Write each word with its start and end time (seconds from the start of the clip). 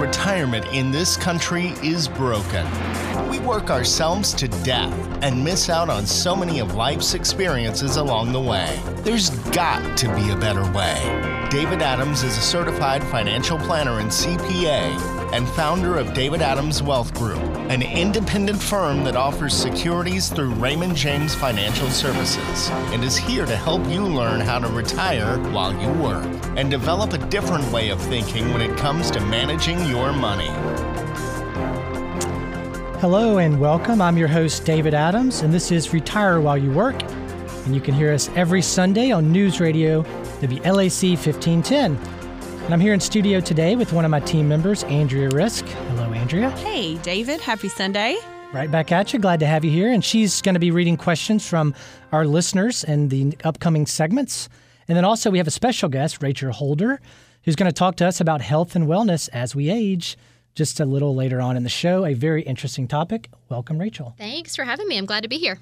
Retirement 0.00 0.66
in 0.72 0.90
this 0.90 1.16
country 1.16 1.74
is 1.82 2.08
broken. 2.08 2.66
We 3.28 3.38
work 3.38 3.70
ourselves 3.70 4.34
to 4.34 4.48
death 4.48 4.92
and 5.22 5.42
miss 5.42 5.68
out 5.68 5.88
on 5.88 6.06
so 6.06 6.34
many 6.36 6.58
of 6.58 6.74
life's 6.74 7.14
experiences 7.14 7.96
along 7.96 8.32
the 8.32 8.40
way. 8.40 8.80
There's 8.98 9.30
got 9.50 9.96
to 9.98 10.14
be 10.14 10.30
a 10.30 10.36
better 10.36 10.70
way. 10.72 11.48
David 11.50 11.82
Adams 11.82 12.22
is 12.22 12.36
a 12.36 12.40
certified 12.40 13.02
financial 13.04 13.58
planner 13.58 14.00
and 14.00 14.10
CPA 14.10 15.21
and 15.32 15.48
founder 15.48 15.96
of 15.96 16.12
David 16.12 16.42
Adams 16.42 16.82
Wealth 16.82 17.14
Group, 17.14 17.40
an 17.70 17.80
independent 17.80 18.62
firm 18.62 19.02
that 19.04 19.16
offers 19.16 19.54
securities 19.54 20.28
through 20.28 20.52
Raymond 20.54 20.94
James 20.94 21.34
Financial 21.34 21.88
Services, 21.88 22.68
and 22.92 23.02
is 23.02 23.16
here 23.16 23.46
to 23.46 23.56
help 23.56 23.86
you 23.88 24.04
learn 24.04 24.40
how 24.40 24.58
to 24.58 24.68
retire 24.68 25.38
while 25.50 25.72
you 25.72 25.88
work 26.02 26.26
and 26.58 26.70
develop 26.70 27.14
a 27.14 27.18
different 27.28 27.64
way 27.72 27.88
of 27.88 27.98
thinking 28.02 28.52
when 28.52 28.60
it 28.60 28.76
comes 28.76 29.10
to 29.10 29.20
managing 29.20 29.82
your 29.88 30.12
money. 30.12 30.50
Hello 33.00 33.38
and 33.38 33.58
welcome. 33.58 34.02
I'm 34.02 34.18
your 34.18 34.28
host, 34.28 34.66
David 34.66 34.92
Adams, 34.92 35.40
and 35.40 35.52
this 35.52 35.72
is 35.72 35.94
Retire 35.94 36.42
While 36.42 36.58
You 36.58 36.72
Work. 36.72 37.02
And 37.64 37.74
you 37.74 37.80
can 37.80 37.94
hear 37.94 38.12
us 38.12 38.28
every 38.36 38.60
Sunday 38.60 39.10
on 39.12 39.32
News 39.32 39.60
Radio 39.60 40.02
WLAC 40.42 41.12
1510. 41.12 42.11
And 42.64 42.72
I'm 42.72 42.80
here 42.80 42.94
in 42.94 43.00
studio 43.00 43.40
today 43.40 43.74
with 43.74 43.92
one 43.92 44.04
of 44.04 44.10
my 44.10 44.20
team 44.20 44.48
members, 44.48 44.84
Andrea 44.84 45.28
Risk. 45.30 45.64
Hello, 45.66 46.12
Andrea. 46.12 46.50
Hey, 46.50 46.96
David. 46.98 47.40
Happy 47.40 47.68
Sunday. 47.68 48.16
Right 48.52 48.70
back 48.70 48.92
at 48.92 49.12
you. 49.12 49.18
Glad 49.18 49.40
to 49.40 49.46
have 49.46 49.64
you 49.64 49.70
here. 49.70 49.92
And 49.92 50.04
she's 50.04 50.40
going 50.40 50.54
to 50.54 50.60
be 50.60 50.70
reading 50.70 50.96
questions 50.96 51.46
from 51.46 51.74
our 52.12 52.24
listeners 52.24 52.84
in 52.84 53.08
the 53.08 53.36
upcoming 53.42 53.84
segments. 53.86 54.48
And 54.86 54.96
then 54.96 55.04
also, 55.04 55.28
we 55.28 55.38
have 55.38 55.48
a 55.48 55.50
special 55.52 55.88
guest, 55.88 56.22
Rachel 56.22 56.52
Holder, 56.52 57.00
who's 57.44 57.56
going 57.56 57.68
to 57.68 57.74
talk 57.74 57.96
to 57.96 58.06
us 58.06 58.20
about 58.20 58.40
health 58.40 58.76
and 58.76 58.86
wellness 58.86 59.28
as 59.32 59.56
we 59.56 59.68
age 59.68 60.16
just 60.54 60.78
a 60.78 60.84
little 60.84 61.16
later 61.16 61.40
on 61.40 61.56
in 61.56 61.64
the 61.64 61.68
show. 61.68 62.06
A 62.06 62.14
very 62.14 62.42
interesting 62.42 62.86
topic. 62.86 63.28
Welcome, 63.48 63.78
Rachel. 63.78 64.14
Thanks 64.18 64.54
for 64.54 64.64
having 64.64 64.86
me. 64.86 64.98
I'm 64.98 65.06
glad 65.06 65.24
to 65.24 65.28
be 65.28 65.38
here. 65.38 65.58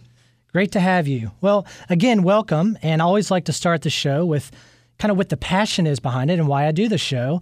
Great 0.53 0.73
to 0.73 0.81
have 0.81 1.09
you. 1.09 1.31
Well, 1.41 1.67
again, 1.89 2.25
welcome. 2.25 2.77
And 2.83 3.01
I 3.01 3.05
always 3.07 3.31
like 3.31 3.47
to 3.47 3.53
start 3.53 3.83
the 3.83 3.91
show 3.91 4.27
with 4.27 4.51
kind 5.01 5.11
of 5.11 5.17
what 5.17 5.31
the 5.31 5.37
passion 5.37 5.87
is 5.87 5.99
behind 5.99 6.31
it 6.31 6.39
and 6.39 6.47
why 6.47 6.67
I 6.67 6.73
do 6.73 6.89
the 6.89 6.99
show. 6.99 7.41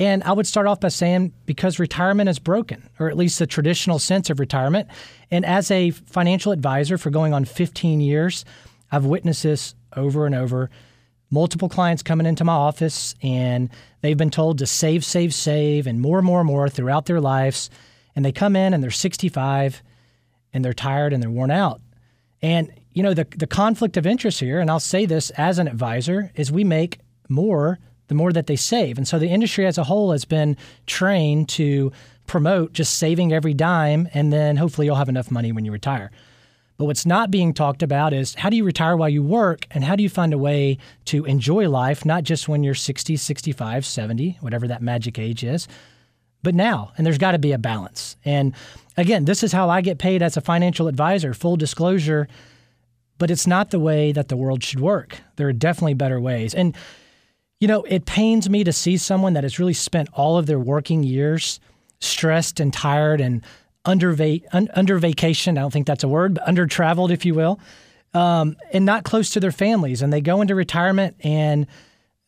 And 0.00 0.22
I 0.24 0.32
would 0.32 0.46
start 0.46 0.66
off 0.66 0.80
by 0.80 0.88
saying 0.88 1.32
because 1.46 1.78
retirement 1.78 2.28
is 2.28 2.38
broken, 2.38 2.88
or 3.00 3.08
at 3.08 3.16
least 3.16 3.38
the 3.38 3.46
traditional 3.46 3.98
sense 3.98 4.30
of 4.30 4.38
retirement. 4.38 4.88
And 5.30 5.44
as 5.44 5.70
a 5.70 5.90
financial 5.90 6.52
advisor 6.52 6.98
for 6.98 7.10
going 7.10 7.32
on 7.32 7.44
15 7.44 8.00
years, 8.00 8.44
I've 8.92 9.06
witnessed 9.06 9.44
this 9.44 9.74
over 9.96 10.26
and 10.26 10.34
over. 10.34 10.70
Multiple 11.30 11.68
clients 11.68 12.02
coming 12.02 12.26
into 12.26 12.44
my 12.44 12.52
office 12.52 13.14
and 13.22 13.70
they've 14.00 14.16
been 14.16 14.30
told 14.30 14.58
to 14.58 14.66
save, 14.66 15.04
save, 15.04 15.34
save, 15.34 15.86
and 15.86 16.00
more 16.00 16.18
and 16.18 16.26
more 16.26 16.40
and 16.40 16.46
more 16.46 16.68
throughout 16.68 17.06
their 17.06 17.20
lives. 17.20 17.70
And 18.16 18.24
they 18.24 18.32
come 18.32 18.56
in 18.56 18.74
and 18.74 18.82
they're 18.82 18.90
65 18.90 19.82
and 20.52 20.64
they're 20.64 20.72
tired 20.72 21.12
and 21.12 21.22
they're 21.22 21.30
worn 21.30 21.50
out. 21.50 21.80
And 22.40 22.72
you 22.98 23.04
know, 23.04 23.14
the, 23.14 23.28
the 23.36 23.46
conflict 23.46 23.96
of 23.96 24.08
interest 24.08 24.40
here, 24.40 24.58
and 24.58 24.68
I'll 24.68 24.80
say 24.80 25.06
this 25.06 25.30
as 25.30 25.60
an 25.60 25.68
advisor, 25.68 26.32
is 26.34 26.50
we 26.50 26.64
make 26.64 26.98
more 27.28 27.78
the 28.08 28.16
more 28.16 28.32
that 28.32 28.48
they 28.48 28.56
save. 28.56 28.98
And 28.98 29.06
so 29.06 29.20
the 29.20 29.28
industry 29.28 29.66
as 29.66 29.78
a 29.78 29.84
whole 29.84 30.10
has 30.10 30.24
been 30.24 30.56
trained 30.86 31.48
to 31.50 31.92
promote 32.26 32.72
just 32.72 32.98
saving 32.98 33.32
every 33.32 33.54
dime, 33.54 34.08
and 34.14 34.32
then 34.32 34.56
hopefully 34.56 34.88
you'll 34.88 34.96
have 34.96 35.08
enough 35.08 35.30
money 35.30 35.52
when 35.52 35.64
you 35.64 35.70
retire. 35.70 36.10
But 36.76 36.86
what's 36.86 37.06
not 37.06 37.30
being 37.30 37.54
talked 37.54 37.84
about 37.84 38.12
is 38.12 38.34
how 38.34 38.50
do 38.50 38.56
you 38.56 38.64
retire 38.64 38.96
while 38.96 39.08
you 39.08 39.22
work, 39.22 39.68
and 39.70 39.84
how 39.84 39.94
do 39.94 40.02
you 40.02 40.08
find 40.08 40.34
a 40.34 40.38
way 40.38 40.78
to 41.04 41.24
enjoy 41.24 41.68
life, 41.68 42.04
not 42.04 42.24
just 42.24 42.48
when 42.48 42.64
you're 42.64 42.74
60, 42.74 43.16
65, 43.16 43.86
70, 43.86 44.38
whatever 44.40 44.66
that 44.66 44.82
magic 44.82 45.20
age 45.20 45.44
is, 45.44 45.68
but 46.42 46.56
now. 46.56 46.90
And 46.96 47.06
there's 47.06 47.16
got 47.16 47.32
to 47.32 47.38
be 47.38 47.52
a 47.52 47.58
balance. 47.58 48.16
And 48.24 48.56
again, 48.96 49.24
this 49.24 49.44
is 49.44 49.52
how 49.52 49.70
I 49.70 49.82
get 49.82 49.98
paid 49.98 50.20
as 50.20 50.36
a 50.36 50.40
financial 50.40 50.88
advisor. 50.88 51.32
Full 51.32 51.56
disclosure, 51.56 52.26
but 53.18 53.30
it's 53.30 53.46
not 53.46 53.70
the 53.70 53.78
way 53.78 54.12
that 54.12 54.28
the 54.28 54.36
world 54.36 54.62
should 54.62 54.80
work. 54.80 55.18
There 55.36 55.48
are 55.48 55.52
definitely 55.52 55.94
better 55.94 56.20
ways. 56.20 56.54
And, 56.54 56.76
you 57.60 57.68
know, 57.68 57.82
it 57.82 58.06
pains 58.06 58.48
me 58.48 58.64
to 58.64 58.72
see 58.72 58.96
someone 58.96 59.34
that 59.34 59.44
has 59.44 59.58
really 59.58 59.74
spent 59.74 60.08
all 60.12 60.38
of 60.38 60.46
their 60.46 60.58
working 60.58 61.02
years 61.02 61.60
stressed 62.00 62.60
and 62.60 62.72
tired 62.72 63.20
and 63.20 63.44
under, 63.84 64.12
va- 64.12 64.40
un- 64.52 64.68
under 64.74 64.98
vacation. 64.98 65.58
I 65.58 65.62
don't 65.62 65.72
think 65.72 65.86
that's 65.86 66.04
a 66.04 66.08
word, 66.08 66.34
but 66.34 66.46
under 66.46 66.66
traveled, 66.66 67.10
if 67.10 67.24
you 67.24 67.34
will, 67.34 67.58
um, 68.14 68.56
and 68.72 68.84
not 68.84 69.04
close 69.04 69.30
to 69.30 69.40
their 69.40 69.52
families. 69.52 70.02
And 70.02 70.12
they 70.12 70.20
go 70.20 70.40
into 70.40 70.54
retirement 70.54 71.16
and 71.20 71.66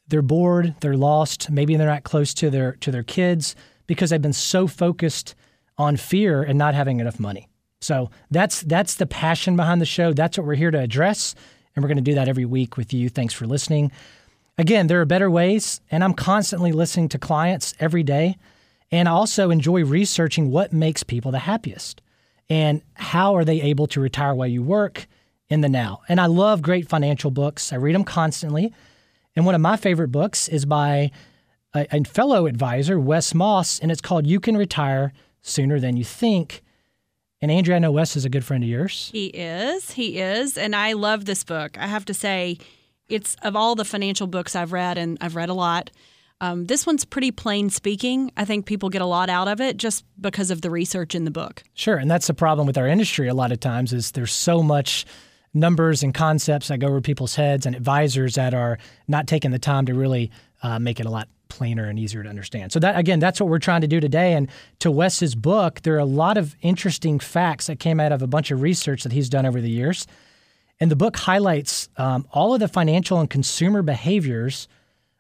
they're 0.09 0.23
bored, 0.23 0.75
they're 0.81 0.97
lost. 0.97 1.51
Maybe 1.51 1.77
they're 1.77 1.87
not 1.87 2.03
close 2.03 2.35
to 2.35 2.51
their 2.51 2.73
to 2.81 2.91
their 2.91 3.05
kids 3.05 3.55
because 3.87 4.11
they've 4.11 4.21
been 4.21 4.33
so 4.33 4.67
focused 4.67 5.35
on 5.79 5.97
fear 5.97 6.43
and 6.43 6.59
not 6.59 6.75
having 6.75 7.01
enough 7.01 7.21
money. 7.21 7.50
So 7.81 8.11
that's 8.31 8.61
that's 8.63 8.95
the 8.95 9.07
passion 9.07 9.57
behind 9.57 9.81
the 9.81 9.87
show. 9.87 10.13
That's 10.13 10.37
what 10.37 10.47
we're 10.47 10.55
here 10.55 10.71
to 10.71 10.81
address, 10.81 11.35
and 11.75 11.83
we're 11.83 11.89
going 11.89 11.97
to 11.97 12.03
do 12.03 12.15
that 12.15 12.29
every 12.29 12.45
week 12.45 12.77
with 12.77 12.93
you. 12.93 13.09
Thanks 13.09 13.35
for 13.35 13.47
listening. 13.47 13.91
Again, 14.59 14.89
there 14.89 15.01
are 15.01 15.07
better 15.07 15.31
ways, 15.31 15.81
and 15.91 16.05
I'm 16.05 16.13
constantly 16.13 16.73
listening 16.73 17.09
to 17.11 17.19
clients 17.19 17.75
every 17.81 18.03
day, 18.03 18.37
and 18.93 19.09
I 19.09 19.13
also 19.13 19.51
enjoy 19.51 19.85
researching 19.85 20.51
what 20.51 20.73
makes 20.73 21.03
people 21.03 21.31
the 21.31 21.39
happiest 21.39 22.03
and 22.51 22.83
how 22.95 23.37
are 23.37 23.45
they 23.45 23.63
able 23.63 23.87
to 23.87 24.01
retire 24.01 24.35
while 24.35 24.49
you 24.49 24.63
work 24.63 25.07
in 25.49 25.63
the 25.63 25.69
now. 25.69 26.03
And 26.09 26.21
I 26.21 26.27
love 26.27 26.61
great 26.61 26.89
financial 26.89 27.31
books. 27.31 27.73
I 27.73 27.77
read 27.77 27.95
them 27.95 28.05
constantly. 28.05 28.75
And 29.35 29.47
one 29.47 29.55
of 29.55 29.61
my 29.61 29.77
favorite 29.77 30.09
books 30.09 30.49
is 30.49 30.67
by 30.67 31.13
a, 31.73 31.87
a 31.93 32.05
fellow 32.05 32.47
advisor, 32.47 32.99
Wes 32.99 33.33
Moss, 33.35 33.79
and 33.79 33.91
it's 33.91 34.01
called 34.01 34.27
You 34.27 34.41
Can 34.41 34.57
Retire 34.57 35.13
Sooner 35.41 35.79
Than 35.79 35.97
You 35.97 36.05
Think. 36.05 36.63
And 37.43 37.51
Andrea, 37.51 37.77
I 37.77 37.79
know 37.79 37.93
Wes 37.93 38.17
is 38.17 38.25
a 38.27 38.29
good 38.29 38.45
friend 38.45 38.63
of 38.63 38.69
yours. 38.69 39.11
He 39.13 39.27
is. 39.27 39.93
He 39.93 40.19
is. 40.19 40.59
And 40.59 40.77
I 40.77 40.93
love 40.93 41.25
this 41.25 41.43
book. 41.43 41.79
I 41.79 41.87
have 41.87 42.05
to 42.07 42.15
say, 42.15 42.59
it's 43.09 43.35
of 43.43 43.57
all 43.57 43.75
the 43.75 43.85
financial 43.85 44.27
books 44.27 44.55
I've 44.55 44.73
read, 44.73 44.99
and 44.99 45.17
I've 45.21 45.37
read 45.37 45.49
a 45.49 45.55
lot. 45.55 45.91
Um, 46.43 46.67
this 46.67 46.87
one's 46.87 47.05
pretty 47.05 47.31
plain 47.33 47.71
speaking. 47.71 48.31
I 48.37 48.45
think 48.45 48.67
people 48.67 48.89
get 48.89 49.03
a 49.03 49.07
lot 49.07 49.29
out 49.29 49.49
of 49.49 49.61
it 49.61 49.79
just 49.79 50.05
because 50.21 50.51
of 50.51 50.63
the 50.63 50.71
research 50.71 51.15
in 51.15 51.25
the 51.25 51.31
book. 51.31 51.63
Sure, 51.75 51.97
and 51.97 52.11
that's 52.11 52.27
the 52.27 52.35
problem 52.35 52.67
with 52.67 52.79
our 52.79 52.87
industry. 52.87 53.29
A 53.29 53.35
lot 53.35 53.53
of 53.53 53.61
times 53.61 53.93
is 53.93 54.13
there's 54.13 54.33
so 54.33 54.63
much 54.63 55.07
numbers 55.53 56.03
and 56.03 56.15
concepts 56.15 56.69
that 56.69 56.79
go 56.79 56.87
over 56.87 57.01
people's 57.01 57.35
heads, 57.35 57.67
and 57.67 57.75
advisors 57.75 58.37
that 58.37 58.55
are 58.55 58.79
not 59.09 59.27
taking 59.27 59.51
the 59.51 59.59
time 59.59 59.87
to 59.87 59.95
really 59.95 60.31
uh, 60.63 60.79
make 60.79 61.01
it 61.01 61.07
a 61.07 61.11
lot 61.11 61.29
plainer 61.51 61.85
and 61.85 61.99
easier 61.99 62.23
to 62.23 62.29
understand. 62.29 62.73
So 62.73 62.79
that 62.81 62.97
again, 62.97 63.21
that's 63.21 63.41
what 63.41 63.51
we're 63.51 63.59
trying 63.59 63.83
to 63.83 63.87
do 63.87 64.01
today. 64.01 64.33
And 64.33 64.49
to 64.79 64.91
Wes's 64.91 65.35
book, 65.35 65.83
there 65.83 65.95
are 65.97 65.99
a 65.99 66.05
lot 66.07 66.39
of 66.39 66.57
interesting 66.63 67.19
facts 67.19 67.67
that 67.67 67.79
came 67.79 68.01
out 68.01 68.13
of 68.13 68.23
a 68.23 68.27
bunch 68.27 68.51
of 68.51 68.63
research 68.63 69.03
that 69.03 69.13
he's 69.13 69.29
done 69.29 69.45
over 69.45 69.61
the 69.61 69.71
years. 69.71 70.07
And 70.81 70.91
the 70.91 70.97
book 70.97 71.19
highlights 71.19 71.91
um, 71.99 72.27
all 72.33 72.55
of 72.55 72.61
the 72.61 72.69
financial 72.69 73.21
and 73.21 73.29
consumer 73.29 73.83
behaviors 73.83 74.67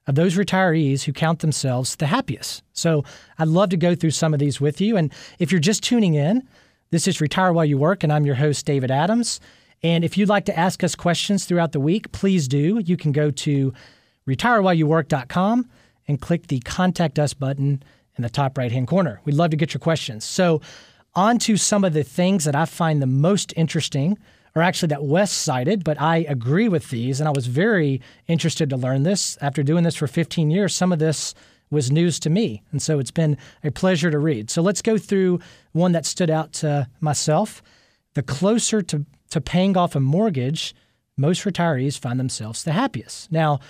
of 0.07 0.15
those 0.15 0.37
retirees 0.37 1.03
who 1.03 1.13
count 1.13 1.41
themselves 1.41 1.97
the 1.97 2.07
happiest. 2.07 2.63
So 2.73 3.05
I'd 3.39 3.49
love 3.49 3.69
to 3.71 3.77
go 3.77 3.95
through 3.95 4.13
some 4.13 4.33
of 4.33 4.41
these 4.41 4.61
with 4.61 4.81
you. 4.81 4.97
And 4.97 5.13
if 5.39 5.53
you're 5.53 5.61
just 5.61 5.83
tuning 5.83 6.15
in, 6.15 6.49
this 6.91 7.07
is 7.07 7.21
Retire 7.21 7.53
While 7.53 7.67
You 7.67 7.79
Work, 7.79 8.03
and 8.03 8.13
I'm 8.13 8.27
your 8.27 8.35
host, 8.37 8.65
David 8.67 8.91
Adams. 8.91 9.39
And 9.83 10.03
if 10.05 10.19
you'd 10.19 10.29
like 10.29 10.47
to 10.47 10.59
ask 10.59 10.83
us 10.83 10.95
questions 10.95 11.45
throughout 11.45 11.73
the 11.73 11.81
week, 11.81 12.11
please 12.13 12.49
do. 12.49 12.81
You 12.85 12.97
can 12.97 13.13
go 13.13 13.31
to 13.31 13.73
retirewhileyouwork.com 14.27 15.69
and 16.09 16.21
click 16.21 16.49
the 16.49 16.61
Contact 16.61 17.19
Us 17.19 17.35
button 17.35 17.83
in 18.17 18.23
the 18.23 18.31
top 18.31 18.59
right 18.59 18.73
hand 18.73 18.89
corner. 18.89 19.21
We'd 19.25 19.35
love 19.35 19.51
to 19.51 19.57
get 19.57 19.75
your 19.75 19.81
questions. 19.81 20.25
So, 20.25 20.61
on 21.15 21.39
to 21.41 21.57
some 21.57 21.85
of 21.85 21.93
the 21.93 22.05
things 22.05 22.45
that 22.45 22.55
I 22.55 22.67
find 22.67 23.03
the 23.03 23.07
most 23.07 23.53
interesting, 23.57 24.17
or 24.55 24.63
actually 24.63 24.89
that 24.89 25.03
Wes 25.03 25.33
cited, 25.33 25.83
but 25.83 26.01
I 26.01 26.19
agree 26.19 26.69
with 26.69 26.91
these. 26.91 27.21
And 27.21 27.29
I 27.29 27.33
was 27.33 27.47
very 27.47 28.01
interested 28.29 28.71
to 28.71 28.77
learn 28.77 29.03
this. 29.03 29.37
After 29.41 29.63
doing 29.63 29.83
this 29.83 29.97
for 29.97 30.07
15 30.07 30.51
years, 30.51 30.75
some 30.75 30.93
of 30.93 30.99
this 31.01 31.35
was 31.71 31.91
news 31.91 32.19
to 32.21 32.31
me. 32.31 32.63
And 32.73 32.83
so 32.83 32.99
it's 32.99 33.11
been 33.11 33.37
a 33.65 33.71
pleasure 33.71 34.11
to 34.11 34.19
read. 34.19 34.51
So 34.51 34.61
let's 34.63 34.83
go 34.83 34.99
through 34.99 35.41
one 35.73 35.93
that 35.93 36.07
stood 36.07 36.31
out 36.31 36.53
to 36.55 36.89
myself. 37.01 37.63
The 38.15 38.23
closer 38.23 38.83
to, 38.83 39.05
to 39.31 39.41
paying 39.41 39.77
off 39.77 39.95
a 39.95 40.01
mortgage, 40.01 40.75
most 41.17 41.45
retirees 41.45 41.99
find 41.99 42.19
themselves 42.19 42.65
the 42.65 42.73
happiest. 42.73 43.31
Now, 43.31 43.61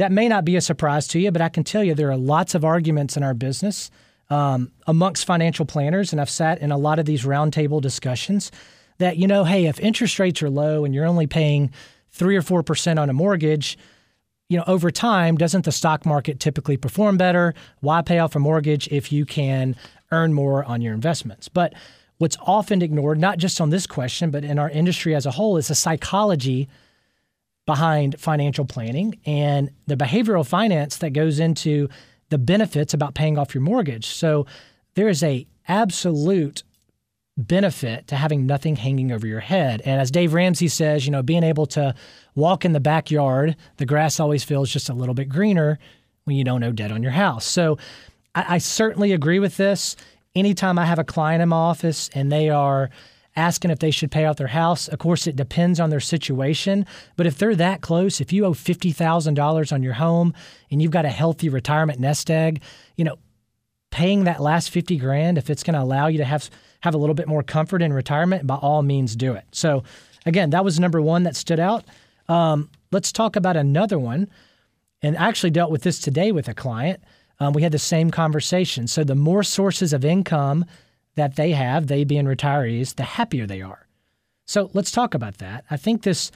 that 0.00 0.12
may 0.12 0.28
not 0.28 0.44
be 0.44 0.56
a 0.56 0.60
surprise 0.60 1.08
to 1.08 1.18
you, 1.18 1.30
but 1.30 1.42
I 1.42 1.48
can 1.48 1.64
tell 1.64 1.82
you 1.84 1.94
there 1.94 2.10
are 2.10 2.16
lots 2.16 2.54
of 2.54 2.64
arguments 2.64 3.16
in 3.16 3.22
our 3.22 3.34
business 3.34 3.90
um, 4.30 4.70
amongst 4.86 5.24
financial 5.24 5.64
planners, 5.64 6.12
and 6.12 6.20
I've 6.20 6.30
sat 6.30 6.60
in 6.60 6.70
a 6.70 6.78
lot 6.78 6.98
of 6.98 7.06
these 7.06 7.24
roundtable 7.24 7.80
discussions 7.80 8.50
that, 8.98 9.16
you 9.16 9.26
know, 9.26 9.44
hey, 9.44 9.66
if 9.66 9.80
interest 9.80 10.18
rates 10.18 10.42
are 10.42 10.50
low 10.50 10.84
and 10.84 10.94
you're 10.94 11.06
only 11.06 11.26
paying 11.26 11.70
three 12.10 12.36
or 12.36 12.42
4% 12.42 12.98
on 12.98 13.08
a 13.08 13.12
mortgage, 13.12 13.78
you 14.48 14.56
know, 14.56 14.64
over 14.66 14.90
time, 14.90 15.36
doesn't 15.36 15.64
the 15.64 15.72
stock 15.72 16.06
market 16.06 16.40
typically 16.40 16.76
perform 16.76 17.16
better? 17.16 17.54
Why 17.80 18.02
pay 18.02 18.18
off 18.18 18.34
a 18.34 18.38
mortgage 18.38 18.88
if 18.88 19.12
you 19.12 19.24
can 19.24 19.76
earn 20.10 20.32
more 20.32 20.64
on 20.64 20.80
your 20.80 20.94
investments? 20.94 21.48
But 21.48 21.74
what's 22.16 22.36
often 22.42 22.82
ignored, 22.82 23.18
not 23.18 23.38
just 23.38 23.60
on 23.60 23.70
this 23.70 23.86
question, 23.86 24.30
but 24.30 24.44
in 24.44 24.58
our 24.58 24.70
industry 24.70 25.14
as 25.14 25.26
a 25.26 25.32
whole, 25.32 25.56
is 25.56 25.68
the 25.68 25.74
psychology 25.74 26.68
behind 27.68 28.18
financial 28.18 28.64
planning 28.64 29.20
and 29.26 29.70
the 29.86 29.94
behavioral 29.94 30.44
finance 30.44 30.96
that 30.96 31.10
goes 31.10 31.38
into 31.38 31.86
the 32.30 32.38
benefits 32.38 32.94
about 32.94 33.14
paying 33.14 33.36
off 33.36 33.54
your 33.54 33.60
mortgage. 33.60 34.06
So 34.06 34.46
there 34.94 35.06
is 35.06 35.22
a 35.22 35.46
absolute 35.68 36.62
benefit 37.36 38.06
to 38.06 38.16
having 38.16 38.46
nothing 38.46 38.76
hanging 38.76 39.12
over 39.12 39.26
your 39.26 39.40
head. 39.40 39.82
And 39.84 40.00
as 40.00 40.10
Dave 40.10 40.32
Ramsey 40.32 40.68
says, 40.68 41.04
you 41.04 41.12
know, 41.12 41.22
being 41.22 41.44
able 41.44 41.66
to 41.66 41.94
walk 42.34 42.64
in 42.64 42.72
the 42.72 42.80
backyard, 42.80 43.54
the 43.76 43.84
grass 43.84 44.18
always 44.18 44.44
feels 44.44 44.70
just 44.70 44.88
a 44.88 44.94
little 44.94 45.14
bit 45.14 45.28
greener 45.28 45.78
when 46.24 46.36
you 46.36 46.44
don't 46.44 46.64
owe 46.64 46.72
debt 46.72 46.90
on 46.90 47.02
your 47.02 47.12
house. 47.12 47.44
So 47.44 47.76
I, 48.34 48.54
I 48.54 48.58
certainly 48.58 49.12
agree 49.12 49.40
with 49.40 49.58
this. 49.58 49.94
Anytime 50.34 50.78
I 50.78 50.86
have 50.86 50.98
a 50.98 51.04
client 51.04 51.42
in 51.42 51.50
my 51.50 51.56
office 51.56 52.08
and 52.14 52.32
they 52.32 52.48
are 52.48 52.88
asking 53.38 53.70
if 53.70 53.78
they 53.78 53.90
should 53.90 54.10
pay 54.10 54.24
off 54.24 54.36
their 54.36 54.48
house. 54.48 54.88
Of 54.88 54.98
course, 54.98 55.26
it 55.26 55.36
depends 55.36 55.78
on 55.80 55.90
their 55.90 56.00
situation. 56.00 56.84
But 57.16 57.26
if 57.26 57.38
they're 57.38 57.54
that 57.54 57.80
close, 57.80 58.20
if 58.20 58.32
you 58.32 58.44
owe 58.44 58.52
$50,000 58.52 59.72
on 59.72 59.82
your 59.82 59.94
home 59.94 60.34
and 60.70 60.82
you've 60.82 60.90
got 60.90 61.04
a 61.04 61.10
healthy 61.10 61.48
retirement 61.48 62.00
nest 62.00 62.30
egg, 62.30 62.60
you 62.96 63.04
know, 63.04 63.16
paying 63.90 64.24
that 64.24 64.42
last 64.42 64.70
50 64.70 64.98
grand, 64.98 65.38
if 65.38 65.48
it's 65.48 65.62
going 65.62 65.74
to 65.74 65.82
allow 65.82 66.08
you 66.08 66.18
to 66.18 66.24
have, 66.24 66.50
have 66.80 66.94
a 66.94 66.98
little 66.98 67.14
bit 67.14 67.28
more 67.28 67.42
comfort 67.42 67.80
in 67.80 67.92
retirement, 67.92 68.46
by 68.46 68.56
all 68.56 68.82
means 68.82 69.16
do 69.16 69.32
it. 69.32 69.44
So, 69.52 69.84
again, 70.26 70.50
that 70.50 70.64
was 70.64 70.78
number 70.78 71.00
one 71.00 71.22
that 71.22 71.36
stood 71.36 71.60
out. 71.60 71.84
Um, 72.28 72.68
let's 72.90 73.12
talk 73.12 73.36
about 73.36 73.56
another 73.56 73.98
one. 73.98 74.28
And 75.00 75.16
I 75.16 75.28
actually 75.28 75.50
dealt 75.50 75.70
with 75.70 75.82
this 75.82 76.00
today 76.00 76.32
with 76.32 76.48
a 76.48 76.54
client. 76.54 77.00
Um, 77.40 77.52
we 77.52 77.62
had 77.62 77.72
the 77.72 77.78
same 77.78 78.10
conversation. 78.10 78.88
So, 78.88 79.04
the 79.04 79.14
more 79.14 79.44
sources 79.44 79.92
of 79.92 80.04
income 80.04 80.64
that 81.18 81.36
they 81.36 81.50
have, 81.50 81.88
they 81.88 82.04
being 82.04 82.24
retirees, 82.24 82.94
the 82.94 83.02
happier 83.02 83.44
they 83.46 83.60
are. 83.60 83.86
So 84.46 84.70
let's 84.72 84.90
talk 84.90 85.14
about 85.14 85.38
that. 85.38 85.64
I 85.68 85.76
think 85.76 86.02
this 86.02 86.30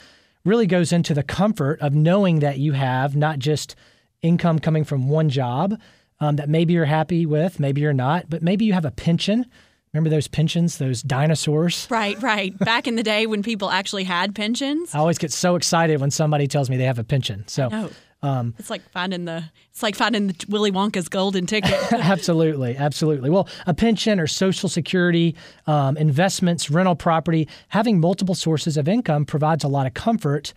really 0.44 0.66
goes 0.66 0.92
into 0.92 1.14
the 1.14 1.22
comfort 1.22 1.80
of 1.80 1.94
knowing 1.94 2.40
that 2.40 2.58
you 2.58 2.72
have 2.72 3.14
not 3.14 3.38
just 3.38 3.76
income 4.22 4.58
coming 4.58 4.82
from 4.84 5.08
one 5.08 5.28
job 5.28 5.80
um, 6.20 6.36
that 6.36 6.48
maybe 6.48 6.72
you're 6.72 6.84
happy 6.84 7.26
with, 7.26 7.60
maybe 7.60 7.80
you're 7.80 7.92
not, 7.92 8.28
but 8.28 8.42
maybe 8.42 8.64
you 8.64 8.72
have 8.72 8.84
a 8.84 8.90
pension. 8.90 9.46
Remember 9.92 10.10
those 10.10 10.26
pensions, 10.26 10.78
those 10.78 11.00
dinosaurs? 11.00 11.86
Right, 11.88 12.20
right. 12.20 12.58
Back 12.58 12.88
in 12.88 12.96
the 12.96 13.02
day 13.02 13.26
when 13.26 13.42
people 13.42 13.70
actually 13.70 14.04
had 14.04 14.34
pensions. 14.34 14.94
I 14.94 14.98
always 14.98 15.18
get 15.18 15.32
so 15.32 15.54
excited 15.54 16.00
when 16.00 16.10
somebody 16.10 16.48
tells 16.48 16.68
me 16.68 16.76
they 16.76 16.84
have 16.84 16.98
a 16.98 17.04
pension. 17.04 17.44
So 17.46 17.90
um, 18.22 18.54
it's 18.58 18.70
like 18.70 18.88
finding 18.90 19.24
the 19.24 19.44
it's 19.70 19.82
like 19.82 19.96
finding 19.96 20.28
the 20.28 20.46
Willy 20.48 20.70
Wonka's 20.70 21.08
golden 21.08 21.46
ticket. 21.46 21.72
absolutely, 21.92 22.76
absolutely. 22.76 23.30
Well, 23.30 23.48
a 23.66 23.74
pension 23.74 24.20
or 24.20 24.26
Social 24.26 24.68
Security, 24.68 25.34
um, 25.66 25.96
investments, 25.96 26.70
rental 26.70 26.94
property, 26.94 27.48
having 27.68 27.98
multiple 28.00 28.34
sources 28.34 28.76
of 28.76 28.88
income 28.88 29.24
provides 29.24 29.64
a 29.64 29.68
lot 29.68 29.86
of 29.86 29.94
comfort 29.94 30.54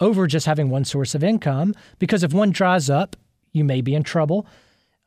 over 0.00 0.26
just 0.26 0.46
having 0.46 0.68
one 0.68 0.84
source 0.84 1.14
of 1.14 1.22
income. 1.22 1.74
Because 1.98 2.24
if 2.24 2.32
one 2.32 2.50
dries 2.50 2.90
up, 2.90 3.14
you 3.52 3.64
may 3.64 3.80
be 3.80 3.94
in 3.94 4.02
trouble. 4.02 4.46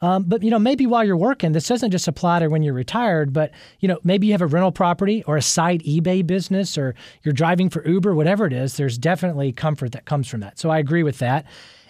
Um, 0.01 0.23
but 0.23 0.43
you 0.43 0.49
know, 0.49 0.59
maybe 0.59 0.85
while 0.85 1.03
you're 1.03 1.17
working, 1.17 1.51
this 1.51 1.67
doesn't 1.67 1.91
just 1.91 2.07
apply 2.07 2.39
to 2.39 2.47
when 2.47 2.63
you're 2.63 2.73
retired. 2.73 3.33
But 3.33 3.51
you 3.81 3.89
know, 3.89 3.99
maybe 4.03 4.27
you 4.27 4.33
have 4.33 4.41
a 4.41 4.47
rental 4.47 4.71
property 4.71 5.23
or 5.27 5.35
a 5.35 5.41
side 5.41 5.81
eBay 5.81 6.25
business, 6.25 6.77
or 6.77 6.95
you're 7.23 7.33
driving 7.33 7.69
for 7.69 7.85
Uber, 7.85 8.15
whatever 8.15 8.45
it 8.45 8.53
is. 8.53 8.77
There's 8.77 8.97
definitely 8.97 9.51
comfort 9.51 9.91
that 9.91 10.05
comes 10.05 10.29
from 10.29 10.39
that. 10.39 10.57
So 10.57 10.69
I 10.69 10.79
agree 10.79 11.03
with 11.03 11.19
that. 11.19 11.45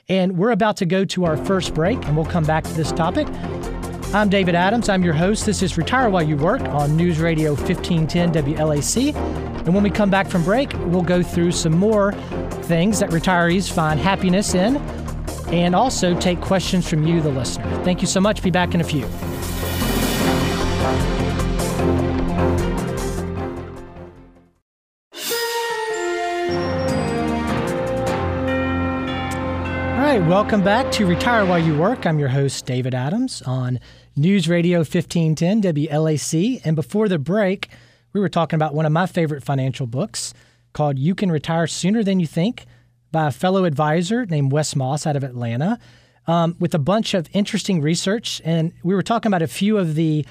And 0.09 0.38
we're 0.38 0.51
about 0.51 0.75
to 0.77 0.85
go 0.85 1.06
to 1.06 1.25
our 1.25 1.38
first 1.38 1.75
break, 1.75 2.03
and 2.06 2.15
we'll 2.15 2.25
come 2.25 2.44
back 2.44 2.63
to 2.63 2.73
this 2.73 2.91
topic. 2.91 3.27
I'm 4.11 4.27
David 4.27 4.56
Adams. 4.56 4.89
I'm 4.89 5.03
your 5.03 5.13
host. 5.13 5.45
This 5.45 5.61
is 5.61 5.77
Retire 5.77 6.09
While 6.09 6.23
You 6.23 6.35
Work 6.35 6.61
on 6.61 6.97
News 6.97 7.19
Radio 7.19 7.53
1510 7.53 8.33
WLAC. 8.33 9.15
And 9.65 9.75
when 9.75 9.83
we 9.83 9.91
come 9.91 10.09
back 10.09 10.27
from 10.27 10.44
break, 10.44 10.73
we'll 10.88 11.03
go 11.03 11.21
through 11.21 11.51
some 11.51 11.77
more 11.77 12.13
things 12.63 13.00
that 13.01 13.11
retirees 13.11 13.71
find 13.71 14.00
happiness 14.00 14.56
in 14.56 14.77
and 15.50 15.75
also 15.75 16.19
take 16.19 16.41
questions 16.41 16.89
from 16.89 17.06
you, 17.06 17.21
the 17.21 17.29
listener. 17.29 17.69
Thank 17.83 18.01
you 18.01 18.07
so 18.07 18.19
much. 18.19 18.41
Be 18.41 18.50
back 18.50 18.73
in 18.73 18.81
a 18.81 18.83
few. 18.83 19.06
Welcome 30.30 30.64
back 30.64 30.92
to 30.92 31.08
Retire 31.08 31.44
While 31.44 31.58
You 31.58 31.76
Work. 31.76 32.06
I'm 32.06 32.20
your 32.20 32.30
host, 32.30 32.68
David 32.68 32.94
Adams, 32.94 33.42
on 33.48 33.80
News 34.16 34.48
Radio 34.48 34.81
1510 34.81 35.64
WLAC. 35.64 36.62
And 36.64 36.76
before 36.76 37.10
the 37.10 37.18
break, 37.18 37.70
we 38.14 38.22
were 38.22 38.30
talking 38.30 38.56
about 38.56 38.76
one 38.76 38.86
of 38.86 38.92
my 38.92 39.08
favorite 39.08 39.44
financial 39.44 39.88
books 39.88 40.36
called 40.72 41.00
You 41.00 41.16
Can 41.16 41.31
Retire 41.31 41.66
Sooner 41.66 42.04
Than 42.04 42.20
You 42.20 42.28
Think 42.28 42.68
by 43.12 43.30
a 43.30 43.31
fellow 43.31 43.66
advisor 43.66 44.28
named 44.28 44.52
Wes 44.52 44.76
Moss 44.76 45.08
out 45.08 45.16
of 45.16 45.24
Atlanta, 45.24 45.80
um, 46.28 46.56
with 46.60 46.76
a 46.76 46.80
bunch 46.80 47.16
of 47.16 47.28
interesting 47.34 47.81
research. 47.81 48.40
And 48.46 48.72
we 48.84 48.94
were 48.94 49.02
talking 49.02 49.31
about 49.31 49.42
a 49.42 49.48
few 49.48 49.80
of 49.80 49.96
the 49.96 50.28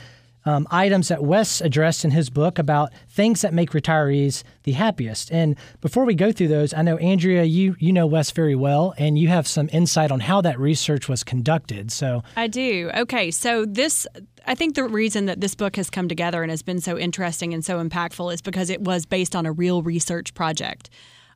um, 0.49 0.67
items 0.71 1.09
that 1.09 1.23
Wes 1.23 1.61
addressed 1.61 2.06
in 2.06 2.11
his 2.11 2.31
book 2.31 2.59
about 2.59 2.91
things 3.11 3.43
that 3.43 3.53
make 3.53 3.73
retirees 3.73 4.43
the 4.62 4.73
happiest. 4.73 5.31
And 5.31 5.56
before 5.83 6.06
we 6.06 6.15
go 6.15 6.33
through 6.33 6.49
those, 6.49 6.73
I 6.73 6.81
know 6.81 6.97
Andrea, 6.97 7.45
you 7.45 7.77
you 7.79 7.93
know 7.93 8.06
Wes 8.06 8.31
very 8.31 8.55
well, 8.55 8.95
and 8.97 9.19
you 9.19 9.29
have 9.29 9.47
some 9.47 9.69
insight 9.75 10.11
on 10.11 10.21
how 10.21 10.41
that 10.41 10.59
research 10.59 11.06
was 11.06 11.23
conducted. 11.23 11.93
So 11.93 12.23
I 12.35 12.47
do. 12.47 12.91
Okay, 12.97 13.31
so 13.31 13.67
this. 13.67 14.06
I 14.47 14.55
think 14.55 14.75
the 14.75 14.85
reason 14.85 15.27
that 15.27 15.43
this 15.43 15.55
book 15.55 15.77
has 15.77 15.91
come 15.91 16.09
together 16.09 16.43
and 16.43 16.50
has 16.50 16.62
been 16.62 16.81
so 16.81 16.97
interesting 16.97 17.53
and 17.53 17.62
so 17.62 17.85
impactful 17.85 18.33
is 18.33 18.41
because 18.41 18.71
it 18.71 18.81
was 18.81 19.05
based 19.05 19.37
on 19.37 19.45
a 19.45 19.53
real 19.53 19.83
research 19.83 20.33
project. 20.33 20.89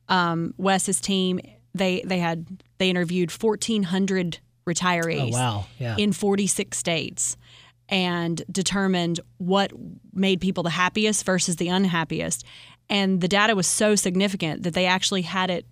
Um, 0.09 0.55
Wes's 0.57 0.99
team 0.99 1.39
they 1.75 2.01
they 2.03 2.17
had 2.17 2.63
they 2.79 2.89
interviewed 2.89 3.29
1,400 3.29 4.39
retirees 4.65 5.33
oh, 5.33 5.37
wow. 5.37 5.65
yeah. 5.77 5.95
in 5.97 6.13
46 6.13 6.75
states 6.75 7.37
and 7.89 8.41
determined 8.51 9.19
what 9.37 9.71
made 10.13 10.41
people 10.41 10.63
the 10.63 10.69
happiest 10.69 11.25
versus 11.25 11.57
the 11.57 11.67
unhappiest. 11.67 12.45
And 12.89 13.21
the 13.21 13.27
data 13.27 13.55
was 13.55 13.67
so 13.67 13.95
significant 13.95 14.63
that 14.63 14.73
they 14.73 14.85
actually 14.85 15.23
had 15.23 15.49
it 15.49 15.65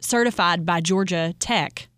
certified 0.00 0.64
by 0.66 0.80
Georgia 0.80 1.34
Tech 1.38 1.88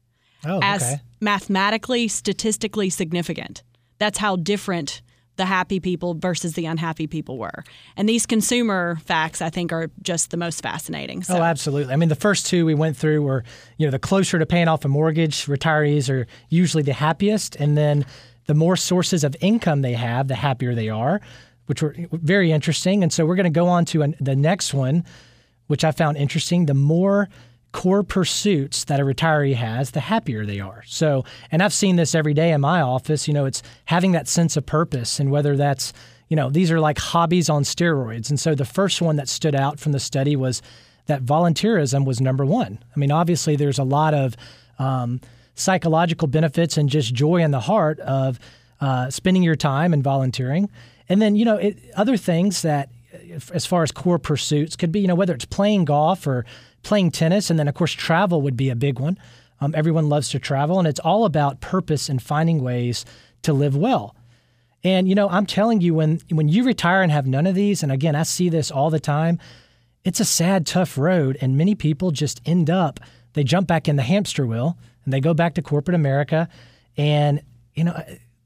oh, 0.44 0.60
as 0.62 0.82
okay. 0.82 1.02
mathematically, 1.20 2.08
statistically 2.08 2.90
significant. 2.90 3.62
That's 3.98 4.18
how 4.18 4.36
different 4.36 5.02
the 5.36 5.44
happy 5.44 5.80
people 5.80 6.14
versus 6.14 6.54
the 6.54 6.66
unhappy 6.66 7.06
people 7.06 7.38
were. 7.38 7.64
And 7.96 8.08
these 8.08 8.26
consumer 8.26 8.96
facts, 9.04 9.42
I 9.42 9.50
think, 9.50 9.72
are 9.72 9.90
just 10.02 10.30
the 10.30 10.36
most 10.36 10.62
fascinating. 10.62 11.22
So. 11.22 11.36
Oh, 11.36 11.42
absolutely. 11.42 11.92
I 11.92 11.96
mean, 11.96 12.08
the 12.08 12.14
first 12.14 12.46
two 12.46 12.64
we 12.64 12.74
went 12.74 12.96
through 12.96 13.22
were, 13.22 13.44
you 13.76 13.86
know, 13.86 13.90
the 13.90 13.98
closer 13.98 14.38
to 14.38 14.46
paying 14.46 14.68
off 14.68 14.84
a 14.84 14.88
mortgage, 14.88 15.46
retirees 15.46 16.08
are 16.08 16.26
usually 16.48 16.82
the 16.82 16.94
happiest. 16.94 17.54
And 17.56 17.76
then 17.76 18.06
the 18.46 18.54
more 18.54 18.76
sources 18.76 19.24
of 19.24 19.36
income 19.40 19.82
they 19.82 19.94
have, 19.94 20.28
the 20.28 20.34
happier 20.34 20.74
they 20.74 20.88
are, 20.88 21.20
which 21.66 21.82
were 21.82 21.94
very 22.12 22.52
interesting. 22.52 23.02
And 23.02 23.12
so 23.12 23.26
we're 23.26 23.36
going 23.36 23.44
to 23.44 23.50
go 23.50 23.68
on 23.68 23.84
to 23.86 24.02
an, 24.02 24.14
the 24.20 24.36
next 24.36 24.72
one, 24.72 25.04
which 25.66 25.84
I 25.84 25.90
found 25.90 26.16
interesting. 26.16 26.66
The 26.66 26.74
more 26.74 27.28
core 27.72 28.02
pursuits 28.02 28.84
that 28.84 29.00
a 29.00 29.02
retiree 29.02 29.54
has, 29.54 29.90
the 29.90 30.00
happier 30.00 30.46
they 30.46 30.60
are. 30.60 30.82
So, 30.86 31.24
and 31.50 31.62
I've 31.62 31.74
seen 31.74 31.96
this 31.96 32.14
every 32.14 32.34
day 32.34 32.52
in 32.52 32.60
my 32.60 32.80
office. 32.80 33.26
You 33.26 33.34
know, 33.34 33.44
it's 33.44 33.62
having 33.86 34.12
that 34.12 34.28
sense 34.28 34.56
of 34.56 34.64
purpose, 34.64 35.18
and 35.20 35.30
whether 35.30 35.56
that's 35.56 35.92
you 36.28 36.36
know, 36.36 36.50
these 36.50 36.70
are 36.70 36.80
like 36.80 36.98
hobbies 36.98 37.48
on 37.48 37.62
steroids. 37.62 38.30
And 38.30 38.38
so 38.40 38.54
the 38.54 38.64
first 38.64 39.00
one 39.00 39.16
that 39.16 39.28
stood 39.28 39.54
out 39.54 39.78
from 39.78 39.92
the 39.92 40.00
study 40.00 40.36
was 40.36 40.60
that 41.06 41.22
volunteerism 41.24 42.04
was 42.04 42.20
number 42.20 42.44
one. 42.44 42.78
I 42.94 42.98
mean, 42.98 43.12
obviously, 43.12 43.56
there's 43.56 43.78
a 43.78 43.84
lot 43.84 44.12
of 44.12 44.36
um, 44.78 45.20
psychological 45.56 46.28
benefits 46.28 46.76
and 46.76 46.88
just 46.88 47.12
joy 47.12 47.38
in 47.38 47.50
the 47.50 47.60
heart 47.60 47.98
of 48.00 48.38
uh, 48.80 49.10
spending 49.10 49.42
your 49.42 49.56
time 49.56 49.92
and 49.92 50.04
volunteering. 50.04 50.70
And 51.08 51.20
then, 51.20 51.34
you 51.34 51.44
know, 51.44 51.56
it, 51.56 51.78
other 51.96 52.16
things 52.16 52.62
that, 52.62 52.90
as 53.52 53.66
far 53.66 53.82
as 53.82 53.90
core 53.90 54.18
pursuits, 54.18 54.76
could 54.76 54.92
be, 54.92 55.00
you 55.00 55.08
know, 55.08 55.14
whether 55.14 55.34
it's 55.34 55.46
playing 55.46 55.86
golf 55.86 56.26
or 56.26 56.44
playing 56.82 57.10
tennis. 57.10 57.50
And 57.50 57.58
then, 57.58 57.68
of 57.68 57.74
course, 57.74 57.92
travel 57.92 58.42
would 58.42 58.56
be 58.56 58.68
a 58.68 58.76
big 58.76 59.00
one. 59.00 59.18
Um, 59.60 59.74
everyone 59.74 60.10
loves 60.10 60.28
to 60.30 60.38
travel, 60.38 60.78
and 60.78 60.86
it's 60.86 61.00
all 61.00 61.24
about 61.24 61.62
purpose 61.62 62.10
and 62.10 62.22
finding 62.22 62.62
ways 62.62 63.06
to 63.42 63.54
live 63.54 63.74
well. 63.74 64.14
And 64.84 65.08
you 65.08 65.14
know, 65.14 65.30
I'm 65.30 65.46
telling 65.46 65.80
you, 65.80 65.94
when 65.94 66.20
when 66.30 66.48
you 66.48 66.62
retire 66.62 67.02
and 67.02 67.10
have 67.10 67.26
none 67.26 67.46
of 67.46 67.54
these, 67.54 67.82
and 67.82 67.90
again, 67.90 68.14
I 68.14 68.22
see 68.24 68.50
this 68.50 68.70
all 68.70 68.90
the 68.90 69.00
time, 69.00 69.38
it's 70.04 70.20
a 70.20 70.26
sad, 70.26 70.66
tough 70.66 70.98
road, 70.98 71.38
and 71.40 71.56
many 71.56 71.74
people 71.74 72.10
just 72.10 72.42
end 72.44 72.68
up 72.68 73.00
they 73.36 73.44
jump 73.44 73.68
back 73.68 73.86
in 73.86 73.96
the 73.96 74.02
hamster 74.02 74.46
wheel 74.46 74.78
and 75.06 75.14
they 75.14 75.20
go 75.20 75.32
back 75.32 75.54
to 75.54 75.62
corporate 75.62 75.94
America 75.94 76.48
and 76.98 77.40
you 77.74 77.84
know 77.84 77.98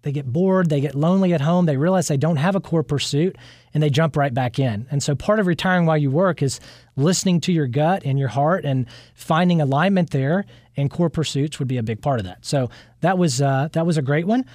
they 0.02 0.12
get 0.12 0.32
bored, 0.32 0.70
they 0.70 0.80
get 0.80 0.94
lonely 0.94 1.34
at 1.34 1.40
home, 1.40 1.66
they 1.66 1.76
realize 1.76 2.08
they 2.08 2.16
don't 2.16 2.36
have 2.36 2.56
a 2.56 2.60
core 2.60 2.82
pursuit 2.82 3.36
and 3.74 3.82
they 3.82 3.90
jump 3.90 4.16
right 4.16 4.32
back 4.32 4.58
in. 4.58 4.86
And 4.90 5.02
so 5.02 5.14
part 5.14 5.38
of 5.40 5.46
retiring 5.46 5.84
while 5.84 5.98
you 5.98 6.10
work 6.10 6.42
is 6.42 6.58
listening 6.96 7.40
to 7.42 7.52
your 7.52 7.66
gut 7.66 8.02
and 8.04 8.18
your 8.18 8.28
heart 8.28 8.64
and 8.64 8.86
finding 9.14 9.60
alignment 9.60 10.10
there 10.10 10.46
and 10.76 10.90
core 10.90 11.10
pursuits 11.10 11.58
would 11.58 11.68
be 11.68 11.76
a 11.76 11.82
big 11.82 12.00
part 12.00 12.18
of 12.18 12.26
that. 12.26 12.44
So 12.44 12.70
that 13.00 13.18
was 13.18 13.42
uh, 13.42 13.68
that 13.72 13.84
was 13.84 13.98
a 13.98 14.02
great 14.02 14.26
one. 14.26 14.46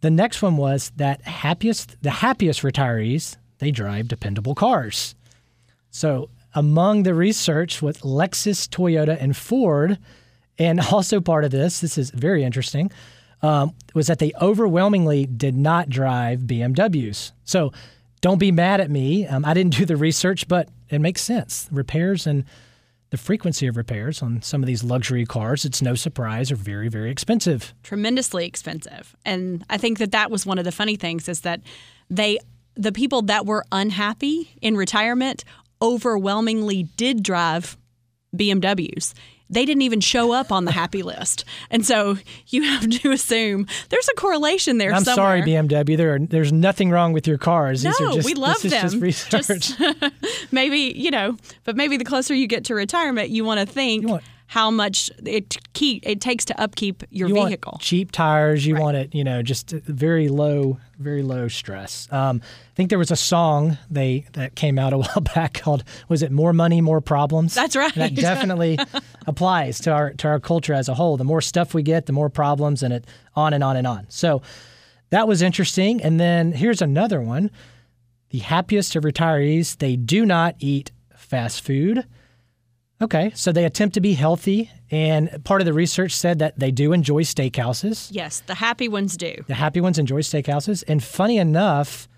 The 0.00 0.10
next 0.10 0.42
one 0.42 0.56
was 0.56 0.90
that 0.96 1.22
happiest 1.22 1.96
the 2.02 2.10
happiest 2.10 2.62
retirees, 2.62 3.36
they 3.58 3.70
drive 3.70 4.08
dependable 4.08 4.54
cars. 4.54 5.14
So 5.90 6.28
among 6.54 7.04
the 7.04 7.14
research 7.14 7.80
with 7.80 8.00
Lexus, 8.02 8.68
Toyota, 8.68 9.16
and 9.18 9.36
Ford, 9.36 9.98
and 10.58 10.80
also 10.80 11.20
part 11.20 11.44
of 11.44 11.50
this, 11.50 11.80
this 11.80 11.98
is 11.98 12.10
very 12.10 12.44
interesting, 12.44 12.90
um, 13.42 13.74
was 13.94 14.06
that 14.06 14.18
they 14.18 14.32
overwhelmingly 14.40 15.26
did 15.26 15.56
not 15.56 15.88
drive 15.88 16.40
BMWs. 16.40 17.32
So 17.44 17.72
don't 18.20 18.38
be 18.38 18.52
mad 18.52 18.80
at 18.80 18.90
me. 18.90 19.26
Um, 19.26 19.44
I 19.44 19.52
didn't 19.54 19.76
do 19.76 19.84
the 19.84 19.96
research, 19.96 20.46
but 20.48 20.68
it 20.88 21.00
makes 21.00 21.22
sense. 21.22 21.68
Repairs 21.72 22.26
and 22.26 22.44
the 23.10 23.18
frequency 23.18 23.66
of 23.66 23.76
repairs 23.76 24.22
on 24.22 24.40
some 24.40 24.62
of 24.62 24.66
these 24.66 24.82
luxury 24.82 25.26
cars, 25.26 25.66
it's 25.66 25.82
no 25.82 25.94
surprise, 25.94 26.50
are 26.50 26.56
very, 26.56 26.88
very 26.88 27.10
expensive. 27.10 27.74
Tremendously 27.82 28.46
expensive. 28.46 29.14
And 29.26 29.64
I 29.68 29.76
think 29.76 29.98
that 29.98 30.12
that 30.12 30.30
was 30.30 30.46
one 30.46 30.58
of 30.58 30.64
the 30.64 30.72
funny 30.72 30.96
things 30.96 31.28
is 31.28 31.40
that 31.40 31.60
they, 32.08 32.38
the 32.74 32.92
people 32.92 33.20
that 33.22 33.44
were 33.44 33.66
unhappy 33.70 34.50
in 34.62 34.78
retirement 34.78 35.44
overwhelmingly 35.82 36.84
did 36.96 37.22
drive 37.22 37.76
BMWs 38.34 39.12
they 39.52 39.64
didn't 39.64 39.82
even 39.82 40.00
show 40.00 40.32
up 40.32 40.50
on 40.50 40.64
the 40.64 40.72
happy 40.72 41.02
list. 41.02 41.44
And 41.70 41.84
so 41.86 42.18
you 42.48 42.62
have 42.62 42.88
to 42.88 43.12
assume 43.12 43.66
there's 43.90 44.08
a 44.08 44.14
correlation 44.14 44.78
there. 44.78 44.92
I'm 44.92 45.04
somewhere. 45.04 45.38
sorry, 45.38 45.42
BMW. 45.42 45.96
There, 45.96 46.14
are, 46.14 46.18
there's 46.18 46.52
nothing 46.52 46.90
wrong 46.90 47.12
with 47.12 47.26
your 47.26 47.38
cars. 47.38 47.84
No, 47.84 47.92
just, 48.14 48.26
we 48.26 48.34
love 48.34 48.60
them. 48.62 48.70
Just 48.70 48.96
research. 49.00 49.30
Just, 49.30 49.80
maybe 50.52 50.92
you 50.96 51.10
know, 51.10 51.36
but 51.64 51.76
maybe 51.76 51.96
the 51.96 52.04
closer 52.04 52.34
you 52.34 52.46
get 52.46 52.64
to 52.66 52.74
retirement, 52.74 53.30
you 53.30 53.44
want 53.44 53.60
to 53.60 53.66
think. 53.66 54.06
How 54.52 54.70
much 54.70 55.10
it 55.24 55.56
keep 55.72 56.06
it 56.06 56.20
takes 56.20 56.44
to 56.44 56.60
upkeep 56.60 57.04
your 57.08 57.30
you 57.30 57.34
vehicle. 57.36 57.78
cheap 57.80 58.12
tires. 58.12 58.66
You 58.66 58.74
right. 58.74 58.82
want 58.82 58.96
it, 58.98 59.14
you 59.14 59.24
know, 59.24 59.40
just 59.40 59.70
very 59.70 60.28
low, 60.28 60.78
very 60.98 61.22
low 61.22 61.48
stress. 61.48 62.06
Um, 62.12 62.42
I 62.44 62.74
think 62.74 62.90
there 62.90 62.98
was 62.98 63.10
a 63.10 63.16
song 63.16 63.78
they 63.90 64.26
that 64.34 64.54
came 64.54 64.78
out 64.78 64.92
a 64.92 64.98
while 65.02 65.22
back 65.34 65.54
called 65.54 65.84
"Was 66.10 66.22
it 66.22 66.30
More 66.30 66.52
Money, 66.52 66.82
More 66.82 67.00
Problems?" 67.00 67.54
That's 67.54 67.74
right. 67.74 67.96
And 67.96 68.02
that 68.02 68.14
definitely 68.20 68.78
applies 69.26 69.80
to 69.80 69.90
our 69.90 70.12
to 70.12 70.28
our 70.28 70.38
culture 70.38 70.74
as 70.74 70.86
a 70.86 70.92
whole. 70.92 71.16
The 71.16 71.24
more 71.24 71.40
stuff 71.40 71.72
we 71.72 71.82
get, 71.82 72.04
the 72.04 72.12
more 72.12 72.28
problems, 72.28 72.82
and 72.82 72.92
it 72.92 73.06
on 73.34 73.54
and 73.54 73.64
on 73.64 73.78
and 73.78 73.86
on. 73.86 74.04
So 74.10 74.42
that 75.08 75.26
was 75.26 75.40
interesting. 75.40 76.02
And 76.02 76.20
then 76.20 76.52
here's 76.52 76.82
another 76.82 77.22
one: 77.22 77.50
the 78.28 78.40
happiest 78.40 78.96
of 78.96 79.04
retirees 79.04 79.78
they 79.78 79.96
do 79.96 80.26
not 80.26 80.56
eat 80.58 80.92
fast 81.16 81.62
food. 81.62 82.04
Okay, 83.02 83.32
so 83.34 83.50
they 83.50 83.64
attempt 83.64 83.94
to 83.94 84.00
be 84.00 84.12
healthy, 84.12 84.70
and 84.90 85.42
part 85.44 85.60
of 85.60 85.64
the 85.64 85.72
research 85.72 86.12
said 86.12 86.38
that 86.38 86.56
they 86.58 86.70
do 86.70 86.92
enjoy 86.92 87.24
steakhouses. 87.24 88.08
Yes, 88.12 88.40
the 88.46 88.54
happy 88.54 88.88
ones 88.88 89.16
do. 89.16 89.34
The 89.48 89.54
happy 89.54 89.80
ones 89.80 89.98
enjoy 89.98 90.20
steakhouses. 90.20 90.84
And 90.86 91.02
funny 91.02 91.36
enough, 91.36 92.08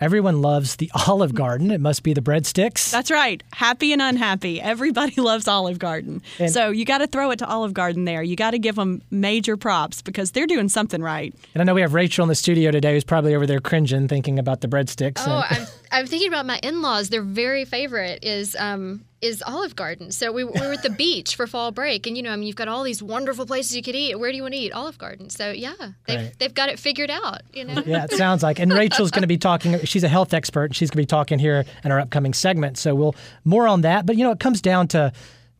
Everyone 0.00 0.42
loves 0.42 0.76
the 0.76 0.90
Olive 1.06 1.34
Garden. 1.34 1.70
It 1.70 1.80
must 1.80 2.02
be 2.02 2.12
the 2.12 2.20
breadsticks. 2.20 2.90
That's 2.90 3.10
right. 3.10 3.42
Happy 3.52 3.92
and 3.92 4.02
unhappy. 4.02 4.60
Everybody 4.60 5.14
loves 5.20 5.46
Olive 5.46 5.78
Garden. 5.78 6.20
And 6.38 6.52
so 6.52 6.70
you 6.70 6.84
got 6.84 6.98
to 6.98 7.06
throw 7.06 7.30
it 7.30 7.38
to 7.38 7.46
Olive 7.46 7.72
Garden 7.74 8.04
there. 8.04 8.22
You 8.22 8.36
got 8.36 8.50
to 8.50 8.58
give 8.58 8.74
them 8.74 9.02
major 9.10 9.56
props 9.56 10.02
because 10.02 10.32
they're 10.32 10.46
doing 10.46 10.68
something 10.68 11.00
right. 11.00 11.34
And 11.54 11.62
I 11.62 11.64
know 11.64 11.74
we 11.74 11.80
have 11.80 11.94
Rachel 11.94 12.24
in 12.24 12.28
the 12.28 12.34
studio 12.34 12.70
today 12.70 12.92
who's 12.92 13.04
probably 13.04 13.34
over 13.34 13.46
there 13.46 13.60
cringing 13.60 14.08
thinking 14.08 14.38
about 14.38 14.60
the 14.60 14.68
breadsticks. 14.68 15.22
Oh, 15.26 15.44
I'm, 15.48 15.66
I'm, 15.98 16.06
thinking 16.06 16.28
about 16.28 16.46
my 16.46 16.58
in 16.62 16.82
laws. 16.82 17.08
Their 17.08 17.22
very 17.22 17.64
favorite 17.64 18.24
is 18.24 18.56
um, 18.58 19.04
is 19.20 19.42
Olive 19.46 19.76
Garden. 19.76 20.10
So 20.10 20.32
we, 20.32 20.44
we 20.44 20.60
were 20.60 20.72
at 20.72 20.82
the 20.82 20.90
beach 20.98 21.36
for 21.36 21.46
fall 21.46 21.72
break, 21.72 22.06
and 22.06 22.16
you 22.16 22.22
know, 22.22 22.30
I 22.30 22.36
mean, 22.36 22.46
you've 22.46 22.56
got 22.56 22.68
all 22.68 22.82
these 22.82 23.02
wonderful 23.02 23.46
places 23.46 23.76
you 23.76 23.82
could 23.82 23.94
eat. 23.94 24.18
Where 24.18 24.30
do 24.30 24.36
you 24.36 24.42
want 24.42 24.54
to 24.54 24.60
eat? 24.60 24.72
Olive 24.72 24.98
Garden. 24.98 25.30
So 25.30 25.50
yeah, 25.50 25.74
they've 26.06 26.20
right. 26.20 26.34
they've 26.38 26.54
got 26.54 26.68
it 26.68 26.78
figured 26.78 27.10
out. 27.10 27.42
You 27.52 27.64
know. 27.64 27.82
Yeah, 27.86 28.04
it 28.04 28.12
sounds 28.12 28.42
like. 28.42 28.58
And 28.58 28.72
Rachel's 28.72 29.10
going 29.10 29.22
to 29.22 29.28
be 29.28 29.38
talking. 29.38 29.84
She's 29.84 30.04
a 30.04 30.08
health 30.08 30.34
expert. 30.34 30.66
And 30.66 30.76
she's 30.76 30.90
going 30.90 31.02
to 31.02 31.02
be 31.02 31.06
talking 31.06 31.38
here 31.38 31.64
in 31.84 31.92
our 31.92 32.00
upcoming 32.00 32.34
segment. 32.34 32.78
So 32.78 32.94
we'll 32.94 33.14
more 33.44 33.68
on 33.68 33.82
that. 33.82 34.06
But 34.06 34.16
you 34.16 34.24
know, 34.24 34.32
it 34.32 34.40
comes 34.40 34.60
down 34.60 34.88
to 34.88 35.12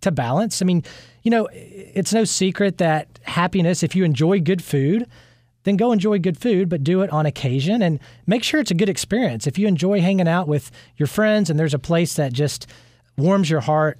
to 0.02 0.10
balance. 0.10 0.62
I 0.62 0.64
mean, 0.64 0.84
you 1.22 1.30
know, 1.30 1.48
it's 1.52 2.12
no 2.12 2.24
secret 2.24 2.78
that 2.78 3.08
happiness, 3.22 3.82
if 3.82 3.96
you 3.96 4.04
enjoy 4.04 4.40
good 4.40 4.62
food, 4.62 5.06
then 5.64 5.76
go 5.76 5.92
enjoy 5.92 6.18
good 6.18 6.38
food, 6.38 6.68
but 6.68 6.84
do 6.84 7.02
it 7.02 7.10
on 7.10 7.26
occasion 7.26 7.82
and 7.82 7.98
make 8.26 8.44
sure 8.44 8.60
it's 8.60 8.70
a 8.70 8.74
good 8.74 8.88
experience. 8.88 9.46
If 9.46 9.58
you 9.58 9.66
enjoy 9.66 10.00
hanging 10.00 10.28
out 10.28 10.46
with 10.46 10.70
your 10.96 11.06
friends 11.06 11.50
and 11.50 11.58
there's 11.58 11.74
a 11.74 11.78
place 11.78 12.14
that 12.14 12.32
just 12.32 12.66
warms 13.16 13.50
your 13.50 13.60
heart, 13.60 13.98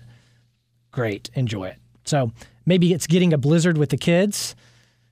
great, 0.93 1.31
enjoy 1.35 1.69
it. 1.69 1.79
So 2.05 2.33
maybe 2.67 2.93
it's 2.93 3.07
getting 3.07 3.33
a 3.33 3.39
blizzard 3.39 3.79
with 3.79 3.91
the 3.91 3.97
kids. 3.97 4.55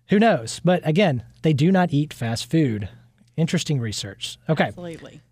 Who 0.09 0.19
knows? 0.19 0.61
But 0.65 0.87
again, 0.87 1.25
they 1.43 1.53
do 1.53 1.73
not 1.73 1.93
eat 1.93 2.13
fast 2.13 2.51
food. 2.51 2.89
Interesting 3.37 3.81
research. 3.81 4.39
Okay. 4.49 4.65
Absolutely. 4.65 5.23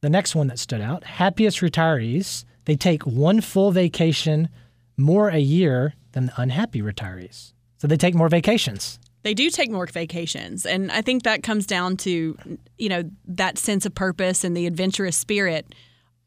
The 0.00 0.10
next 0.10 0.34
one 0.34 0.46
that 0.48 0.58
stood 0.58 0.80
out 0.80 1.04
happiest 1.04 1.58
retirees, 1.58 2.44
they 2.66 2.76
take 2.76 3.04
one 3.04 3.40
full 3.40 3.72
vacation 3.72 4.48
more 4.96 5.28
a 5.28 5.38
year 5.38 5.94
than 6.12 6.26
the 6.26 6.40
unhappy 6.40 6.82
retirees. 6.82 7.52
So 7.78 7.86
they 7.88 7.96
take 7.96 8.14
more 8.14 8.28
vacations. 8.28 8.98
They 9.22 9.34
do 9.34 9.50
take 9.50 9.70
more 9.70 9.86
vacations. 9.86 10.64
And 10.64 10.90
I 10.92 11.02
think 11.02 11.24
that 11.24 11.42
comes 11.42 11.66
down 11.66 11.96
to, 11.98 12.38
you 12.78 12.88
know, 12.88 13.02
that 13.26 13.58
sense 13.58 13.84
of 13.84 13.94
purpose 13.94 14.44
and 14.44 14.56
the 14.56 14.66
adventurous 14.66 15.16
spirit 15.16 15.74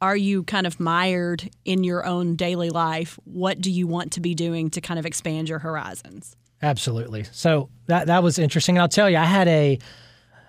are 0.01 0.17
you 0.17 0.43
kind 0.43 0.65
of 0.65 0.79
mired 0.79 1.50
in 1.63 1.83
your 1.83 2.05
own 2.05 2.36
daily 2.36 2.71
life? 2.71 3.19
What 3.24 3.62
do 3.62 3.69
you 3.69 3.86
want 3.86 4.13
to 4.13 4.19
be 4.19 4.33
doing 4.33 4.71
to 4.71 4.81
kind 4.81 5.00
of 5.00 5.05
expand 5.05 5.48
your 5.48 5.60
horizons? 5.60 6.36
Absolutely. 6.63 7.24
So 7.31 7.69
that 7.86 8.07
that 8.07 8.24
was 8.24 8.39
interesting. 8.39 8.77
And 8.77 8.81
I'll 8.81 8.89
tell 8.89 9.10
you, 9.10 9.17
I 9.17 9.25
had 9.25 9.48
a 9.48 9.79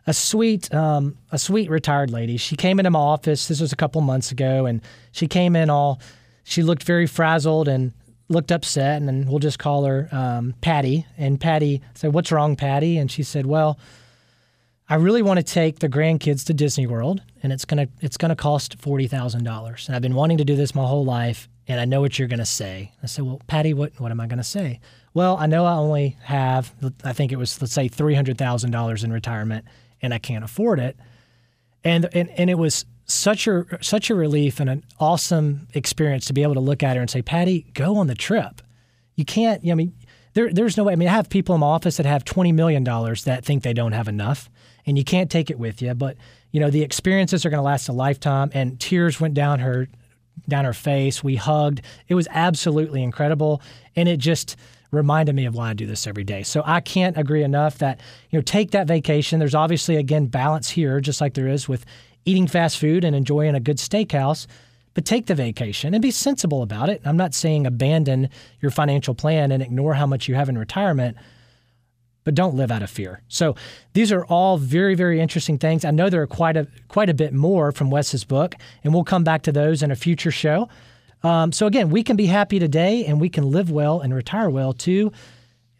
a 0.06 0.14
sweet 0.14 0.72
um, 0.74 1.18
a 1.30 1.38
sweet 1.38 1.70
retired 1.70 2.10
lady. 2.10 2.36
She 2.38 2.56
came 2.56 2.80
into 2.80 2.90
my 2.90 2.98
office. 2.98 3.48
This 3.48 3.60
was 3.60 3.72
a 3.72 3.76
couple 3.76 4.00
months 4.00 4.32
ago, 4.32 4.66
and 4.66 4.80
she 5.12 5.28
came 5.28 5.54
in 5.54 5.70
all. 5.70 6.00
She 6.44 6.62
looked 6.62 6.82
very 6.82 7.06
frazzled 7.06 7.68
and 7.68 7.92
looked 8.32 8.50
upset, 8.50 8.96
and 8.96 9.06
then 9.06 9.26
we'll 9.26 9.38
just 9.38 9.58
call 9.58 9.84
her 9.84 10.08
um, 10.10 10.54
Patty. 10.60 11.06
And 11.16 11.40
Patty 11.40 11.82
said, 11.94 12.12
"What's 12.12 12.32
wrong, 12.32 12.56
Patty?" 12.56 12.98
And 12.98 13.10
she 13.10 13.22
said, 13.22 13.46
"Well." 13.46 13.78
I 14.88 14.96
really 14.96 15.22
want 15.22 15.38
to 15.38 15.42
take 15.42 15.78
the 15.78 15.88
grandkids 15.88 16.44
to 16.46 16.52
Disney 16.52 16.86
World, 16.86 17.22
and 17.42 17.50
it's 17.50 17.64
gonna 17.64 17.88
it's 18.00 18.18
gonna 18.18 18.36
cost 18.36 18.78
forty 18.78 19.06
thousand 19.06 19.42
dollars. 19.42 19.86
And 19.86 19.96
I've 19.96 20.02
been 20.02 20.14
wanting 20.14 20.36
to 20.38 20.44
do 20.44 20.54
this 20.54 20.74
my 20.74 20.84
whole 20.84 21.04
life, 21.04 21.48
and 21.66 21.80
I 21.80 21.86
know 21.86 22.02
what 22.02 22.18
you're 22.18 22.28
gonna 22.28 22.44
say. 22.44 22.92
I 23.02 23.06
said, 23.06 23.24
well, 23.24 23.40
Patty, 23.46 23.72
what 23.72 23.98
what 23.98 24.10
am 24.10 24.20
I 24.20 24.26
gonna 24.26 24.44
say? 24.44 24.80
Well, 25.14 25.38
I 25.38 25.46
know 25.46 25.64
I 25.64 25.74
only 25.74 26.18
have 26.24 26.74
I 27.04 27.14
think 27.14 27.32
it 27.32 27.36
was 27.36 27.58
let's 27.62 27.72
say 27.72 27.88
three 27.88 28.14
hundred 28.14 28.36
thousand 28.36 28.72
dollars 28.72 29.02
in 29.02 29.12
retirement, 29.12 29.64
and 30.02 30.12
I 30.12 30.18
can't 30.18 30.44
afford 30.44 30.78
it. 30.78 30.98
And 31.84 32.08
and 32.12 32.28
and 32.30 32.50
it 32.50 32.58
was 32.58 32.84
such 33.12 33.46
a 33.46 33.64
such 33.80 34.10
a 34.10 34.14
relief 34.14 34.60
and 34.60 34.70
an 34.70 34.84
awesome 34.98 35.68
experience 35.74 36.26
to 36.26 36.32
be 36.32 36.42
able 36.42 36.54
to 36.54 36.60
look 36.60 36.82
at 36.82 36.96
her 36.96 37.02
and 37.02 37.10
say, 37.10 37.22
Patty, 37.22 37.66
go 37.74 37.96
on 37.96 38.06
the 38.06 38.14
trip. 38.14 38.62
You 39.14 39.24
can't. 39.24 39.62
I 39.68 39.74
mean, 39.74 39.94
there, 40.34 40.52
there's 40.52 40.76
no 40.76 40.84
way. 40.84 40.94
I 40.94 40.96
mean, 40.96 41.08
I 41.08 41.12
have 41.12 41.28
people 41.28 41.54
in 41.54 41.60
my 41.60 41.66
office 41.66 41.96
that 41.98 42.06
have 42.06 42.24
twenty 42.24 42.52
million 42.52 42.84
dollars 42.84 43.24
that 43.24 43.44
think 43.44 43.62
they 43.62 43.74
don't 43.74 43.92
have 43.92 44.08
enough 44.08 44.48
and 44.86 44.98
you 44.98 45.04
can't 45.04 45.30
take 45.30 45.50
it 45.50 45.58
with 45.58 45.82
you. 45.82 45.94
But 45.94 46.16
you 46.50 46.60
know 46.60 46.70
the 46.70 46.82
experiences 46.82 47.44
are 47.44 47.50
going 47.50 47.58
to 47.58 47.62
last 47.62 47.88
a 47.88 47.92
lifetime. 47.92 48.50
And 48.54 48.78
tears 48.80 49.20
went 49.20 49.34
down 49.34 49.60
her 49.60 49.88
down 50.48 50.64
her 50.64 50.72
face. 50.72 51.22
We 51.22 51.36
hugged. 51.36 51.82
It 52.08 52.14
was 52.14 52.28
absolutely 52.30 53.02
incredible, 53.02 53.62
and 53.96 54.08
it 54.08 54.18
just 54.18 54.56
reminded 54.90 55.34
me 55.34 55.46
of 55.46 55.54
why 55.54 55.70
I 55.70 55.72
do 55.72 55.86
this 55.86 56.06
every 56.06 56.24
day. 56.24 56.42
So 56.42 56.62
I 56.66 56.80
can't 56.80 57.16
agree 57.16 57.42
enough 57.42 57.78
that 57.78 58.00
you 58.30 58.38
know 58.38 58.42
take 58.42 58.72
that 58.72 58.86
vacation. 58.86 59.38
There's 59.38 59.54
obviously 59.54 59.96
again 59.96 60.26
balance 60.26 60.70
here, 60.70 61.00
just 61.00 61.20
like 61.20 61.34
there 61.34 61.48
is 61.48 61.68
with 61.68 61.84
eating 62.24 62.46
fast 62.46 62.78
food 62.78 63.04
and 63.04 63.14
enjoying 63.14 63.54
a 63.54 63.60
good 63.60 63.78
steakhouse. 63.78 64.46
But 64.94 65.06
take 65.06 65.24
the 65.24 65.34
vacation 65.34 65.94
and 65.94 66.02
be 66.02 66.10
sensible 66.10 66.62
about 66.62 66.90
it. 66.90 67.00
I'm 67.06 67.16
not 67.16 67.32
saying 67.32 67.66
abandon 67.66 68.28
your 68.60 68.70
financial 68.70 69.14
plan 69.14 69.50
and 69.50 69.62
ignore 69.62 69.94
how 69.94 70.06
much 70.06 70.28
you 70.28 70.34
have 70.34 70.50
in 70.50 70.58
retirement 70.58 71.16
but 72.24 72.34
don't 72.34 72.54
live 72.54 72.70
out 72.70 72.82
of 72.82 72.90
fear. 72.90 73.20
So 73.28 73.56
these 73.94 74.12
are 74.12 74.24
all 74.26 74.58
very, 74.58 74.94
very 74.94 75.20
interesting 75.20 75.58
things. 75.58 75.84
I 75.84 75.90
know 75.90 76.08
there 76.08 76.22
are 76.22 76.26
quite 76.26 76.56
a 76.56 76.66
quite 76.88 77.10
a 77.10 77.14
bit 77.14 77.32
more 77.32 77.72
from 77.72 77.90
Wes's 77.90 78.24
book, 78.24 78.54
and 78.84 78.94
we'll 78.94 79.04
come 79.04 79.24
back 79.24 79.42
to 79.42 79.52
those 79.52 79.82
in 79.82 79.90
a 79.90 79.96
future 79.96 80.30
show. 80.30 80.68
Um, 81.22 81.52
so 81.52 81.66
again, 81.66 81.90
we 81.90 82.02
can 82.02 82.16
be 82.16 82.26
happy 82.26 82.58
today, 82.58 83.04
and 83.04 83.20
we 83.20 83.28
can 83.28 83.50
live 83.50 83.70
well 83.70 84.00
and 84.00 84.14
retire 84.14 84.50
well 84.50 84.72
too. 84.72 85.12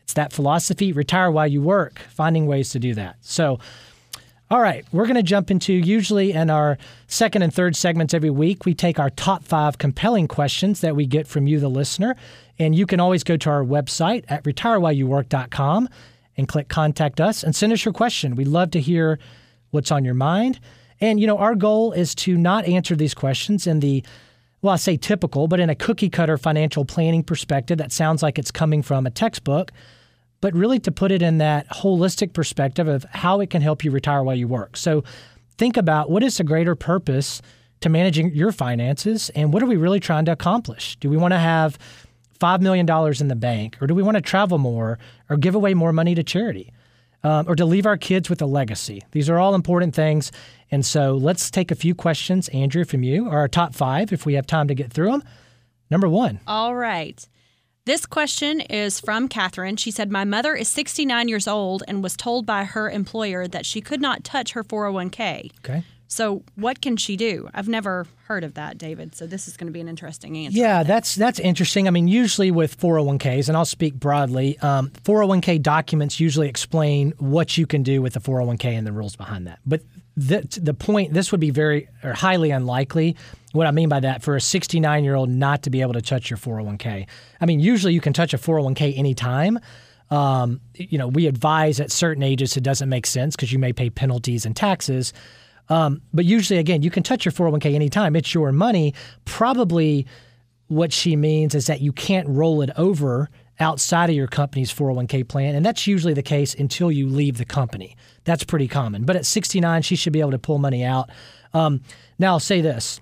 It's 0.02 0.14
that 0.14 0.32
philosophy: 0.32 0.92
retire 0.92 1.30
while 1.30 1.48
you 1.48 1.62
work. 1.62 2.00
Finding 2.10 2.46
ways 2.46 2.70
to 2.70 2.78
do 2.78 2.94
that. 2.94 3.16
So. 3.20 3.58
All 4.52 4.60
right, 4.60 4.84
we're 4.92 5.06
going 5.06 5.16
to 5.16 5.22
jump 5.22 5.50
into 5.50 5.72
usually 5.72 6.32
in 6.32 6.50
our 6.50 6.76
second 7.06 7.40
and 7.40 7.54
third 7.54 7.74
segments 7.74 8.12
every 8.12 8.28
week. 8.28 8.66
We 8.66 8.74
take 8.74 8.98
our 8.98 9.08
top 9.08 9.44
five 9.44 9.78
compelling 9.78 10.28
questions 10.28 10.82
that 10.82 10.94
we 10.94 11.06
get 11.06 11.26
from 11.26 11.46
you, 11.46 11.58
the 11.58 11.70
listener. 11.70 12.16
And 12.58 12.74
you 12.74 12.84
can 12.84 13.00
always 13.00 13.24
go 13.24 13.38
to 13.38 13.48
our 13.48 13.64
website 13.64 14.26
at 14.28 14.44
retirewhileyouwork.com 14.44 15.88
and 16.36 16.48
click 16.48 16.68
contact 16.68 17.18
us 17.18 17.42
and 17.42 17.56
send 17.56 17.72
us 17.72 17.82
your 17.86 17.94
question. 17.94 18.36
We'd 18.36 18.46
love 18.46 18.72
to 18.72 18.80
hear 18.80 19.18
what's 19.70 19.90
on 19.90 20.04
your 20.04 20.12
mind. 20.12 20.60
And, 21.00 21.18
you 21.18 21.26
know, 21.26 21.38
our 21.38 21.54
goal 21.54 21.92
is 21.92 22.14
to 22.16 22.36
not 22.36 22.66
answer 22.66 22.94
these 22.94 23.14
questions 23.14 23.66
in 23.66 23.80
the, 23.80 24.04
well, 24.60 24.74
I 24.74 24.76
say 24.76 24.98
typical, 24.98 25.48
but 25.48 25.60
in 25.60 25.70
a 25.70 25.74
cookie 25.74 26.10
cutter 26.10 26.36
financial 26.36 26.84
planning 26.84 27.24
perspective 27.24 27.78
that 27.78 27.90
sounds 27.90 28.22
like 28.22 28.38
it's 28.38 28.50
coming 28.50 28.82
from 28.82 29.06
a 29.06 29.10
textbook, 29.10 29.72
but 30.42 30.52
really 30.54 30.78
to 30.80 30.92
put 30.92 31.10
it 31.10 31.22
in 31.22 31.38
that 31.38 31.66
holistic 31.70 32.34
perspective 32.34 32.88
of 32.88 33.04
how 33.04 33.40
it 33.40 33.48
can 33.48 33.62
help 33.62 33.84
you 33.84 33.90
retire 33.90 34.22
while 34.22 34.36
you 34.36 34.48
work. 34.48 34.76
So 34.76 35.04
think 35.56 35.78
about 35.78 36.10
what 36.10 36.22
is 36.22 36.38
a 36.40 36.44
greater 36.44 36.74
purpose 36.74 37.40
to 37.80 37.88
managing 37.88 38.34
your 38.34 38.52
finances 38.52 39.30
and 39.30 39.52
what 39.52 39.62
are 39.62 39.66
we 39.66 39.76
really 39.76 40.00
trying 40.00 40.24
to 40.26 40.32
accomplish? 40.32 40.96
Do 40.96 41.08
we 41.08 41.16
want 41.16 41.32
to 41.32 41.38
have 41.38 41.78
$5 42.40 42.60
million 42.60 42.88
in 43.20 43.28
the 43.28 43.36
bank, 43.36 43.78
or 43.80 43.86
do 43.86 43.94
we 43.94 44.02
want 44.02 44.16
to 44.16 44.20
travel 44.20 44.58
more 44.58 44.98
or 45.30 45.36
give 45.36 45.54
away 45.54 45.74
more 45.74 45.92
money 45.92 46.14
to 46.16 46.24
charity? 46.24 46.72
Um, 47.24 47.48
or 47.48 47.54
to 47.54 47.64
leave 47.64 47.86
our 47.86 47.96
kids 47.96 48.28
with 48.28 48.42
a 48.42 48.46
legacy. 48.46 49.00
These 49.12 49.30
are 49.30 49.38
all 49.38 49.54
important 49.54 49.94
things. 49.94 50.32
And 50.72 50.84
so 50.84 51.14
let's 51.14 51.52
take 51.52 51.70
a 51.70 51.76
few 51.76 51.94
questions, 51.94 52.48
Andrea, 52.48 52.84
from 52.84 53.04
you, 53.04 53.28
or 53.28 53.38
our 53.38 53.46
top 53.46 53.76
five 53.76 54.12
if 54.12 54.26
we 54.26 54.34
have 54.34 54.44
time 54.44 54.66
to 54.66 54.74
get 54.74 54.92
through 54.92 55.12
them. 55.12 55.22
Number 55.88 56.08
one. 56.08 56.40
All 56.48 56.74
right. 56.74 57.24
This 57.84 58.06
question 58.06 58.60
is 58.60 59.00
from 59.00 59.26
Catherine. 59.26 59.76
She 59.76 59.90
said, 59.90 60.08
My 60.08 60.24
mother 60.24 60.54
is 60.54 60.68
69 60.68 61.26
years 61.26 61.48
old 61.48 61.82
and 61.88 62.00
was 62.00 62.16
told 62.16 62.46
by 62.46 62.62
her 62.62 62.88
employer 62.88 63.48
that 63.48 63.66
she 63.66 63.80
could 63.80 64.00
not 64.00 64.22
touch 64.22 64.52
her 64.52 64.62
401k. 64.62 65.50
Okay. 65.58 65.82
So, 66.06 66.44
what 66.54 66.80
can 66.80 66.96
she 66.96 67.16
do? 67.16 67.48
I've 67.54 67.68
never 67.68 68.06
heard 68.26 68.44
of 68.44 68.54
that, 68.54 68.78
David. 68.78 69.16
So, 69.16 69.26
this 69.26 69.48
is 69.48 69.56
going 69.56 69.66
to 69.66 69.72
be 69.72 69.80
an 69.80 69.88
interesting 69.88 70.36
answer. 70.36 70.58
Yeah, 70.58 70.84
that's 70.84 71.16
that's 71.16 71.40
interesting. 71.40 71.88
I 71.88 71.90
mean, 71.90 72.06
usually 72.06 72.52
with 72.52 72.78
401ks, 72.78 73.48
and 73.48 73.56
I'll 73.56 73.64
speak 73.64 73.94
broadly, 73.94 74.58
um, 74.60 74.90
401k 75.04 75.60
documents 75.60 76.20
usually 76.20 76.48
explain 76.48 77.14
what 77.18 77.58
you 77.58 77.66
can 77.66 77.82
do 77.82 78.00
with 78.00 78.12
the 78.12 78.20
401k 78.20 78.66
and 78.66 78.86
the 78.86 78.92
rules 78.92 79.16
behind 79.16 79.48
that. 79.48 79.58
But 79.66 79.80
the 80.16 80.46
the 80.60 80.74
point, 80.74 81.12
this 81.12 81.32
would 81.32 81.40
be 81.40 81.50
very 81.50 81.88
or 82.02 82.12
highly 82.12 82.50
unlikely. 82.50 83.16
What 83.52 83.66
I 83.66 83.70
mean 83.70 83.88
by 83.88 84.00
that, 84.00 84.22
for 84.22 84.36
a 84.36 84.40
69 84.40 85.04
year 85.04 85.14
old 85.14 85.28
not 85.28 85.62
to 85.62 85.70
be 85.70 85.80
able 85.80 85.92
to 85.94 86.02
touch 86.02 86.30
your 86.30 86.38
401k. 86.38 87.06
I 87.40 87.46
mean, 87.46 87.60
usually 87.60 87.92
you 87.92 88.00
can 88.00 88.12
touch 88.12 88.34
a 88.34 88.38
401k 88.38 88.96
anytime. 88.98 89.58
Um, 90.10 90.60
you 90.74 90.98
know, 90.98 91.08
we 91.08 91.26
advise 91.26 91.80
at 91.80 91.90
certain 91.90 92.22
ages 92.22 92.56
it 92.56 92.62
doesn't 92.62 92.88
make 92.88 93.06
sense 93.06 93.34
because 93.34 93.52
you 93.52 93.58
may 93.58 93.72
pay 93.72 93.88
penalties 93.88 94.44
and 94.44 94.54
taxes. 94.54 95.12
Um, 95.68 96.02
but 96.12 96.24
usually, 96.24 96.58
again, 96.58 96.82
you 96.82 96.90
can 96.90 97.02
touch 97.02 97.24
your 97.24 97.32
401k 97.32 97.74
anytime. 97.74 98.16
It's 98.16 98.34
your 98.34 98.52
money. 98.52 98.94
Probably 99.24 100.06
what 100.68 100.92
she 100.92 101.16
means 101.16 101.54
is 101.54 101.66
that 101.66 101.80
you 101.80 101.92
can't 101.92 102.28
roll 102.28 102.62
it 102.62 102.70
over 102.76 103.30
outside 103.60 104.10
of 104.10 104.16
your 104.16 104.26
company's 104.26 104.72
401k 104.72 105.26
plan. 105.28 105.54
And 105.54 105.64
that's 105.64 105.86
usually 105.86 106.14
the 106.14 106.22
case 106.22 106.54
until 106.54 106.90
you 106.90 107.08
leave 107.08 107.38
the 107.38 107.44
company. 107.44 107.96
That's 108.24 108.44
pretty 108.44 108.68
common. 108.68 109.04
But 109.04 109.16
at 109.16 109.26
69, 109.26 109.82
she 109.82 109.96
should 109.96 110.12
be 110.12 110.20
able 110.20 110.30
to 110.32 110.38
pull 110.38 110.58
money 110.58 110.84
out. 110.84 111.10
Um, 111.54 111.82
now, 112.18 112.32
I'll 112.32 112.40
say 112.40 112.60
this. 112.60 113.00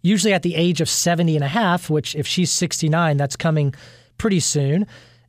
Usually 0.00 0.32
at 0.32 0.42
the 0.42 0.54
age 0.54 0.80
of 0.80 0.88
70 0.88 1.34
and 1.34 1.44
a 1.44 1.48
half, 1.48 1.90
which 1.90 2.14
if 2.14 2.26
she's 2.26 2.52
69, 2.52 3.16
that's 3.16 3.36
coming 3.36 3.74
pretty 4.16 4.40
soon, 4.40 4.86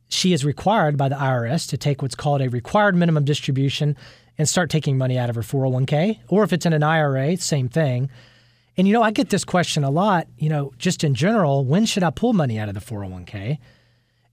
she 0.08 0.32
is 0.32 0.44
required 0.44 0.96
by 0.96 1.08
the 1.08 1.16
IRS 1.16 1.68
to 1.70 1.76
take 1.76 2.02
what's 2.02 2.14
called 2.14 2.40
a 2.40 2.48
required 2.48 2.94
minimum 2.94 3.24
distribution 3.24 3.96
and 4.38 4.48
start 4.48 4.70
taking 4.70 4.96
money 4.96 5.18
out 5.18 5.28
of 5.28 5.36
her 5.36 5.42
401k. 5.42 6.20
Or 6.28 6.44
if 6.44 6.52
it's 6.52 6.66
in 6.66 6.72
an 6.72 6.82
IRA, 6.82 7.36
same 7.36 7.68
thing. 7.68 8.10
And 8.76 8.86
you 8.86 8.94
know, 8.94 9.02
I 9.02 9.10
get 9.10 9.30
this 9.30 9.44
question 9.44 9.84
a 9.84 9.90
lot, 9.90 10.26
you 10.38 10.48
know, 10.48 10.72
just 10.78 11.04
in 11.04 11.14
general, 11.14 11.64
when 11.64 11.84
should 11.84 12.02
I 12.02 12.10
pull 12.10 12.32
money 12.32 12.58
out 12.58 12.68
of 12.68 12.74
the 12.74 12.80
401k? 12.80 13.58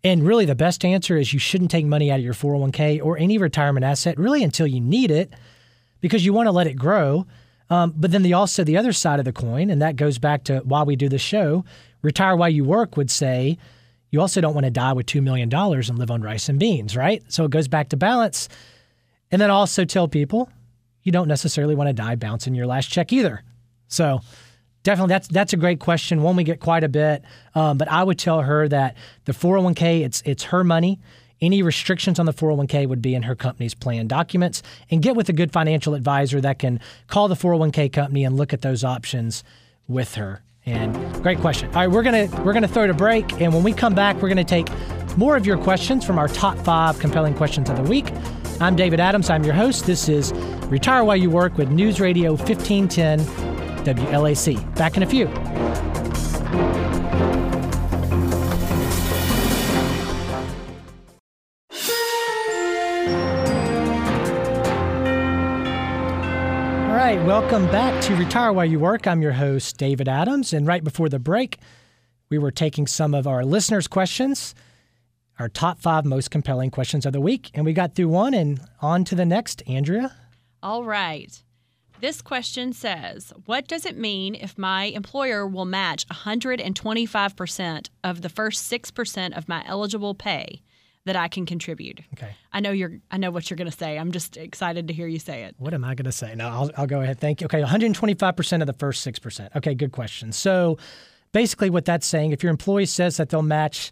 And 0.04 0.26
really 0.26 0.46
the 0.46 0.56
best 0.56 0.86
answer 0.86 1.18
is 1.18 1.34
you 1.34 1.40
shouldn't 1.40 1.72
take 1.72 1.86
money 1.86 2.12
out 2.12 2.20
of 2.20 2.26
your 2.26 2.34
401k 2.34 3.04
or 3.04 3.18
any 3.18 3.38
retirement 3.38 3.84
asset 3.84 4.18
really 4.18 4.44
until 4.44 4.68
you 4.68 4.80
need 4.80 5.12
it 5.12 5.34
because 6.02 6.26
you 6.26 6.34
want 6.34 6.48
to 6.48 6.52
let 6.52 6.68
it 6.68 6.76
grow. 6.76 7.26
Um, 7.70 7.94
but 7.96 8.12
then 8.12 8.22
the 8.22 8.34
also 8.34 8.64
the 8.64 8.78
other 8.78 8.94
side 8.94 9.20
of 9.20 9.26
the 9.26 9.34
coin, 9.34 9.70
and 9.70 9.82
that 9.82 9.96
goes 9.96 10.20
back 10.20 10.46
to 10.46 10.60
why 10.60 10.84
we 10.84 10.96
do 10.96 11.10
the 11.10 11.18
show, 11.18 11.66
retire 12.02 12.36
while 12.36 12.50
you 12.50 12.64
work 12.64 12.96
would 12.96 13.12
say 13.12 13.58
you 14.10 14.22
also 14.22 14.40
don't 14.40 14.54
want 14.54 14.66
to 14.66 14.72
die 14.72 14.94
with 14.94 15.06
$2 15.06 15.22
million 15.22 15.54
and 15.54 16.00
live 16.00 16.12
on 16.12 16.22
rice 16.22 16.48
and 16.48 16.60
beans, 16.60 16.96
right? 16.96 17.22
So 17.28 17.44
it 17.44 17.52
goes 17.52 17.68
back 17.68 17.90
to 17.90 17.98
balance. 17.98 18.48
And 19.32 19.42
then 19.42 19.52
also 19.52 19.84
tell 19.84 20.08
people 20.08 20.50
you 21.04 21.12
don't 21.12 21.28
necessarily 21.28 21.76
want 21.76 21.88
to 21.88 21.94
die 21.94 22.16
bouncing 22.16 22.56
your 22.56 22.68
last 22.68 22.90
check 22.90 23.12
either. 23.12 23.44
So 23.90 24.22
definitely 24.88 25.10
that's 25.10 25.28
that's 25.28 25.52
a 25.52 25.58
great 25.58 25.80
question. 25.80 26.24
One 26.24 26.38
we 26.38 26.46
get 26.46 26.62
quite 26.62 26.86
a 26.86 26.88
bit, 26.88 27.22
um, 27.56 27.78
but 27.78 27.92
I 27.92 28.06
would 28.06 28.18
tell 28.18 28.42
her 28.42 28.70
that 28.70 28.96
the 29.26 29.34
401k 29.34 30.06
it's 30.06 30.24
it's 30.26 30.46
her 30.46 30.64
money. 30.64 31.00
Any 31.42 31.62
restrictions 31.62 32.20
on 32.20 32.26
the 32.26 32.34
401k 32.34 32.88
would 32.88 33.02
be 33.02 33.14
in 33.14 33.24
her 33.24 33.36
company's 33.36 33.76
plan 33.76 34.08
documents, 34.08 34.64
and 34.90 35.04
get 35.04 35.16
with 35.16 35.28
a 35.28 35.34
good 35.34 35.52
financial 35.52 35.94
advisor 35.94 36.40
that 36.40 36.58
can 36.60 36.80
call 37.08 37.28
the 37.28 37.36
401k 37.36 37.92
company 37.92 38.24
and 38.24 38.38
look 38.38 38.54
at 38.54 38.62
those 38.62 38.86
options 38.86 39.44
with 39.90 40.16
her. 40.16 40.42
And 40.66 40.96
great 41.22 41.40
question. 41.40 41.68
All 41.70 41.86
right, 41.86 41.92
we're 41.92 42.04
gonna 42.04 42.30
we're 42.46 42.54
gonna 42.54 42.68
throw 42.70 42.86
it 42.86 42.90
a 42.90 42.94
break, 42.94 43.42
and 43.42 43.54
when 43.54 43.64
we 43.64 43.74
come 43.74 43.94
back, 43.94 44.22
we're 44.22 44.30
gonna 44.30 44.46
take 44.46 44.70
more 45.18 45.36
of 45.36 45.46
your 45.46 45.58
questions 45.58 46.06
from 46.06 46.18
our 46.18 46.30
top 46.30 46.58
five 46.60 46.98
compelling 47.00 47.34
questions 47.34 47.70
of 47.70 47.76
the 47.76 47.84
week. 47.84 48.10
I'm 48.62 48.78
David 48.78 49.02
Adams. 49.02 49.30
I'm 49.30 49.44
your 49.44 49.54
host. 49.54 49.86
This 49.86 50.08
is 50.08 50.32
Retire 50.70 51.04
While 51.04 51.18
You 51.18 51.30
Work 51.30 51.58
with 51.58 51.72
News 51.72 52.00
Radio 52.00 52.32
1510 52.32 53.57
WLAC. 53.96 54.76
Back 54.76 54.98
in 54.98 55.04
a 55.04 55.06
few. 55.06 55.28
All 66.88 66.96
right, 66.96 67.24
welcome 67.26 67.66
back 67.68 68.02
to 68.04 68.16
Retire 68.16 68.52
While 68.52 68.66
You 68.66 68.80
Work. 68.80 69.08
I'm 69.08 69.22
your 69.22 69.32
host, 69.32 69.78
David 69.78 70.10
Adams. 70.10 70.52
And 70.54 70.68
right 70.68 70.84
before 70.84 71.10
the 71.10 71.20
break, 71.20 71.60
we 72.30 72.38
were 72.38 72.52
taking 72.52 72.88
some 72.88 73.14
of 73.14 73.26
our 73.26 73.46
listeners' 73.46 73.88
questions 73.88 74.54
our 75.40 75.50
top 75.50 75.80
five 75.80 76.06
most 76.06 76.32
compelling 76.32 76.72
questions 76.72 77.06
of 77.06 77.14
the 77.14 77.22
week. 77.22 77.52
And 77.54 77.66
we 77.66 77.74
got 77.74 77.96
through 77.96 78.10
one 78.10 78.34
and 78.34 78.60
on 78.82 79.04
to 79.06 79.16
the 79.16 79.26
next. 79.26 79.62
Andrea? 79.68 80.16
All 80.64 80.84
right. 80.84 81.44
This 82.00 82.22
question 82.22 82.74
says 82.74 83.34
What 83.46 83.68
does 83.68 83.86
it 83.86 83.98
mean 83.98 84.36
if 84.36 84.58
my 84.58 84.86
employer 84.86 85.48
will 85.48 85.66
match 85.66 86.08
125% 86.08 87.90
of 88.04 88.22
the 88.22 88.30
first 88.30 88.72
6% 88.72 89.38
of 89.38 89.50
my 89.50 89.64
eligible 89.66 90.14
pay 90.14 90.62
that 91.06 91.16
I 91.16 91.28
can 91.28 91.46
contribute? 91.46 92.02
Okay. 92.14 92.36
I 92.54 92.60
know 92.60 92.72
you're 92.72 93.00
I 93.10 93.18
know 93.18 93.32
what 93.32 93.50
you're 93.50 93.58
going 93.58 93.70
to 93.70 93.76
say. 93.76 93.98
I'm 93.98 94.12
just 94.12 94.38
excited 94.38 94.88
to 94.90 94.94
hear 94.94 95.08
you 95.08 95.20
say 95.20 95.44
it. 95.44 95.56
What 95.58 95.74
am 95.74 95.84
I 95.84 95.96
going 95.96 96.06
to 96.06 96.12
say? 96.12 96.36
No, 96.36 96.48
I'll, 96.48 96.72
I'll 96.78 96.88
go 96.88 97.02
ahead. 97.02 97.20
Thank 97.20 97.42
you. 97.42 97.46
Okay, 97.46 97.62
125% 97.62 98.62
of 98.62 98.68
the 98.68 98.74
first 98.74 99.06
6%. 99.06 99.56
Okay, 99.56 99.74
good 99.74 99.92
question. 99.92 100.32
So 100.32 100.78
basically 101.32 101.70
what 101.70 101.86
that's 101.86 102.06
saying 102.06 102.32
if 102.32 102.44
your 102.44 102.52
employee 102.52 102.86
says 102.86 103.18
that 103.18 103.30
they'll 103.30 103.42
match 103.42 103.92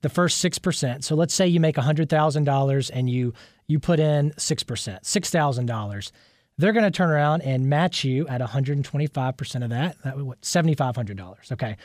the 0.00 0.08
first 0.08 0.44
6%. 0.44 1.04
So 1.04 1.14
let's 1.14 1.34
say 1.34 1.46
you 1.46 1.60
make 1.60 1.76
$100,000 1.76 2.90
and 2.92 3.10
you 3.10 3.34
you 3.70 3.78
put 3.78 4.00
in 4.00 4.30
6%, 4.30 4.64
$6,000. 5.02 6.12
They're 6.58 6.72
going 6.72 6.84
to 6.84 6.90
turn 6.90 7.10
around 7.10 7.42
and 7.42 7.68
match 7.68 8.04
you 8.04 8.26
at 8.28 8.40
125% 8.40 9.64
of 9.64 9.70
that. 9.70 9.96
That 10.02 10.18
what 10.18 10.40
$7,500. 10.42 11.52
Okay. 11.52 11.76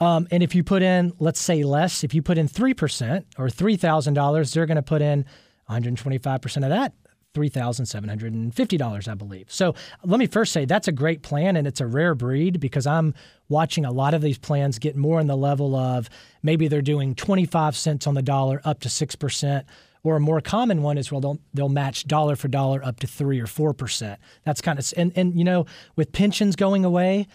Um, 0.00 0.26
and 0.30 0.42
if 0.42 0.54
you 0.54 0.64
put 0.64 0.82
in, 0.82 1.12
let's 1.18 1.40
say 1.40 1.62
less, 1.64 2.04
if 2.04 2.14
you 2.14 2.22
put 2.22 2.38
in 2.38 2.48
3% 2.48 3.24
or 3.38 3.48
$3,000, 3.48 4.54
they're 4.54 4.66
going 4.66 4.76
to 4.76 4.82
put 4.82 5.02
in 5.02 5.24
125% 5.68 6.56
of 6.56 6.68
that, 6.70 6.92
$3,750, 7.34 9.08
I 9.08 9.14
believe. 9.14 9.52
So 9.52 9.74
let 10.04 10.18
me 10.18 10.26
first 10.26 10.52
say 10.52 10.64
that's 10.64 10.88
a 10.88 10.92
great 10.92 11.22
plan 11.22 11.56
and 11.56 11.66
it's 11.66 11.80
a 11.80 11.86
rare 11.86 12.14
breed 12.14 12.60
because 12.60 12.86
I'm 12.86 13.14
watching 13.48 13.84
a 13.84 13.92
lot 13.92 14.14
of 14.14 14.22
these 14.22 14.38
plans 14.38 14.78
get 14.78 14.96
more 14.96 15.20
in 15.20 15.26
the 15.26 15.36
level 15.36 15.74
of 15.74 16.08
maybe 16.42 16.68
they're 16.68 16.82
doing 16.82 17.14
25 17.14 17.76
cents 17.76 18.06
on 18.06 18.14
the 18.14 18.22
dollar 18.22 18.60
up 18.64 18.80
to 18.80 18.88
6%. 18.88 19.64
Or 20.04 20.16
a 20.16 20.20
more 20.20 20.40
common 20.40 20.82
one 20.82 20.98
is 20.98 21.10
well 21.10 21.20
they'll, 21.20 21.40
they'll 21.54 21.68
match 21.68 22.06
dollar 22.06 22.36
for 22.36 22.46
dollar 22.46 22.84
up 22.84 23.00
to 23.00 23.06
three 23.06 23.40
or 23.40 23.46
four 23.46 23.72
percent. 23.72 24.20
That's 24.44 24.60
kind 24.60 24.78
of 24.78 24.92
and 24.96 25.12
and 25.16 25.36
you 25.36 25.44
know 25.44 25.66
with 25.96 26.12
pensions 26.12 26.54
going 26.54 26.84
away, 26.84 27.26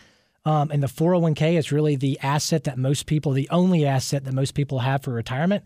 um, 0.46 0.72
and 0.72 0.82
the 0.82 0.88
401k 0.88 1.58
is 1.58 1.72
really 1.72 1.96
the 1.96 2.20
asset 2.22 2.64
that 2.64 2.78
most 2.78 3.06
people, 3.06 3.34
the 3.34 3.50
only 3.50 3.86
asset 3.86 4.24
that 4.26 4.34
most 4.34 4.54
people 4.54 4.80
have 4.80 5.04
for 5.04 5.12
retirement. 5.12 5.64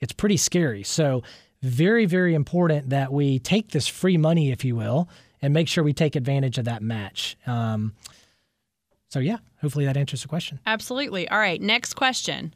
It's 0.00 0.12
pretty 0.12 0.36
scary. 0.36 0.82
So 0.82 1.22
very, 1.62 2.06
very 2.06 2.34
important 2.34 2.90
that 2.90 3.12
we 3.12 3.38
take 3.38 3.70
this 3.70 3.86
free 3.86 4.16
money, 4.16 4.50
if 4.50 4.64
you 4.64 4.76
will, 4.76 5.08
and 5.42 5.52
make 5.52 5.68
sure 5.68 5.84
we 5.84 5.92
take 5.92 6.16
advantage 6.16 6.58
of 6.58 6.64
that 6.66 6.82
match. 6.82 7.36
Um, 7.46 7.94
so, 9.08 9.18
yeah, 9.18 9.38
hopefully 9.60 9.84
that 9.86 9.96
answers 9.96 10.22
the 10.22 10.28
question. 10.28 10.60
Absolutely. 10.66 11.28
All 11.28 11.38
right, 11.38 11.60
next 11.60 11.94
question. 11.94 12.54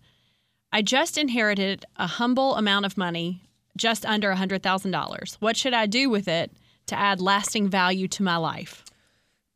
I 0.72 0.83
just 0.83 1.18
inherited 1.18 1.85
a 1.96 2.07
humble 2.07 2.57
amount 2.57 2.87
of 2.87 2.96
money, 2.96 3.42
just 3.77 4.05
under 4.07 4.33
$100,000. 4.33 5.35
What 5.41 5.57
should 5.57 5.75
I 5.75 5.87
do 5.87 6.09
with 6.11 6.29
it 6.29 6.53
to 6.87 6.99
add 6.99 7.21
lasting 7.21 7.69
value 7.69 8.09
to 8.09 8.23
my 8.23 8.37
life? 8.37 8.85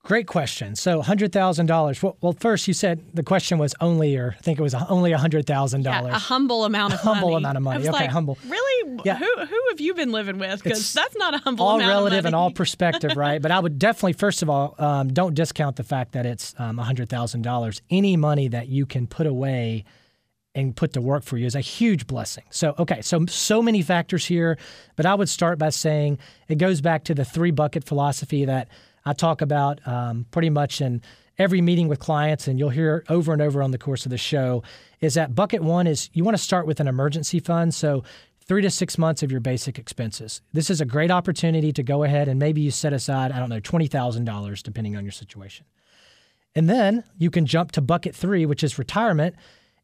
Great 0.04 0.26
question. 0.26 0.74
So, 0.74 1.02
hundred 1.02 1.32
thousand 1.32 1.66
dollars. 1.66 2.02
Well, 2.02 2.16
well, 2.22 2.32
first 2.32 2.66
you 2.66 2.72
said 2.72 3.02
the 3.12 3.22
question 3.22 3.58
was 3.58 3.74
only, 3.80 4.16
or 4.16 4.36
I 4.38 4.40
think 4.40 4.58
it 4.58 4.62
was 4.62 4.72
only 4.72 5.12
a 5.12 5.18
hundred 5.18 5.44
thousand 5.46 5.84
Yeah, 5.84 5.98
dollars. 6.00 6.14
a 6.14 6.18
humble 6.18 6.64
amount 6.64 6.94
of 6.94 7.00
humble 7.02 7.28
money. 7.32 7.42
amount 7.42 7.56
of 7.58 7.62
money. 7.62 7.80
Okay, 7.82 7.90
like, 7.90 8.08
humble. 8.08 8.38
Really? 8.48 9.00
Yeah. 9.04 9.16
Who 9.18 9.26
who 9.44 9.60
have 9.70 9.80
you 9.80 9.92
been 9.94 10.10
living 10.10 10.38
with? 10.38 10.62
Because 10.62 10.94
that's 10.94 11.14
not 11.16 11.34
a 11.34 11.38
humble 11.38 11.66
all 11.66 11.78
relative 11.78 12.24
and 12.24 12.34
all 12.34 12.50
perspective, 12.62 13.16
right? 13.18 13.42
But 13.42 13.50
I 13.50 13.58
would 13.58 13.78
definitely, 13.78 14.14
first 14.14 14.40
of 14.40 14.48
all, 14.48 14.76
um, 14.78 15.12
don't 15.12 15.34
discount 15.34 15.76
the 15.76 15.84
fact 15.84 16.12
that 16.12 16.24
it's 16.24 16.54
um, 16.58 16.78
hundred 16.78 17.10
thousand 17.10 17.42
dollars. 17.42 17.82
Any 17.90 18.16
money 18.16 18.48
that 18.48 18.68
you 18.68 18.86
can 18.86 19.08
put 19.08 19.26
away 19.26 19.84
and 20.54 20.74
put 20.74 20.92
to 20.94 21.00
work 21.00 21.24
for 21.24 21.36
you 21.36 21.46
is 21.46 21.54
a 21.54 21.60
huge 21.60 22.06
blessing. 22.06 22.44
So, 22.50 22.74
okay, 22.78 23.00
so 23.02 23.26
so 23.26 23.62
many 23.62 23.82
factors 23.82 24.24
here, 24.24 24.58
but 24.96 25.06
I 25.06 25.14
would 25.14 25.28
start 25.28 25.58
by 25.58 25.70
saying 25.70 26.18
it 26.48 26.56
goes 26.56 26.80
back 26.80 27.04
to 27.04 27.14
the 27.14 27.24
three 27.24 27.50
bucket 27.50 27.84
philosophy 27.84 28.44
that 28.44 28.68
I 29.04 29.12
talk 29.12 29.40
about 29.40 29.86
um, 29.86 30.26
pretty 30.30 30.50
much 30.50 30.80
in 30.80 31.02
every 31.38 31.60
meeting 31.60 31.86
with 31.88 32.00
clients, 32.00 32.48
and 32.48 32.58
you'll 32.58 32.70
hear 32.70 33.04
over 33.08 33.32
and 33.32 33.40
over 33.40 33.62
on 33.62 33.70
the 33.70 33.78
course 33.78 34.04
of 34.04 34.10
the 34.10 34.18
show, 34.18 34.62
is 35.00 35.14
that 35.14 35.34
bucket 35.34 35.62
one 35.62 35.86
is 35.86 36.10
you 36.12 36.24
want 36.24 36.36
to 36.36 36.42
start 36.42 36.66
with 36.66 36.80
an 36.80 36.88
emergency 36.88 37.38
fund. 37.38 37.72
So 37.72 38.02
three 38.48 38.62
to 38.62 38.70
six 38.70 38.98
months 38.98 39.22
of 39.22 39.30
your 39.30 39.40
basic 39.40 39.78
expenses. 39.78 40.40
This 40.52 40.70
is 40.70 40.80
a 40.80 40.86
great 40.86 41.10
opportunity 41.10 41.72
to 41.72 41.82
go 41.82 42.02
ahead 42.02 42.28
and 42.28 42.38
maybe 42.38 42.62
you 42.62 42.70
set 42.70 42.92
aside, 42.92 43.30
I 43.30 43.38
don't 43.38 43.50
know, 43.50 43.60
$20,000 43.60 44.62
depending 44.62 44.96
on 44.96 45.04
your 45.04 45.12
situation. 45.12 45.66
And 46.54 46.68
then 46.68 47.04
you 47.18 47.30
can 47.30 47.46
jump 47.46 47.72
to 47.72 47.82
bucket 47.82 48.16
three, 48.16 48.46
which 48.46 48.64
is 48.64 48.78
retirement. 48.78 49.36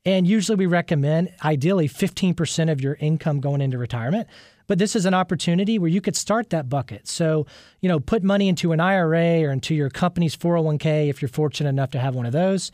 And 0.06 0.26
usually 0.26 0.56
we 0.56 0.66
recommend 0.66 1.32
ideally 1.42 1.88
15% 1.88 2.70
of 2.70 2.80
your 2.80 2.94
income 3.00 3.40
going 3.40 3.60
into 3.60 3.78
retirement. 3.78 4.28
But 4.66 4.78
this 4.78 4.96
is 4.96 5.06
an 5.06 5.14
opportunity 5.14 5.78
where 5.78 5.90
you 5.90 6.00
could 6.00 6.16
start 6.16 6.50
that 6.50 6.68
bucket. 6.68 7.06
So, 7.06 7.46
you 7.80 7.88
know, 7.88 8.00
put 8.00 8.22
money 8.22 8.48
into 8.48 8.72
an 8.72 8.80
IRA 8.80 9.42
or 9.42 9.50
into 9.50 9.74
your 9.74 9.90
company's 9.90 10.36
401k 10.36 11.08
if 11.08 11.20
you're 11.20 11.28
fortunate 11.28 11.70
enough 11.70 11.90
to 11.92 11.98
have 11.98 12.14
one 12.14 12.26
of 12.26 12.32
those. 12.32 12.70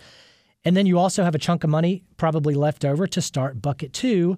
And 0.65 0.77
then 0.77 0.87
you 0.87 0.99
also 0.99 1.25
have 1.25 1.35
a 1.35 1.39
chunk 1.39 1.65
of 1.65 1.71
money 1.71 2.05
probably 2.17 2.55
left 2.55 2.85
over 2.85 3.07
to 3.07 3.23
start 3.23 3.63
bucket 3.63 3.93
two, 3.93 4.37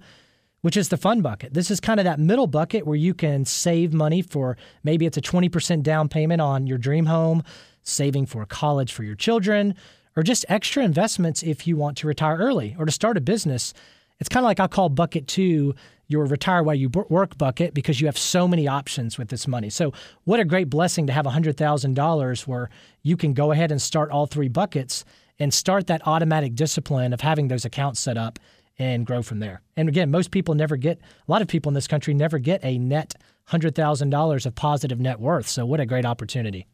which 0.61 0.77
is 0.77 0.89
the 0.89 0.97
fun 0.97 1.21
bucket. 1.21 1.53
This 1.53 1.71
is 1.71 1.81
kind 1.81 1.99
of 1.99 2.05
that 2.05 2.21
middle 2.21 2.47
bucket 2.47 2.87
where 2.87 2.97
you 2.97 3.13
can 3.13 3.45
save 3.45 3.93
money 3.93 4.23
for 4.23 4.57
maybe 4.85 5.05
it's 5.05 5.17
a 5.17 5.23
20% 5.23 5.83
down 5.83 6.09
payment 6.09 6.41
on 6.41 6.67
your 6.67 6.79
dream 6.79 7.07
home, 7.07 7.43
saving 7.83 8.27
for 8.27 8.47
college 8.47 8.93
for 8.93 9.03
your 9.03 9.17
children, 9.17 9.75
or 10.17 10.23
just 10.23 10.45
extra 10.49 10.85
investments 10.85 11.43
if 11.43 11.67
you 11.67 11.77
want 11.77 11.97
to 11.99 12.07
retire 12.07 12.37
early 12.37 12.77
or 12.79 12.85
to 12.85 12.93
start 12.93 13.17
a 13.17 13.21
business. 13.21 13.73
It's 14.19 14.29
kind 14.29 14.45
of 14.45 14.49
like 14.49 14.61
I 14.61 14.67
call 14.69 14.89
bucket 14.89 15.27
two 15.27 15.75
your 16.09 16.27
retire 16.27 16.63
while 16.63 16.75
you 16.75 16.91
work 16.91 17.39
bucket 17.39 17.75
because 17.75 18.01
you 18.01 18.07
have 18.07 18.19
so 18.19 18.47
many 18.47 18.69
options 18.69 19.19
with 19.19 19.29
this 19.29 19.49
money. 19.49 19.71
So, 19.71 19.93
what 20.25 20.41
a 20.41 20.45
great 20.45 20.69
blessing 20.69 21.07
to 21.07 21.13
have 21.13 21.25
$100,000 21.25 22.47
where 22.47 22.71
you 23.03 23.17
can 23.17 23.33
go 23.33 23.51
ahead 23.51 23.73
and 23.73 23.81
start 23.81 24.11
all 24.11 24.27
three 24.27 24.49
buckets 24.49 25.05
and 25.39 25.53
start 25.53 25.87
that 25.87 26.07
automatic 26.07 26.55
discipline 26.55 27.13
of 27.13 27.23
having 27.23 27.49
those 27.49 27.65
accounts 27.65 27.99
set 27.99 28.17
up 28.17 28.39
and 28.79 29.07
grow 29.07 29.23
from 29.23 29.39
there. 29.41 29.63
And 29.77 29.89
again, 29.89 30.11
most 30.11 30.31
people 30.31 30.55
never 30.55 30.77
get, 30.77 30.99
a 30.99 31.31
lot 31.31 31.43
of 31.43 31.49
people 31.49 31.71
in 31.71 31.75
this 31.75 31.89
country 31.89 32.15
never 32.15 32.39
get 32.39 32.61
a 32.63 32.79
net 32.79 33.15
$100,000 33.51 34.47
of 34.47 34.55
positive 34.55 35.01
net 35.01 35.19
worth. 35.19 35.49
So, 35.49 35.67
what 35.67 35.81
a 35.81 35.87
great 35.87 36.05
opportunity. 36.05 36.67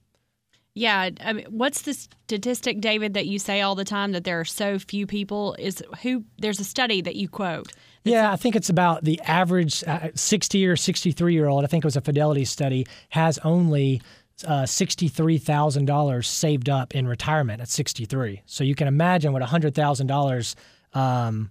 Yeah, 0.78 1.10
I 1.20 1.32
mean, 1.32 1.46
what's 1.50 1.82
the 1.82 1.92
statistic, 1.92 2.80
David, 2.80 3.14
that 3.14 3.26
you 3.26 3.40
say 3.40 3.62
all 3.62 3.74
the 3.74 3.84
time 3.84 4.12
that 4.12 4.22
there 4.22 4.38
are 4.38 4.44
so 4.44 4.78
few 4.78 5.08
people? 5.08 5.56
Is 5.58 5.82
who? 6.02 6.24
There's 6.38 6.60
a 6.60 6.64
study 6.64 7.00
that 7.02 7.16
you 7.16 7.28
quote. 7.28 7.72
Yeah, 8.04 8.30
I 8.30 8.36
think 8.36 8.54
it's 8.54 8.70
about 8.70 9.02
the 9.02 9.20
average 9.22 9.82
uh, 9.84 10.10
60 10.14 10.66
or 10.66 10.76
63 10.76 11.34
year 11.34 11.48
old. 11.48 11.64
I 11.64 11.66
think 11.66 11.84
it 11.84 11.86
was 11.86 11.96
a 11.96 12.00
Fidelity 12.00 12.44
study 12.44 12.86
has 13.08 13.38
only 13.38 14.00
uh, 14.46 14.62
$63,000 14.62 16.24
saved 16.24 16.68
up 16.68 16.94
in 16.94 17.08
retirement 17.08 17.60
at 17.60 17.68
63. 17.68 18.42
So 18.46 18.62
you 18.62 18.76
can 18.76 18.86
imagine 18.86 19.32
what 19.32 19.42
$100,000 19.42 20.54
um, 20.94 21.50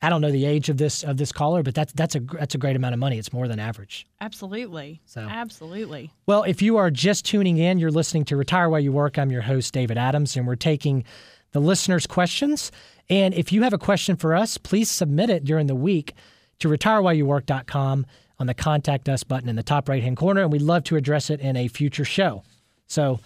I 0.00 0.10
don't 0.10 0.20
know 0.20 0.30
the 0.30 0.44
age 0.44 0.68
of 0.68 0.76
this 0.76 1.02
of 1.02 1.16
this 1.16 1.32
caller, 1.32 1.62
but 1.62 1.74
that's 1.74 1.92
that's 1.92 2.14
a 2.14 2.20
that's 2.20 2.54
a 2.54 2.58
great 2.58 2.76
amount 2.76 2.94
of 2.94 3.00
money. 3.00 3.18
It's 3.18 3.32
more 3.32 3.48
than 3.48 3.58
average. 3.58 4.06
Absolutely. 4.20 5.00
So 5.06 5.22
absolutely. 5.22 6.12
Well, 6.26 6.44
if 6.44 6.62
you 6.62 6.76
are 6.76 6.90
just 6.90 7.24
tuning 7.24 7.58
in, 7.58 7.78
you're 7.78 7.90
listening 7.90 8.24
to 8.26 8.36
Retire 8.36 8.68
While 8.68 8.80
You 8.80 8.92
Work. 8.92 9.18
I'm 9.18 9.32
your 9.32 9.42
host 9.42 9.74
David 9.74 9.98
Adams, 9.98 10.36
and 10.36 10.46
we're 10.46 10.54
taking 10.56 11.04
the 11.52 11.60
listeners' 11.60 12.06
questions. 12.06 12.70
And 13.10 13.34
if 13.34 13.52
you 13.52 13.62
have 13.62 13.72
a 13.72 13.78
question 13.78 14.16
for 14.16 14.36
us, 14.36 14.56
please 14.56 14.90
submit 14.90 15.30
it 15.30 15.44
during 15.44 15.66
the 15.66 15.74
week 15.74 16.14
to 16.60 16.68
retirewhileyouwork.com 16.68 18.06
on 18.38 18.46
the 18.46 18.54
contact 18.54 19.08
us 19.08 19.24
button 19.24 19.48
in 19.48 19.56
the 19.56 19.62
top 19.62 19.88
right 19.88 20.02
hand 20.02 20.16
corner, 20.16 20.42
and 20.42 20.52
we'd 20.52 20.62
love 20.62 20.84
to 20.84 20.96
address 20.96 21.30
it 21.30 21.40
in 21.40 21.56
a 21.56 21.66
future 21.66 22.04
show. 22.04 22.44
So, 22.86 23.18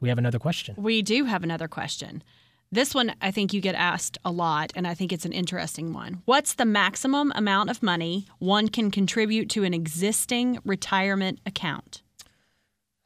we 0.00 0.08
have 0.08 0.18
another 0.18 0.38
question. 0.38 0.74
We 0.76 1.02
do 1.02 1.24
have 1.24 1.44
another 1.44 1.68
question. 1.68 2.22
This 2.74 2.92
one, 2.92 3.14
I 3.22 3.30
think 3.30 3.54
you 3.54 3.60
get 3.60 3.76
asked 3.76 4.18
a 4.24 4.32
lot, 4.32 4.72
and 4.74 4.84
I 4.84 4.94
think 4.94 5.12
it's 5.12 5.24
an 5.24 5.30
interesting 5.30 5.92
one. 5.92 6.22
What's 6.24 6.54
the 6.54 6.64
maximum 6.64 7.30
amount 7.36 7.70
of 7.70 7.84
money 7.84 8.26
one 8.40 8.66
can 8.66 8.90
contribute 8.90 9.48
to 9.50 9.62
an 9.62 9.72
existing 9.72 10.58
retirement 10.64 11.38
account? 11.46 12.02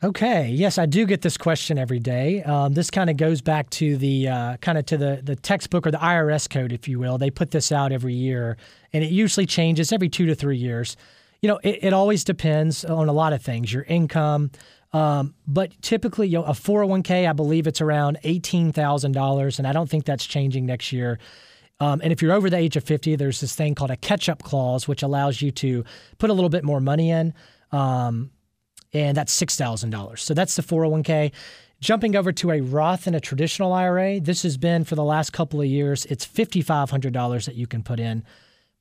Okay. 0.03 0.49
Yes, 0.49 0.79
I 0.79 0.87
do 0.87 1.05
get 1.05 1.21
this 1.21 1.37
question 1.37 1.77
every 1.77 1.99
day. 1.99 2.43
Um, 2.45 2.73
this 2.73 2.91
kind 2.91 3.11
of 3.11 3.19
goes 3.19 3.43
back 3.43 3.69
to 3.71 3.99
the 3.99 4.29
uh, 4.29 4.57
kind 4.57 4.79
of 4.79 4.87
to 4.87 4.97
the 4.97 5.21
the 5.23 5.37
textbook 5.37 5.87
or 5.87 5.91
the 5.91 5.99
IRS 5.99 6.49
code, 6.49 6.73
if 6.73 6.89
you 6.89 6.99
will. 6.99 7.19
They 7.19 7.31
put 7.31 7.51
this 7.51 7.71
out 7.71 7.93
every 7.93 8.15
year, 8.15 8.57
and 8.95 9.05
it 9.05 9.11
usually 9.11 9.45
changes 9.45 9.93
every 9.93 10.09
two 10.09 10.25
to 10.25 10.35
three 10.35 10.57
years. 10.57 10.97
You 11.43 11.49
know, 11.49 11.61
it, 11.63 11.81
it 11.83 11.93
always 11.93 12.25
depends 12.25 12.87
on 12.87 13.07
a 13.07 13.13
lot 13.13 13.35
of 13.35 13.43
things: 13.43 13.71
your 13.71 13.83
income, 13.83 14.51
um, 14.93 15.35
but 15.47 15.81
typically, 15.83 16.29
you 16.29 16.39
know, 16.39 16.45
a 16.45 16.53
401k, 16.53 17.29
I 17.29 17.33
believe 17.33 17.67
it's 17.67 17.81
around 17.81 18.19
$18,000, 18.25 19.59
and 19.59 19.67
I 19.67 19.73
don't 19.73 19.89
think 19.89 20.05
that's 20.05 20.25
changing 20.25 20.67
next 20.67 20.93
year. 20.93 21.19
Um, 21.81 22.01
and 22.03 22.13
if 22.13 22.23
you're 22.23 22.33
over 22.33 22.51
the 22.51 22.57
age 22.57 22.77
of 22.77 22.85
50, 22.85 23.17
there's 23.17 23.41
this 23.41 23.55
thing 23.55 23.75
called 23.75 23.91
a 23.91 23.97
catch 23.97 24.29
up 24.29 24.43
clause, 24.43 24.89
which 24.89 25.03
allows 25.03 25.41
you 25.43 25.51
to 25.53 25.85
put 26.19 26.31
a 26.31 26.33
little 26.33 26.49
bit 26.49 26.65
more 26.65 26.81
money 26.81 27.11
in. 27.11 27.35
Um, 27.71 28.31
and 28.93 29.17
that's 29.17 29.39
$6,000. 29.39 30.19
So 30.19 30.35
that's 30.35 30.57
the 30.57 30.63
401k. 30.63 31.33
Jumping 31.81 32.17
over 32.17 32.33
to 32.33 32.51
a 32.51 32.61
Roth 32.61 33.07
and 33.07 33.15
a 33.15 33.21
traditional 33.21 33.73
IRA, 33.73 34.19
this 34.19 34.43
has 34.43 34.57
been 34.57 34.85
for 34.85 34.97
the 34.97 35.05
last 35.05 35.33
couple 35.33 35.61
of 35.61 35.67
years, 35.67 36.07
it's 36.07 36.27
$5,500 36.27 37.45
that 37.45 37.55
you 37.55 37.67
can 37.67 37.85
put 37.85 38.01
in. 38.01 38.25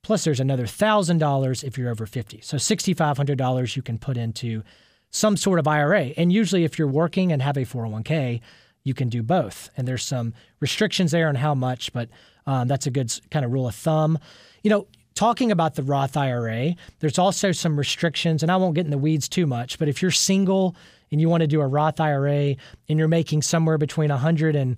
Plus, 0.02 0.24
there's 0.24 0.40
another 0.40 0.66
$1,000 0.66 1.64
if 1.64 1.78
you're 1.78 1.92
over 1.92 2.06
50. 2.06 2.42
So 2.42 2.58
$6,500 2.58 3.76
you 3.76 3.82
can 3.82 4.00
put 4.00 4.18
into 4.18 4.64
some 5.10 5.38
sort 5.38 5.60
of 5.60 5.68
IRA. 5.68 6.14
And 6.18 6.32
usually, 6.32 6.64
if 6.64 6.78
you're 6.78 6.88
working 6.88 7.32
and 7.32 7.42
have 7.42 7.58
a 7.58 7.62
401k, 7.62 8.42
you 8.84 8.94
can 8.94 9.10
do 9.10 9.22
both. 9.22 9.70
And 9.76 9.88
there's 9.88 10.04
some 10.04 10.34
restrictions 10.60 11.12
there 11.12 11.28
on 11.28 11.36
how 11.36 11.54
much, 11.54 11.92
but 11.94 12.10
um, 12.46 12.68
that's 12.68 12.88
a 12.88 12.92
good 12.92 13.12
kind 13.30 13.46
of 13.46 13.52
rule 13.52 13.68
of 13.68 13.76
thumb. 13.76 14.18
You 14.64 14.70
know, 14.70 14.88
talking 15.14 15.52
about 15.52 15.76
the 15.76 15.84
Roth 15.84 16.16
IRA, 16.16 16.76
there's 17.00 17.20
also 17.20 17.52
some 17.52 17.78
restrictions, 17.78 18.44
and 18.44 18.52
I 18.52 18.56
won't 18.56 18.76
get 18.76 18.86
in 18.86 18.92
the 18.92 18.98
weeds 18.98 19.28
too 19.28 19.46
much, 19.46 19.78
but 19.80 19.90
if 19.90 20.02
you're 20.02 20.12
single 20.12 20.76
and 21.12 21.20
you 21.20 21.28
want 21.30 21.42
to 21.42 21.48
do 21.48 21.62
a 21.62 21.68
Roth 21.68 22.00
IRA 22.00 22.56
and 22.88 23.00
you're 23.00 23.08
making 23.08 23.42
somewhere 23.42 23.78
between 23.78 24.10
100 24.10 24.56
and 24.56 24.78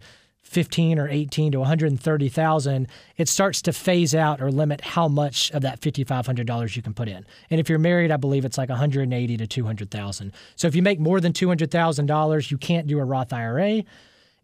15 0.50 0.98
or 0.98 1.08
18 1.08 1.52
to 1.52 1.60
130,000, 1.60 2.88
it 3.18 3.30
starts 3.30 3.62
to 3.62 3.72
phase 3.72 4.16
out 4.16 4.42
or 4.42 4.52
limit 4.52 4.82
how 4.82 5.08
much 5.08 5.52
of 5.52 5.62
that 5.62 5.80
$5,500 5.80 6.76
you 6.76 6.82
can 6.82 6.94
put 6.94 7.08
in. 7.08 7.24
And 7.52 7.60
if 7.60 7.70
you're 7.70 7.78
married, 7.78 8.10
I 8.10 8.18
believe 8.18 8.46
it's 8.46 8.58
like 8.58 8.70
180 8.70 9.38
to 9.38 9.48
200,000. 9.48 10.34
So 10.56 10.68
if 10.68 10.76
you 10.76 10.82
make 10.82 11.00
more 11.00 11.22
than 11.22 11.34
$200,000, 11.34 12.52
you 12.52 12.58
can't 12.58 12.88
do 12.88 12.98
a 12.98 13.06
Roth 13.06 13.32
IRA. 13.32 13.84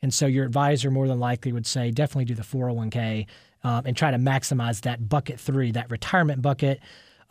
And 0.04 0.14
so 0.14 0.28
your 0.28 0.46
advisor 0.46 0.92
more 0.92 1.08
than 1.08 1.20
likely 1.20 1.52
would 1.52 1.66
say 1.66 1.90
definitely 1.90 2.26
do 2.26 2.36
the 2.36 2.44
401k 2.44 3.26
um, 3.64 3.88
and 3.88 3.98
try 3.98 4.12
to 4.12 4.18
maximize 4.18 4.82
that 4.82 5.10
bucket 5.10 5.40
three, 5.40 5.72
that 5.72 5.90
retirement 5.90 6.44
bucket. 6.44 6.82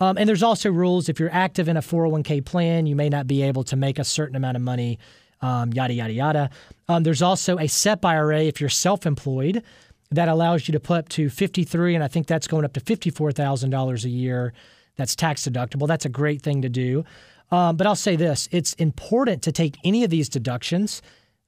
Um, 0.01 0.19
and 0.19 0.29
there's 0.29 0.43
also 0.43 0.73
rules 0.73 1.09
if 1.09 1.21
you're 1.21 1.33
active 1.33 1.69
in 1.69 1.77
a 1.77 1.81
401k 1.81 2.45
plan, 2.45 2.87
you 2.87 2.97
may 2.97 3.09
not 3.09 3.29
be 3.29 3.43
able 3.43 3.63
to 3.65 3.77
make 3.77 4.01
a 4.01 4.05
certain 4.05 4.35
amount 4.35 4.57
of 4.57 4.63
money 4.63 4.99
um, 5.45 5.75
yada, 5.75 5.93
yada, 5.93 6.13
yada. 6.13 6.51
Um, 6.89 7.03
there's 7.03 7.21
also 7.21 7.59
a 7.59 7.69
SEP 7.69 8.03
IRA 8.05 8.45
if 8.45 8.61
you're 8.61 8.71
self 8.71 9.05
employed 9.05 9.63
that 10.11 10.29
allows 10.29 10.67
you 10.67 10.73
to 10.73 10.81
put 10.81 10.99
up 11.01 11.09
to 11.11 11.29
53 11.29 11.95
and 11.95 12.03
I 12.03 12.09
think 12.09 12.27
that's 12.27 12.47
going 12.47 12.65
up 12.65 12.73
to 12.75 12.81
$54,000 12.81 14.05
a 14.05 14.09
year. 14.09 14.55
That's 14.97 15.15
tax 15.15 15.47
deductible. 15.47 15.87
That's 15.87 16.07
a 16.07 16.09
great 16.09 16.41
thing 16.41 16.63
to 16.63 16.69
do. 16.71 17.05
Um, 17.51 17.77
but 17.77 17.87
I'll 17.87 17.95
say 17.95 18.17
this 18.17 18.49
it's 18.53 18.73
important 18.75 19.43
to 19.43 19.53
take 19.53 19.77
any 19.85 20.03
of 20.03 20.11
these 20.11 20.31
deductions 20.31 21.03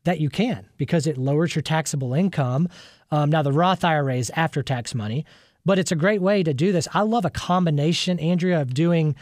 that 0.05 0.21
you 0.21 0.29
can 0.29 0.69
because 0.77 1.07
it 1.07 1.17
lowers 1.17 1.55
your 1.55 1.63
taxable 1.63 2.13
income. 2.13 2.69
Um, 3.11 3.31
now, 3.31 3.43
the 3.43 3.53
Roth 3.53 3.83
IRA 3.83 4.17
is 4.17 4.31
after 4.37 4.63
tax 4.63 4.95
money, 4.95 5.25
but 5.65 5.79
it's 5.79 5.93
a 5.93 5.97
great 5.97 6.21
way 6.21 6.43
to 6.43 6.53
do 6.53 6.71
this. 6.71 6.87
I 6.93 7.01
love 7.01 7.25
a 7.25 7.31
combination, 7.31 8.19
Andrea, 8.19 8.61
of 8.61 8.75
doing 8.75 9.17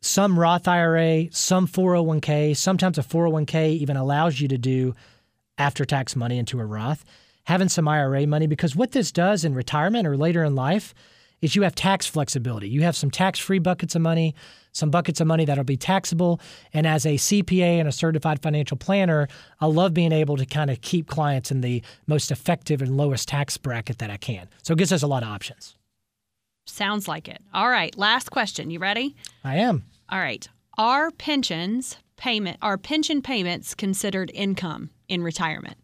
some 0.00 0.38
Roth 0.38 0.68
IRA, 0.68 1.28
some 1.32 1.66
401k, 1.66 2.56
sometimes 2.56 2.98
a 2.98 3.02
401k 3.02 3.70
even 3.78 3.96
allows 3.96 4.40
you 4.40 4.48
to 4.48 4.58
do 4.58 4.94
after 5.58 5.84
tax 5.84 6.14
money 6.14 6.38
into 6.38 6.60
a 6.60 6.64
Roth, 6.64 7.04
having 7.44 7.68
some 7.68 7.88
IRA 7.88 8.26
money, 8.26 8.46
because 8.46 8.76
what 8.76 8.92
this 8.92 9.10
does 9.10 9.44
in 9.44 9.54
retirement 9.54 10.06
or 10.06 10.16
later 10.16 10.44
in 10.44 10.54
life 10.54 10.94
is 11.40 11.54
you 11.54 11.62
have 11.62 11.74
tax 11.74 12.06
flexibility. 12.06 12.68
You 12.68 12.82
have 12.82 12.96
some 12.96 13.10
tax 13.10 13.38
free 13.38 13.58
buckets 13.58 13.94
of 13.94 14.02
money, 14.02 14.34
some 14.72 14.90
buckets 14.90 15.20
of 15.20 15.26
money 15.26 15.44
that'll 15.44 15.64
be 15.64 15.76
taxable. 15.76 16.40
And 16.72 16.86
as 16.86 17.04
a 17.04 17.14
CPA 17.16 17.78
and 17.78 17.88
a 17.88 17.92
certified 17.92 18.42
financial 18.42 18.76
planner, 18.76 19.28
I 19.60 19.66
love 19.66 19.94
being 19.94 20.12
able 20.12 20.36
to 20.36 20.46
kind 20.46 20.70
of 20.70 20.80
keep 20.80 21.08
clients 21.08 21.50
in 21.50 21.60
the 21.60 21.82
most 22.06 22.30
effective 22.30 22.80
and 22.80 22.96
lowest 22.96 23.28
tax 23.28 23.56
bracket 23.56 23.98
that 23.98 24.10
I 24.10 24.16
can. 24.16 24.48
So 24.62 24.72
it 24.72 24.78
gives 24.78 24.92
us 24.92 25.02
a 25.02 25.06
lot 25.06 25.22
of 25.22 25.28
options. 25.28 25.76
Sounds 26.66 27.08
like 27.08 27.28
it. 27.28 27.40
All 27.54 27.68
right, 27.68 27.96
last 27.96 28.30
question. 28.30 28.70
You 28.70 28.78
ready? 28.78 29.16
I 29.44 29.56
am. 29.56 29.84
All 30.08 30.18
right. 30.18 30.46
Are 30.78 31.10
pensions 31.10 31.96
payment 32.16 32.58
are 32.62 32.78
pension 32.78 33.22
payments 33.22 33.74
considered 33.74 34.30
income 34.34 34.90
in 35.08 35.22
retirement? 35.22 35.76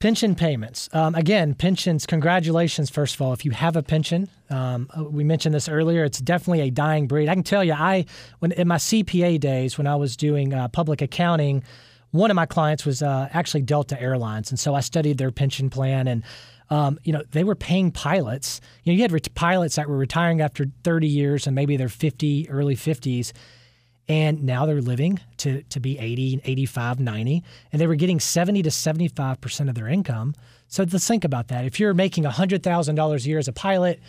Pension 0.00 0.34
payments. 0.34 0.88
Um, 0.94 1.14
again, 1.14 1.52
pensions. 1.52 2.06
Congratulations, 2.06 2.88
first 2.88 3.14
of 3.14 3.20
all, 3.20 3.34
if 3.34 3.44
you 3.44 3.50
have 3.50 3.76
a 3.76 3.82
pension. 3.82 4.30
Um, 4.48 4.88
uh, 4.98 5.04
we 5.04 5.24
mentioned 5.24 5.54
this 5.54 5.68
earlier. 5.68 6.04
It's 6.04 6.20
definitely 6.20 6.62
a 6.62 6.70
dying 6.70 7.06
breed. 7.06 7.28
I 7.28 7.34
can 7.34 7.42
tell 7.42 7.62
you, 7.62 7.74
I 7.74 8.06
when 8.38 8.52
in 8.52 8.66
my 8.66 8.76
CPA 8.76 9.38
days 9.38 9.76
when 9.76 9.86
I 9.86 9.96
was 9.96 10.16
doing 10.16 10.54
uh, 10.54 10.68
public 10.68 11.02
accounting, 11.02 11.62
one 12.12 12.30
of 12.30 12.34
my 12.34 12.46
clients 12.46 12.86
was 12.86 13.02
uh, 13.02 13.28
actually 13.32 13.60
Delta 13.62 14.00
Airlines, 14.00 14.50
and 14.50 14.58
so 14.58 14.74
I 14.74 14.80
studied 14.80 15.18
their 15.18 15.30
pension 15.30 15.70
plan 15.70 16.08
and. 16.08 16.24
Um, 16.70 17.00
you 17.02 17.12
know, 17.12 17.22
they 17.32 17.42
were 17.42 17.56
paying 17.56 17.90
pilots. 17.90 18.60
You 18.84 18.92
know, 18.92 18.96
you 18.96 19.02
had 19.02 19.12
ret- 19.12 19.34
pilots 19.34 19.74
that 19.76 19.88
were 19.88 19.98
retiring 19.98 20.40
after 20.40 20.66
30 20.84 21.08
years 21.08 21.46
and 21.46 21.54
maybe 21.54 21.76
they're 21.76 21.88
50, 21.88 22.48
early 22.48 22.76
50s, 22.76 23.32
and 24.08 24.42
now 24.42 24.66
they're 24.66 24.80
living 24.80 25.20
to, 25.38 25.62
to 25.64 25.78
be 25.78 25.98
80, 25.98 26.40
85, 26.44 26.98
90, 26.98 27.44
and 27.72 27.80
they 27.80 27.86
were 27.86 27.94
getting 27.94 28.18
70 28.18 28.62
to 28.62 28.68
75% 28.68 29.68
of 29.68 29.74
their 29.74 29.86
income. 29.86 30.34
So 30.66 30.84
let's 30.84 31.06
think 31.06 31.24
about 31.24 31.48
that. 31.48 31.64
If 31.64 31.78
you're 31.78 31.94
making 31.94 32.24
$100,000 32.24 33.24
a 33.24 33.28
year 33.28 33.38
as 33.38 33.48
a 33.48 33.52
pilot, 33.52 34.00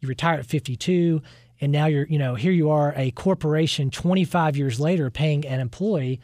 you 0.00 0.08
retire 0.08 0.38
at 0.38 0.46
52, 0.46 1.22
and 1.60 1.70
now 1.70 1.86
you're, 1.86 2.06
you 2.06 2.18
know, 2.18 2.34
here 2.34 2.52
you 2.52 2.70
are, 2.70 2.92
a 2.96 3.12
corporation 3.12 3.90
25 3.90 4.56
years 4.56 4.80
later 4.80 5.10
paying 5.10 5.46
an 5.46 5.60
employee 5.60 6.20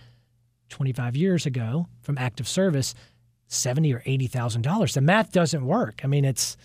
25 0.68 1.14
years 1.14 1.46
ago 1.46 1.86
from 2.00 2.18
active 2.18 2.48
service 2.48 2.94
seventy 3.48 3.92
or 3.92 4.02
eighty 4.06 4.26
thousand 4.26 4.62
dollars. 4.62 4.94
The 4.94 5.00
math 5.00 5.32
doesn't 5.32 5.64
work. 5.64 6.00
I 6.04 6.06
mean, 6.06 6.24
it's 6.24 6.56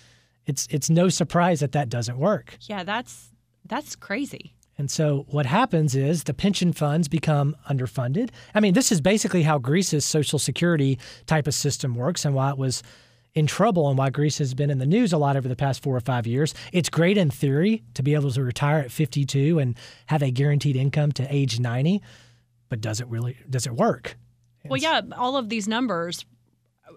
it's 0.46 0.68
it's 0.70 0.90
no 0.90 1.10
surprise 1.10 1.60
that 1.60 1.72
that 1.74 1.90
doesn't 1.90 2.18
work. 2.18 2.58
Yeah, 2.62 2.84
that's 2.84 3.30
that's 3.66 3.96
crazy. 3.96 4.56
And 4.78 4.90
so 4.90 5.26
what 5.30 5.46
happens 5.46 5.96
is 5.96 6.24
the 6.24 6.34
pension 6.34 6.74
funds 6.74 7.08
become 7.08 7.56
underfunded. 7.70 8.30
I 8.56 8.60
mean, 8.60 8.74
this 8.74 8.92
is 8.92 9.00
basically 9.00 9.44
how 9.44 9.60
Greece's 9.60 10.06
social 10.06 10.40
security 10.40 10.98
type 11.28 11.46
of 11.46 11.54
system 11.54 11.94
works 11.94 12.26
and 12.26 12.34
why 12.34 12.50
it 12.50 12.58
was 12.58 12.82
in 13.34 13.48
trouble 13.48 13.90
and 13.90 13.98
why 13.98 14.10
Greece 14.10 14.40
has 14.40 14.54
been 14.54 14.70
in 14.70 14.80
the 14.80 14.86
news 14.86 15.14
a 15.14 15.18
lot 15.18 15.38
over 15.38 15.48
the 15.48 15.56
past 15.56 15.84
four 15.84 15.96
or 15.96 16.02
five 16.02 16.26
years. 16.26 16.54
It's 16.74 16.90
great 16.90 17.18
in 17.18 17.30
theory 17.30 17.84
to 17.94 18.04
be 18.04 18.14
able 18.14 18.32
to 18.32 18.44
retire 18.44 18.80
at 18.80 18.92
52 18.92 19.60
and 19.60 19.78
have 20.08 20.22
a 20.22 20.32
guaranteed 20.32 20.76
income 20.76 21.12
to 21.14 21.34
age 21.34 21.60
90, 21.60 22.02
but 22.70 22.82
does 22.82 23.00
it 23.00 23.08
really 23.08 23.38
does 23.50 23.68
it 23.68 23.74
work? 23.74 24.18
Well, 24.66 24.80
yeah, 24.80 25.02
all 25.18 25.38
of 25.38 25.50
these 25.50 25.68
numbers 25.68 26.26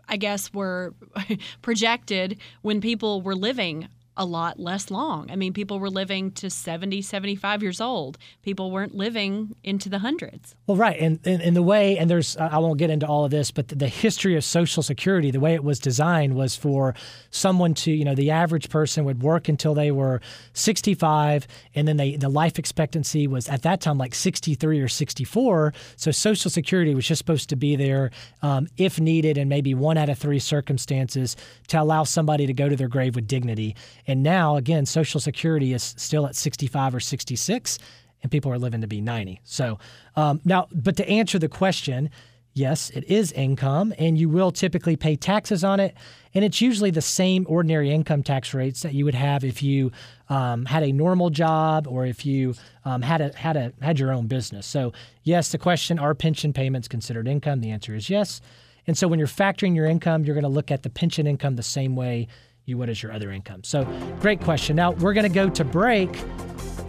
I 0.08 0.16
guess, 0.16 0.52
were 0.52 0.94
projected 1.62 2.38
when 2.62 2.80
people 2.80 3.22
were 3.22 3.34
living 3.34 3.88
a 4.16 4.24
lot 4.24 4.60
less 4.60 4.90
long. 4.90 5.30
I 5.30 5.36
mean, 5.36 5.52
people 5.52 5.78
were 5.78 5.90
living 5.90 6.30
to 6.32 6.48
70, 6.48 7.02
75 7.02 7.62
years 7.62 7.80
old. 7.80 8.18
People 8.42 8.70
weren't 8.70 8.94
living 8.94 9.56
into 9.64 9.88
the 9.88 9.98
hundreds. 9.98 10.54
Well, 10.66 10.76
right. 10.76 10.98
And 10.98 11.24
in 11.26 11.54
the 11.54 11.62
way, 11.62 11.98
and 11.98 12.08
there's, 12.08 12.36
I 12.36 12.58
won't 12.58 12.78
get 12.78 12.90
into 12.90 13.06
all 13.06 13.24
of 13.24 13.30
this, 13.30 13.50
but 13.50 13.68
the, 13.68 13.74
the, 13.74 13.88
history 13.88 14.36
of 14.36 14.44
Social 14.44 14.82
Security, 14.82 15.30
the 15.30 15.40
way 15.40 15.54
it 15.54 15.64
was 15.64 15.78
designed 15.78 16.34
was 16.34 16.56
for 16.56 16.94
someone 17.30 17.74
to, 17.74 17.92
you 17.92 18.04
know, 18.04 18.14
the 18.14 18.30
average 18.30 18.68
person 18.68 19.04
would 19.04 19.22
work 19.22 19.48
until 19.48 19.74
they 19.74 19.90
were 19.90 20.20
65, 20.52 21.46
and 21.74 21.86
then 21.86 21.96
they, 21.96 22.16
the 22.16 22.28
life 22.28 22.58
expectancy 22.58 23.26
was 23.26 23.48
at 23.48 23.62
that 23.62 23.80
time 23.80 23.98
like 23.98 24.14
63 24.14 24.80
or 24.80 24.88
64. 24.88 25.72
So 25.96 26.10
Social 26.10 26.50
Security 26.50 26.94
was 26.94 27.06
just 27.06 27.18
supposed 27.18 27.48
to 27.50 27.56
be 27.56 27.76
there 27.76 28.10
um, 28.42 28.68
if 28.76 29.00
needed 29.00 29.38
and 29.38 29.48
maybe 29.48 29.74
one 29.74 29.96
out 29.96 30.08
of 30.08 30.18
three 30.18 30.38
circumstances 30.38 31.36
to 31.68 31.80
allow 31.80 32.04
somebody 32.04 32.46
to 32.46 32.52
go 32.52 32.68
to 32.68 32.76
their 32.76 32.88
grave 32.88 33.14
with 33.14 33.26
dignity. 33.26 33.74
And 34.06 34.22
now, 34.22 34.56
again, 34.56 34.86
Social 34.86 35.20
Security 35.20 35.72
is 35.72 35.94
still 35.96 36.26
at 36.26 36.36
65 36.36 36.94
or 36.94 37.00
66, 37.00 37.78
and 38.22 38.30
people 38.30 38.52
are 38.52 38.58
living 38.58 38.80
to 38.80 38.86
be 38.86 39.00
90. 39.00 39.40
So 39.44 39.78
um, 40.16 40.40
now, 40.44 40.68
but 40.72 40.96
to 40.96 41.08
answer 41.08 41.38
the 41.38 41.48
question, 41.48 42.10
yes, 42.54 42.90
it 42.90 43.04
is 43.04 43.32
income, 43.32 43.92
and 43.98 44.16
you 44.16 44.28
will 44.28 44.50
typically 44.50 44.96
pay 44.96 45.16
taxes 45.16 45.64
on 45.64 45.80
it. 45.80 45.94
And 46.32 46.44
it's 46.44 46.60
usually 46.60 46.90
the 46.90 47.02
same 47.02 47.44
ordinary 47.48 47.90
income 47.90 48.22
tax 48.22 48.54
rates 48.54 48.82
that 48.82 48.94
you 48.94 49.04
would 49.04 49.14
have 49.14 49.44
if 49.44 49.62
you 49.62 49.92
um, 50.28 50.64
had 50.64 50.82
a 50.82 50.92
normal 50.92 51.30
job 51.30 51.86
or 51.86 52.06
if 52.06 52.24
you 52.24 52.54
um, 52.84 53.02
had 53.02 53.20
a 53.20 53.36
had 53.36 53.56
a 53.56 53.72
had 53.80 53.98
your 53.98 54.12
own 54.12 54.26
business. 54.26 54.66
So 54.66 54.92
yes, 55.22 55.52
the 55.52 55.58
question: 55.58 55.98
Are 55.98 56.14
pension 56.14 56.52
payments 56.52 56.88
considered 56.88 57.28
income? 57.28 57.60
The 57.60 57.70
answer 57.70 57.94
is 57.94 58.08
yes. 58.10 58.40
And 58.86 58.98
so 58.98 59.08
when 59.08 59.18
you're 59.18 59.28
factoring 59.28 59.74
your 59.74 59.86
income, 59.86 60.24
you're 60.24 60.34
going 60.34 60.42
to 60.42 60.48
look 60.48 60.70
at 60.70 60.82
the 60.82 60.90
pension 60.90 61.26
income 61.26 61.56
the 61.56 61.62
same 61.62 61.96
way 61.96 62.28
you 62.66 62.78
would 62.78 62.88
as 62.88 63.02
your 63.02 63.12
other 63.12 63.30
income? 63.30 63.64
So, 63.64 63.84
great 64.20 64.40
question. 64.40 64.76
Now, 64.76 64.92
we're 64.92 65.14
going 65.14 65.28
to 65.28 65.34
go 65.34 65.48
to 65.50 65.64
break. 65.64 66.10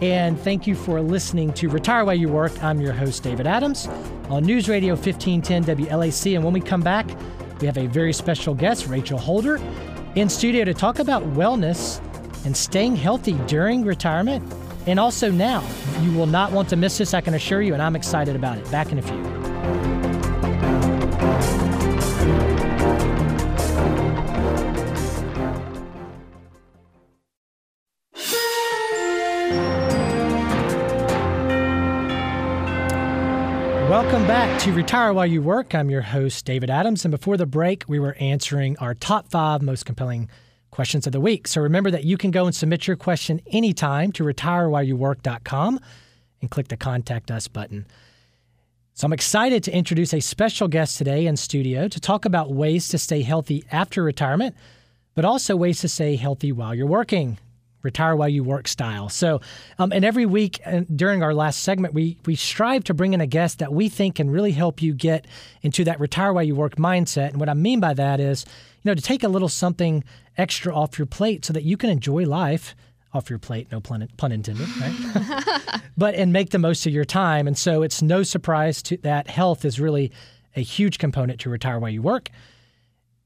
And 0.02 0.38
thank 0.38 0.66
you 0.66 0.74
for 0.74 1.00
listening 1.00 1.54
to 1.54 1.68
Retire 1.70 2.04
While 2.04 2.16
You 2.16 2.28
Work. 2.28 2.62
I'm 2.62 2.80
your 2.80 2.92
host, 2.92 3.22
David 3.22 3.46
Adams, 3.46 3.86
on 4.28 4.44
News 4.44 4.68
Radio 4.68 4.94
1510 4.94 5.64
WLAC. 5.64 6.34
And 6.34 6.44
when 6.44 6.52
we 6.52 6.60
come 6.60 6.82
back, 6.82 7.06
we 7.60 7.66
have 7.66 7.78
a 7.78 7.86
very 7.86 8.12
special 8.12 8.54
guest, 8.54 8.86
Rachel 8.88 9.18
Holder, 9.18 9.58
in 10.14 10.28
studio 10.28 10.64
to 10.64 10.74
talk 10.74 10.98
about 10.98 11.22
wellness 11.32 12.02
and 12.44 12.54
staying 12.54 12.96
healthy 12.96 13.32
during 13.46 13.84
retirement 13.84 14.52
and 14.86 15.00
also 15.00 15.30
now. 15.30 15.66
You 16.02 16.12
will 16.12 16.26
not 16.26 16.52
want 16.52 16.68
to 16.70 16.76
miss 16.76 16.98
this, 16.98 17.14
I 17.14 17.20
can 17.20 17.34
assure 17.34 17.62
you, 17.62 17.74
and 17.74 17.82
I'm 17.82 17.96
excited 17.96 18.36
about 18.36 18.58
it. 18.58 18.70
Back 18.70 18.92
in 18.92 18.98
a 18.98 19.02
few. 19.02 19.95
To 34.60 34.72
Retire 34.72 35.12
While 35.12 35.26
You 35.26 35.42
Work. 35.42 35.74
I'm 35.74 35.90
your 35.90 36.00
host, 36.00 36.44
David 36.44 36.70
Adams. 36.70 37.04
And 37.04 37.12
before 37.12 37.36
the 37.36 37.46
break, 37.46 37.84
we 37.88 37.98
were 37.98 38.14
answering 38.14 38.78
our 38.78 38.94
top 38.94 39.28
five 39.28 39.60
most 39.60 39.84
compelling 39.84 40.30
questions 40.70 41.06
of 41.06 41.12
the 41.12 41.20
week. 41.20 41.46
So 41.46 41.60
remember 41.60 41.90
that 41.90 42.04
you 42.04 42.16
can 42.16 42.30
go 42.30 42.46
and 42.46 42.54
submit 42.54 42.86
your 42.86 42.96
question 42.96 43.40
anytime 43.52 44.12
to 44.12 44.24
retirewhileyouwork.com 44.24 45.80
and 46.40 46.50
click 46.50 46.68
the 46.68 46.76
Contact 46.76 47.30
Us 47.30 47.48
button. 47.48 47.86
So 48.94 49.04
I'm 49.04 49.12
excited 49.12 49.62
to 49.64 49.76
introduce 49.76 50.14
a 50.14 50.20
special 50.20 50.68
guest 50.68 50.96
today 50.96 51.26
in 51.26 51.36
studio 51.36 51.86
to 51.88 52.00
talk 52.00 52.24
about 52.24 52.52
ways 52.52 52.88
to 52.88 52.98
stay 52.98 53.22
healthy 53.22 53.64
after 53.70 54.02
retirement, 54.02 54.56
but 55.14 55.24
also 55.24 55.54
ways 55.54 55.80
to 55.80 55.88
stay 55.88 56.16
healthy 56.16 56.50
while 56.50 56.74
you're 56.74 56.86
working 56.86 57.38
retire 57.86 58.14
while 58.14 58.28
you 58.28 58.44
work 58.44 58.68
style. 58.68 59.08
So, 59.08 59.40
um, 59.78 59.92
and 59.92 60.04
every 60.04 60.26
week 60.26 60.60
uh, 60.66 60.82
during 60.94 61.22
our 61.22 61.32
last 61.32 61.62
segment, 61.62 61.94
we 61.94 62.18
we 62.26 62.34
strive 62.34 62.84
to 62.84 62.94
bring 62.94 63.14
in 63.14 63.20
a 63.22 63.26
guest 63.26 63.58
that 63.60 63.72
we 63.72 63.88
think 63.88 64.16
can 64.16 64.28
really 64.28 64.52
help 64.52 64.82
you 64.82 64.92
get 64.92 65.26
into 65.62 65.84
that 65.84 65.98
retire 65.98 66.32
while 66.32 66.44
you 66.44 66.54
work 66.54 66.76
mindset. 66.76 67.30
And 67.30 67.40
what 67.40 67.48
I 67.48 67.54
mean 67.54 67.80
by 67.80 67.94
that 67.94 68.20
is, 68.20 68.44
you 68.82 68.90
know, 68.90 68.94
to 68.94 69.02
take 69.02 69.22
a 69.22 69.28
little 69.28 69.48
something 69.48 70.04
extra 70.36 70.74
off 70.74 70.98
your 70.98 71.06
plate 71.06 71.44
so 71.44 71.52
that 71.52 71.62
you 71.62 71.76
can 71.76 71.88
enjoy 71.88 72.24
life 72.24 72.74
off 73.14 73.30
your 73.30 73.38
plate, 73.38 73.68
no 73.72 73.80
pun, 73.80 74.06
pun 74.18 74.30
intended, 74.30 74.68
right? 74.76 75.80
but 75.96 76.14
and 76.14 76.32
make 76.32 76.50
the 76.50 76.58
most 76.58 76.86
of 76.86 76.92
your 76.92 77.04
time. 77.04 77.46
And 77.46 77.56
so 77.56 77.82
it's 77.82 78.02
no 78.02 78.22
surprise 78.22 78.82
to, 78.82 78.96
that 78.98 79.28
health 79.28 79.64
is 79.64 79.80
really 79.80 80.12
a 80.54 80.60
huge 80.60 80.98
component 80.98 81.40
to 81.40 81.50
retire 81.50 81.78
while 81.78 81.90
you 81.90 82.02
work. 82.02 82.30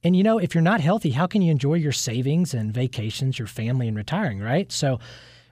And 0.02 0.16
you 0.16 0.22
know, 0.22 0.38
if 0.38 0.54
you're 0.54 0.62
not 0.62 0.80
healthy, 0.80 1.10
how 1.10 1.26
can 1.26 1.42
you 1.42 1.50
enjoy 1.50 1.74
your 1.74 1.92
savings 1.92 2.54
and 2.54 2.72
vacations, 2.72 3.38
your 3.38 3.48
family, 3.48 3.86
and 3.86 3.96
retiring, 3.96 4.40
right? 4.40 4.70
So, 4.72 4.98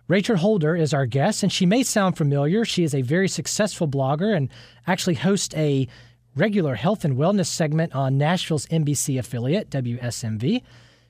Rachel 0.09 0.37
Holder 0.37 0.75
is 0.75 0.95
our 0.95 1.05
guest, 1.05 1.43
and 1.43 1.53
she 1.53 1.67
may 1.67 1.83
sound 1.83 2.17
familiar. 2.17 2.65
She 2.65 2.83
is 2.83 2.95
a 2.95 3.03
very 3.03 3.29
successful 3.29 3.87
blogger 3.87 4.35
and 4.35 4.49
actually 4.87 5.17
hosts 5.17 5.55
a 5.55 5.87
regular 6.35 6.77
health 6.77 7.05
and 7.05 7.19
wellness 7.19 7.47
segment 7.47 7.95
on 7.95 8.17
Nashville's 8.17 8.65
NBC 8.67 9.19
affiliate, 9.19 9.69
WSMV. 9.69 10.63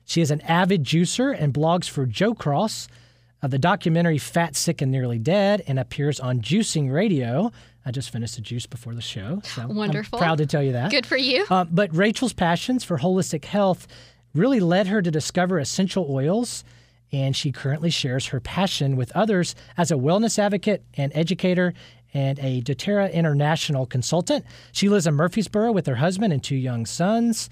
She 0.03 0.19
is 0.19 0.31
an 0.31 0.41
avid 0.41 0.83
juicer 0.83 1.33
and 1.39 1.53
blogs 1.53 1.89
for 1.89 2.05
Joe 2.05 2.33
Cross, 2.33 2.89
of 3.41 3.51
the 3.51 3.59
documentary 3.59 4.17
Fat, 4.17 4.55
Sick, 4.55 4.81
and 4.81 4.91
Nearly 4.91 5.17
Dead, 5.17 5.63
and 5.67 5.79
appears 5.79 6.19
on 6.19 6.41
Juicing 6.41 6.91
Radio. 6.91 7.51
I 7.85 7.91
just 7.91 8.11
finished 8.11 8.35
the 8.35 8.41
juice 8.41 8.65
before 8.65 8.93
the 8.93 9.01
show. 9.01 9.41
So 9.43 9.67
Wonderful. 9.67 10.19
I'm 10.19 10.23
proud 10.23 10.37
to 10.39 10.45
tell 10.45 10.61
you 10.61 10.73
that. 10.73 10.91
Good 10.91 11.05
for 11.05 11.17
you. 11.17 11.45
Uh, 11.49 11.65
but 11.65 11.95
Rachel's 11.95 12.33
passions 12.33 12.83
for 12.83 12.97
holistic 12.97 13.45
health 13.45 13.87
really 14.33 14.59
led 14.59 14.87
her 14.87 15.01
to 15.01 15.09
discover 15.09 15.57
essential 15.59 16.05
oils, 16.09 16.63
and 17.11 17.35
she 17.35 17.51
currently 17.51 17.89
shares 17.89 18.27
her 18.27 18.39
passion 18.39 18.95
with 18.95 19.11
others 19.15 19.55
as 19.77 19.91
a 19.91 19.95
wellness 19.95 20.37
advocate 20.37 20.83
and 20.95 21.11
educator 21.15 21.73
and 22.13 22.39
a 22.39 22.61
doTERRA 22.61 23.13
International 23.13 23.85
consultant. 23.85 24.45
She 24.71 24.89
lives 24.89 25.07
in 25.07 25.15
Murfreesboro 25.15 25.71
with 25.71 25.85
her 25.87 25.95
husband 25.95 26.33
and 26.33 26.43
two 26.43 26.55
young 26.55 26.85
sons. 26.85 27.49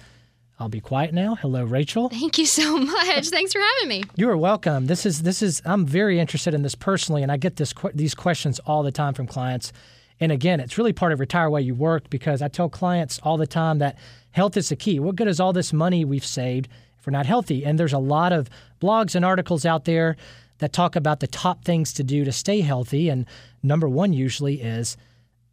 I'll 0.60 0.68
be 0.68 0.80
quiet 0.80 1.14
now. 1.14 1.36
Hello, 1.36 1.64
Rachel. 1.64 2.08
Thank 2.08 2.36
you 2.36 2.46
so 2.46 2.78
much. 2.78 3.28
Thanks 3.28 3.52
for 3.52 3.60
having 3.60 3.88
me. 3.88 4.04
You 4.16 4.28
are 4.30 4.36
welcome. 4.36 4.86
This 4.86 5.06
is 5.06 5.22
this 5.22 5.40
is 5.40 5.62
I'm 5.64 5.86
very 5.86 6.18
interested 6.18 6.52
in 6.52 6.62
this 6.62 6.74
personally, 6.74 7.22
and 7.22 7.30
I 7.30 7.36
get 7.36 7.56
this 7.56 7.72
these 7.94 8.14
questions 8.14 8.58
all 8.60 8.82
the 8.82 8.90
time 8.90 9.14
from 9.14 9.28
clients. 9.28 9.72
And 10.20 10.32
again, 10.32 10.60
it's 10.60 10.78
really 10.78 10.92
part 10.92 11.12
of 11.12 11.20
retire 11.20 11.48
while 11.48 11.60
you 11.60 11.74
work 11.74 12.10
because 12.10 12.42
I 12.42 12.48
tell 12.48 12.68
clients 12.68 13.20
all 13.22 13.36
the 13.36 13.46
time 13.46 13.78
that 13.78 13.96
health 14.32 14.56
is 14.56 14.68
the 14.68 14.76
key. 14.76 14.98
What 14.98 15.16
good 15.16 15.28
is 15.28 15.40
all 15.40 15.52
this 15.52 15.72
money 15.72 16.04
we've 16.04 16.24
saved 16.24 16.68
if 16.98 17.06
we're 17.06 17.12
not 17.12 17.26
healthy? 17.26 17.64
And 17.64 17.78
there's 17.78 17.92
a 17.92 17.98
lot 17.98 18.32
of 18.32 18.50
blogs 18.80 19.14
and 19.14 19.24
articles 19.24 19.64
out 19.64 19.84
there 19.84 20.16
that 20.58 20.72
talk 20.72 20.96
about 20.96 21.20
the 21.20 21.26
top 21.26 21.64
things 21.64 21.92
to 21.94 22.02
do 22.02 22.24
to 22.24 22.32
stay 22.32 22.60
healthy. 22.60 23.08
And 23.08 23.26
number 23.62 23.88
one 23.88 24.12
usually 24.12 24.60
is 24.60 24.96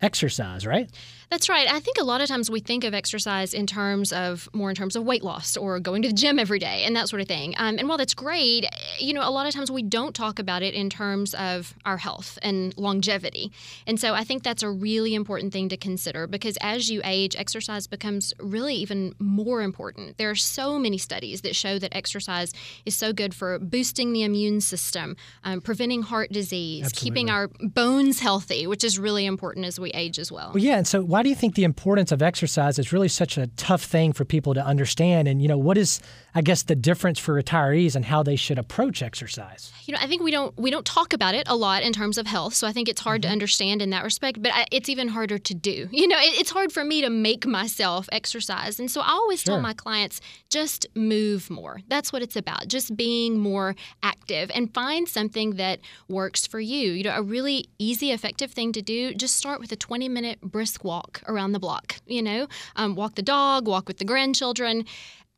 exercise, 0.02 0.66
right? 0.66 0.90
That's 1.30 1.50
right. 1.50 1.72
I 1.72 1.80
think 1.80 1.98
a 2.00 2.04
lot 2.04 2.22
of 2.22 2.28
times 2.28 2.50
we 2.50 2.60
think 2.60 2.84
of 2.84 2.94
exercise 2.94 3.54
in 3.54 3.68
terms 3.68 4.14
of 4.14 4.50
more 4.54 4.70
in 4.70 4.76
terms 4.76 4.96
of 4.96 5.04
weight 5.04 5.24
loss 5.24 5.58
or 5.58 5.80
going 5.80 6.02
to 6.04 6.10
the 6.10 6.14
gym 6.14 6.40
every 6.40 6.60
day 6.60 6.84
and 6.86 6.96
that 6.96 7.10
sort 7.10 7.22
of 7.22 7.28
thing. 7.28 7.56
Um, 7.58 7.78
and 7.78 7.88
while 7.88 7.98
that's 7.98 8.14
great, 8.14 8.66
you 9.00 9.14
know, 9.14 9.28
a 9.28 9.32
lot 9.32 9.48
of 9.48 9.54
times 9.54 9.72
we 9.72 9.84
don't 9.84 10.16
talk 10.16 10.40
about 10.40 10.62
it 10.62 10.74
in 10.74 10.90
terms 10.90 11.34
of 11.36 11.74
our 11.86 11.98
health 11.98 12.38
and 12.42 12.78
longevity. 12.78 13.52
And 13.88 14.00
so 14.00 14.14
I 14.14 14.24
think 14.24 14.44
that's 14.44 14.64
a 14.64 14.70
really 14.70 15.16
important 15.16 15.54
thing 15.54 15.70
to 15.70 15.78
consider 15.78 16.28
because 16.28 16.58
as 16.62 16.90
you 16.90 17.02
age, 17.04 17.36
exercise 17.36 17.88
becomes 17.88 18.34
really 18.40 18.76
even 18.76 19.16
more 19.20 19.62
important. 19.62 20.18
There 20.18 20.30
are 20.30 20.36
so 20.36 20.78
many 20.78 20.98
studies 20.98 21.42
that 21.42 21.56
show 21.56 21.80
that 21.80 21.96
exercise 21.96 22.54
is 22.86 22.96
so 22.96 23.14
good 23.14 23.34
for 23.34 23.60
boosting 23.60 24.14
the 24.14 24.24
immune 24.24 24.62
system, 24.62 25.16
um, 25.44 25.62
preventing 25.62 26.04
heart 26.04 26.32
disease, 26.32 26.86
Absolutely. 26.86 27.10
keeping 27.10 27.30
our 27.30 27.48
bones 27.62 28.20
healthy, 28.20 28.68
which 28.68 28.84
is 28.84 29.00
really 29.00 29.26
important 29.26 29.66
as 29.66 29.80
we 29.80 29.92
age 29.92 30.20
as 30.20 30.32
well. 30.32 30.52
Well, 30.54 30.64
yeah. 30.64 30.78
And 30.78 30.88
so, 30.88 31.02
why 31.16 31.24
do 31.24 31.30
you 31.30 31.36
think 31.36 31.56
the 31.56 31.64
importance 31.64 32.12
of 32.12 32.22
exercise 32.22 32.78
is 32.78 32.92
really 32.92 33.08
such 33.08 33.38
a 33.38 33.48
tough 33.56 33.82
thing 33.82 34.12
for 34.12 34.26
people 34.26 34.54
to 34.54 34.62
understand? 34.62 35.30
And 35.30 35.42
you 35.42 35.48
know, 35.48 35.58
what 35.58 35.78
is, 35.78 36.02
I 36.38 36.42
guess, 36.42 36.64
the 36.64 36.76
difference 36.76 37.18
for 37.18 37.42
retirees 37.42 37.96
and 37.96 38.04
how 38.04 38.22
they 38.22 38.36
should 38.36 38.60
approach 38.60 39.02
exercise? 39.02 39.72
You 39.86 39.94
know, 39.94 40.00
I 40.02 40.08
think 40.08 40.22
we 40.22 40.32
don't 40.32 40.56
we 40.60 40.70
don't 40.70 40.86
talk 40.86 41.14
about 41.14 41.34
it 41.34 41.48
a 41.48 41.56
lot 41.56 41.82
in 41.82 41.94
terms 41.94 42.18
of 42.18 42.28
health, 42.28 42.54
so 42.54 42.68
I 42.68 42.74
think 42.74 42.90
it's 42.90 43.02
hard 43.02 43.22
Mm-hmm. 43.22 43.30
to 43.30 43.32
understand 43.32 43.82
in 43.82 43.92
that 43.92 44.04
respect. 44.04 44.42
But 44.42 44.52
I, 44.54 44.66
it's 44.72 44.90
even 44.90 45.08
harder 45.08 45.38
to 45.38 45.54
do. 45.54 45.88
You 45.96 46.08
know, 46.10 46.18
it, 46.18 46.38
it's 46.42 46.52
hard 46.52 46.72
for 46.74 46.84
me 46.84 47.02
to 47.02 47.10
make 47.10 47.46
myself 47.48 48.10
exercise, 48.12 48.80
and 48.82 48.92
so 48.92 49.00
I 49.02 49.12
always 49.12 49.42
Sure. 49.42 49.54
tell 49.56 49.62
my 49.62 49.74
clients 49.74 50.20
just 50.50 50.86
move 50.94 51.50
more. 51.50 51.80
That's 51.88 52.12
what 52.12 52.22
it's 52.22 52.36
about. 52.36 52.68
Just 52.68 52.96
being 52.98 53.40
more 53.40 53.74
active 54.04 54.52
and 54.54 54.74
find 54.74 55.08
something 55.08 55.52
that 55.56 55.80
works 56.10 56.46
for 56.46 56.60
you. 56.60 56.92
You 56.92 57.04
know, 57.06 57.16
a 57.16 57.22
really 57.24 57.70
easy, 57.80 58.12
effective 58.12 58.52
thing 58.52 58.74
to 58.74 58.82
do. 58.82 59.14
Just 59.14 59.38
start 59.38 59.60
with 59.62 59.72
a 59.72 59.76
20 59.78 60.10
minute 60.10 60.42
brisk 60.42 60.84
walk 60.84 61.22
around 61.28 61.54
the 61.54 61.60
block. 61.60 61.96
You 62.06 62.22
know, 62.22 62.48
um, 62.76 62.96
walk 62.96 63.16
the 63.16 63.22
dog, 63.22 63.68
walk 63.68 63.88
with 63.88 63.98
the 64.00 64.06
grandchildren 64.06 64.84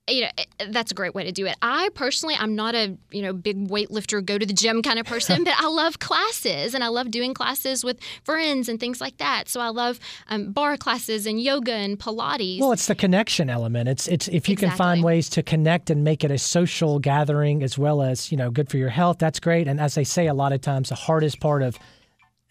you 0.08 0.22
know 0.22 0.30
eh, 0.38 0.66
that's 0.70 0.92
a 0.92 0.96
great 0.96 1.14
way 1.14 1.24
to 1.24 1.32
do 1.32 1.46
it 1.46 1.56
i 1.62 1.90
personally 1.96 2.36
i'm 2.40 2.56
not 2.56 2.76
a 2.76 2.96
you 3.12 3.22
know 3.22 3.34
big 3.34 3.68
weightlifter 3.68 4.24
go 4.24 4.38
to 4.38 4.46
the 4.46 4.54
gym 4.54 4.82
kind 4.82 5.00
of 5.00 5.06
person 5.06 5.44
but 5.46 5.54
i 5.58 5.68
love 5.68 6.00
classes 6.00 6.74
and 6.74 6.84
i 6.84 6.88
love 6.88 7.12
doing 7.12 7.34
classes 7.34 7.84
with 7.84 8.00
friends 8.24 8.70
and 8.70 8.80
things 8.80 9.02
like 9.02 9.18
that 9.18 9.50
so 9.50 9.60
i 9.60 9.70
love 9.70 10.00
um, 10.30 10.52
barre 10.52 10.78
classes 10.78 11.26
and 11.26 11.42
yoga 11.42 11.74
and 11.74 12.00
pilates 12.00 12.60
Well, 12.60 12.72
it's 12.72 12.88
the 12.88 12.96
connection 12.96 13.50
element. 13.50 13.90
It's 13.90 14.08
it's 14.08 14.28
if 14.28 14.50
you 14.50 14.56
can 14.56 14.72
find 14.72 15.04
ways 15.04 15.30
to 15.30 15.44
connect 15.44 15.90
and 15.90 16.04
make 16.04 16.24
it 16.24 16.32
a 16.32 16.38
social 16.38 17.00
gathering 17.00 17.64
as 17.64 17.78
well 17.78 18.02
as 18.02 18.32
you 18.32 18.38
know 18.38 18.50
good 18.50 18.70
for 18.70 18.78
your 18.78 18.90
health. 18.90 19.18
That's 19.20 19.40
great. 19.40 19.68
And 19.68 19.80
as 19.80 19.96
they 19.96 20.04
say, 20.04 20.28
a 20.28 20.34
lot 20.34 20.54
of 20.54 20.62
times 20.62 20.90
the 20.90 20.96
hardest 20.96 21.40
part 21.40 21.62
of 21.62 21.78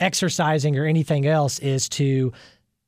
exercising 0.00 0.78
or 0.78 0.84
anything 0.84 1.26
else 1.26 1.58
is 1.58 1.88
to 1.88 2.32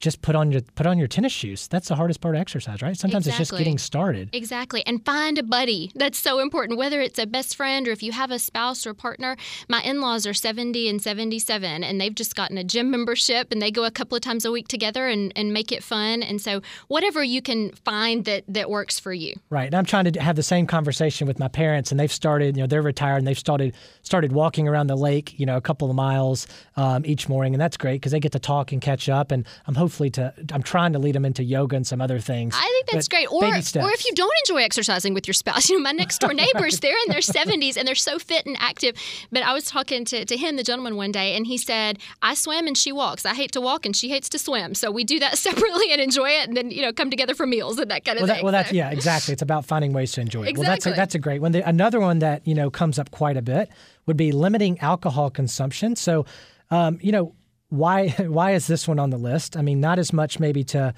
just 0.00 0.22
put 0.22 0.36
on 0.36 0.52
your 0.52 0.60
put 0.60 0.86
on 0.86 0.96
your 0.96 1.08
tennis 1.08 1.32
shoes. 1.32 1.66
That's 1.66 1.88
the 1.88 1.96
hardest 1.96 2.20
part 2.20 2.36
of 2.36 2.40
exercise, 2.40 2.82
right? 2.82 2.96
Sometimes 2.96 3.26
it's 3.26 3.36
just 3.36 3.56
getting 3.56 3.78
started. 3.78 4.30
Exactly. 4.32 4.84
And 4.86 5.04
find 5.04 5.38
a 5.38 5.42
buddy. 5.42 5.90
That's 5.94 6.18
so 6.18 6.38
important, 6.38 6.78
whether 6.78 7.00
it's 7.00 7.18
a 7.18 7.26
best 7.26 7.56
friend 7.56 7.88
or 7.88 7.90
if 7.90 8.02
you 8.02 8.12
have 8.12 8.30
a 8.30 8.38
spouse 8.38 8.86
or 8.86 8.94
partner. 8.94 9.36
My 9.68 9.82
in 9.82 10.00
laws 10.00 10.24
are 10.26 10.34
70 10.34 10.88
and 10.88 11.02
77, 11.02 11.82
and 11.82 12.00
they've 12.00 12.14
just 12.14 12.36
gotten 12.36 12.58
a 12.58 12.64
gym 12.64 12.90
membership 12.92 13.48
and 13.50 13.60
they 13.60 13.72
go 13.72 13.84
a 13.84 13.90
couple 13.90 14.14
of 14.14 14.22
times 14.22 14.44
a 14.44 14.52
week 14.52 14.68
together 14.68 15.08
and, 15.08 15.32
and 15.34 15.52
make 15.52 15.72
it 15.72 15.82
fun. 15.82 16.22
And 16.22 16.40
so, 16.40 16.60
whatever 16.86 17.24
you 17.24 17.42
can 17.42 17.72
find 17.84 18.24
that, 18.26 18.44
that 18.46 18.70
works 18.70 19.00
for 19.00 19.12
you. 19.12 19.34
Right. 19.50 19.66
And 19.66 19.74
I'm 19.74 19.84
trying 19.84 20.12
to 20.12 20.20
have 20.20 20.36
the 20.36 20.42
same 20.44 20.66
conversation 20.66 21.26
with 21.26 21.40
my 21.40 21.48
parents, 21.48 21.90
and 21.90 21.98
they've 21.98 22.12
started. 22.12 22.56
You 22.56 22.62
know, 22.62 22.66
they're 22.68 22.82
retired, 22.82 23.18
and 23.18 23.26
they've 23.26 23.38
started 23.38 23.74
started 24.02 24.30
walking 24.30 24.68
around 24.68 24.86
the 24.86 24.96
lake. 24.96 25.38
You 25.40 25.46
know, 25.46 25.56
a 25.56 25.60
couple 25.60 25.90
of 25.90 25.96
miles 25.96 26.46
um, 26.76 27.04
each 27.04 27.28
morning, 27.28 27.52
and 27.54 27.60
that's 27.60 27.76
great 27.76 27.94
because 27.94 28.12
they 28.12 28.20
get 28.20 28.32
to 28.32 28.38
talk 28.38 28.70
and 28.70 28.80
catch 28.80 29.08
up. 29.08 29.32
And 29.32 29.44
I'm 29.66 29.74
hopefully 29.88 30.10
to. 30.10 30.34
I'm 30.52 30.62
trying 30.62 30.92
to 30.92 30.98
lead 30.98 31.14
them 31.14 31.24
into 31.24 31.42
yoga 31.42 31.74
and 31.74 31.86
some 31.86 32.02
other 32.02 32.18
things. 32.18 32.54
I 32.54 32.60
think 32.60 32.90
that's 32.92 33.08
great. 33.08 33.32
Or, 33.32 33.42
or 33.42 33.90
if 33.90 34.04
you 34.04 34.12
don't 34.14 34.32
enjoy 34.44 34.62
exercising 34.62 35.14
with 35.14 35.26
your 35.26 35.32
spouse, 35.32 35.68
you 35.70 35.78
know, 35.78 35.82
my 35.82 35.92
next 35.92 36.18
door 36.18 36.34
neighbors, 36.34 36.80
they're 36.82 36.96
in 37.06 37.10
their 37.10 37.20
70s 37.20 37.78
and 37.78 37.88
they're 37.88 37.94
so 37.94 38.18
fit 38.18 38.44
and 38.44 38.54
active. 38.60 38.96
But 39.32 39.44
I 39.44 39.54
was 39.54 39.64
talking 39.64 40.04
to, 40.06 40.26
to 40.26 40.36
him, 40.36 40.56
the 40.56 40.62
gentleman, 40.62 40.96
one 40.96 41.10
day, 41.10 41.34
and 41.34 41.46
he 41.46 41.56
said, 41.56 41.98
I 42.20 42.34
swim 42.34 42.66
and 42.66 42.76
she 42.76 42.92
walks. 42.92 43.24
I 43.24 43.32
hate 43.32 43.52
to 43.52 43.62
walk 43.62 43.86
and 43.86 43.96
she 43.96 44.10
hates 44.10 44.28
to 44.30 44.38
swim. 44.38 44.74
So 44.74 44.90
we 44.90 45.04
do 45.04 45.18
that 45.20 45.38
separately 45.46 45.90
and 45.90 46.02
enjoy 46.02 46.28
it 46.28 46.48
and 46.48 46.56
then, 46.56 46.70
you 46.70 46.82
know, 46.82 46.92
come 46.92 47.08
together 47.08 47.34
for 47.34 47.46
meals 47.46 47.78
and 47.78 47.90
that 47.90 48.04
kind 48.04 48.18
of 48.18 48.22
Well, 48.22 48.26
that, 48.26 48.34
thing. 48.36 48.44
well, 48.44 48.52
that's 48.52 48.72
yeah, 48.72 48.90
exactly. 48.90 49.32
It's 49.32 49.42
about 49.42 49.64
finding 49.64 49.94
ways 49.94 50.12
to 50.12 50.20
enjoy 50.20 50.44
it. 50.44 50.58
Well, 50.58 50.66
that's 50.66 50.86
a, 50.86 50.90
that's 50.92 51.14
a 51.14 51.18
great 51.18 51.40
one. 51.40 51.52
The, 51.52 51.66
another 51.66 51.98
one 52.00 52.18
that 52.18 52.46
you 52.46 52.54
know 52.54 52.70
comes 52.70 52.98
up 52.98 53.10
quite 53.10 53.38
a 53.38 53.42
bit 53.42 53.70
would 54.04 54.18
be 54.18 54.32
limiting 54.32 54.78
alcohol 54.80 55.30
consumption. 55.30 55.96
So, 55.96 56.26
um, 56.70 56.98
you 57.00 57.12
know, 57.12 57.34
why 57.68 58.08
why 58.18 58.52
is 58.52 58.66
this 58.66 58.88
one 58.88 58.98
on 58.98 59.10
the 59.10 59.18
list? 59.18 59.56
I 59.56 59.62
mean, 59.62 59.80
not 59.80 59.98
as 59.98 60.12
much 60.12 60.40
maybe 60.40 60.64
to 60.64 60.94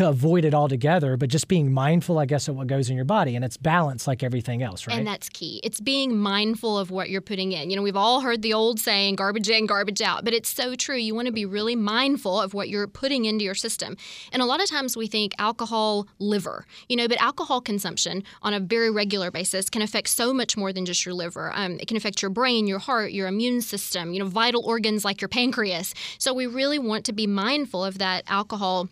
to 0.00 0.08
avoid 0.08 0.46
it 0.46 0.54
altogether, 0.54 1.18
but 1.18 1.28
just 1.28 1.46
being 1.46 1.70
mindful, 1.70 2.18
I 2.18 2.24
guess, 2.24 2.48
of 2.48 2.56
what 2.56 2.68
goes 2.68 2.88
in 2.88 2.96
your 2.96 3.04
body, 3.04 3.36
and 3.36 3.44
it's 3.44 3.58
balance 3.58 4.06
like 4.06 4.22
everything 4.22 4.62
else, 4.62 4.86
right? 4.86 4.96
And 4.96 5.06
that's 5.06 5.28
key. 5.28 5.60
It's 5.62 5.78
being 5.78 6.16
mindful 6.16 6.78
of 6.78 6.90
what 6.90 7.10
you're 7.10 7.20
putting 7.20 7.52
in. 7.52 7.68
You 7.68 7.76
know, 7.76 7.82
we've 7.82 7.98
all 7.98 8.22
heard 8.22 8.40
the 8.40 8.54
old 8.54 8.80
saying, 8.80 9.16
garbage 9.16 9.50
in, 9.50 9.66
garbage 9.66 10.00
out, 10.00 10.24
but 10.24 10.32
it's 10.32 10.48
so 10.48 10.74
true. 10.74 10.96
You 10.96 11.14
want 11.14 11.26
to 11.26 11.32
be 11.32 11.44
really 11.44 11.76
mindful 11.76 12.40
of 12.40 12.54
what 12.54 12.70
you're 12.70 12.86
putting 12.86 13.26
into 13.26 13.44
your 13.44 13.54
system. 13.54 13.98
And 14.32 14.40
a 14.40 14.46
lot 14.46 14.62
of 14.62 14.70
times 14.70 14.96
we 14.96 15.06
think 15.06 15.34
alcohol 15.38 16.08
liver, 16.18 16.64
you 16.88 16.96
know, 16.96 17.06
but 17.06 17.20
alcohol 17.20 17.60
consumption 17.60 18.24
on 18.40 18.54
a 18.54 18.60
very 18.60 18.90
regular 18.90 19.30
basis 19.30 19.68
can 19.68 19.82
affect 19.82 20.08
so 20.08 20.32
much 20.32 20.56
more 20.56 20.72
than 20.72 20.86
just 20.86 21.04
your 21.04 21.14
liver. 21.14 21.52
Um, 21.54 21.78
it 21.78 21.88
can 21.88 21.98
affect 21.98 22.22
your 22.22 22.30
brain, 22.30 22.66
your 22.66 22.78
heart, 22.78 23.12
your 23.12 23.28
immune 23.28 23.60
system, 23.60 24.14
you 24.14 24.18
know, 24.18 24.24
vital 24.28 24.64
organs 24.64 25.04
like 25.04 25.20
your 25.20 25.28
pancreas. 25.28 25.92
So 26.16 26.32
we 26.32 26.46
really 26.46 26.78
want 26.78 27.04
to 27.04 27.12
be 27.12 27.26
mindful 27.26 27.84
of 27.84 27.98
that 27.98 28.24
alcohol 28.28 28.88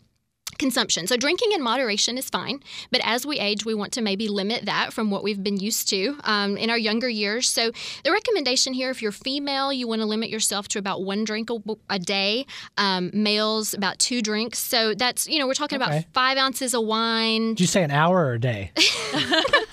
consumption. 0.58 1.06
So 1.06 1.16
drinking 1.16 1.52
in 1.52 1.62
moderation 1.62 2.18
is 2.18 2.28
fine, 2.28 2.60
but 2.90 3.00
as 3.04 3.24
we 3.24 3.38
age, 3.38 3.64
we 3.64 3.74
want 3.74 3.92
to 3.92 4.02
maybe 4.02 4.28
limit 4.28 4.64
that 4.66 4.92
from 4.92 5.10
what 5.10 5.22
we've 5.22 5.42
been 5.42 5.58
used 5.58 5.88
to 5.90 6.16
um, 6.24 6.56
in 6.56 6.70
our 6.70 6.78
younger 6.78 7.08
years. 7.08 7.48
So 7.48 7.70
the 8.04 8.12
recommendation 8.12 8.72
here, 8.72 8.90
if 8.90 9.00
you're 9.02 9.12
female, 9.12 9.72
you 9.72 9.86
want 9.88 10.00
to 10.02 10.06
limit 10.06 10.30
yourself 10.30 10.68
to 10.68 10.78
about 10.78 11.02
one 11.02 11.24
drink 11.24 11.50
a, 11.50 11.56
a 11.88 11.98
day. 11.98 12.46
Um, 12.76 13.10
males, 13.14 13.74
about 13.74 13.98
two 13.98 14.22
drinks. 14.22 14.58
So 14.58 14.94
that's 14.94 15.28
you 15.28 15.38
know 15.38 15.46
we're 15.46 15.54
talking 15.54 15.80
Okay. 15.80 15.98
about 15.98 16.04
five 16.12 16.38
ounces 16.38 16.74
of 16.74 16.84
wine. 16.84 17.50
Did 17.50 17.60
you 17.60 17.66
say 17.66 17.82
an 17.82 17.90
hour 17.90 18.16
or 18.26 18.32
a 18.34 18.40
day? 18.40 18.72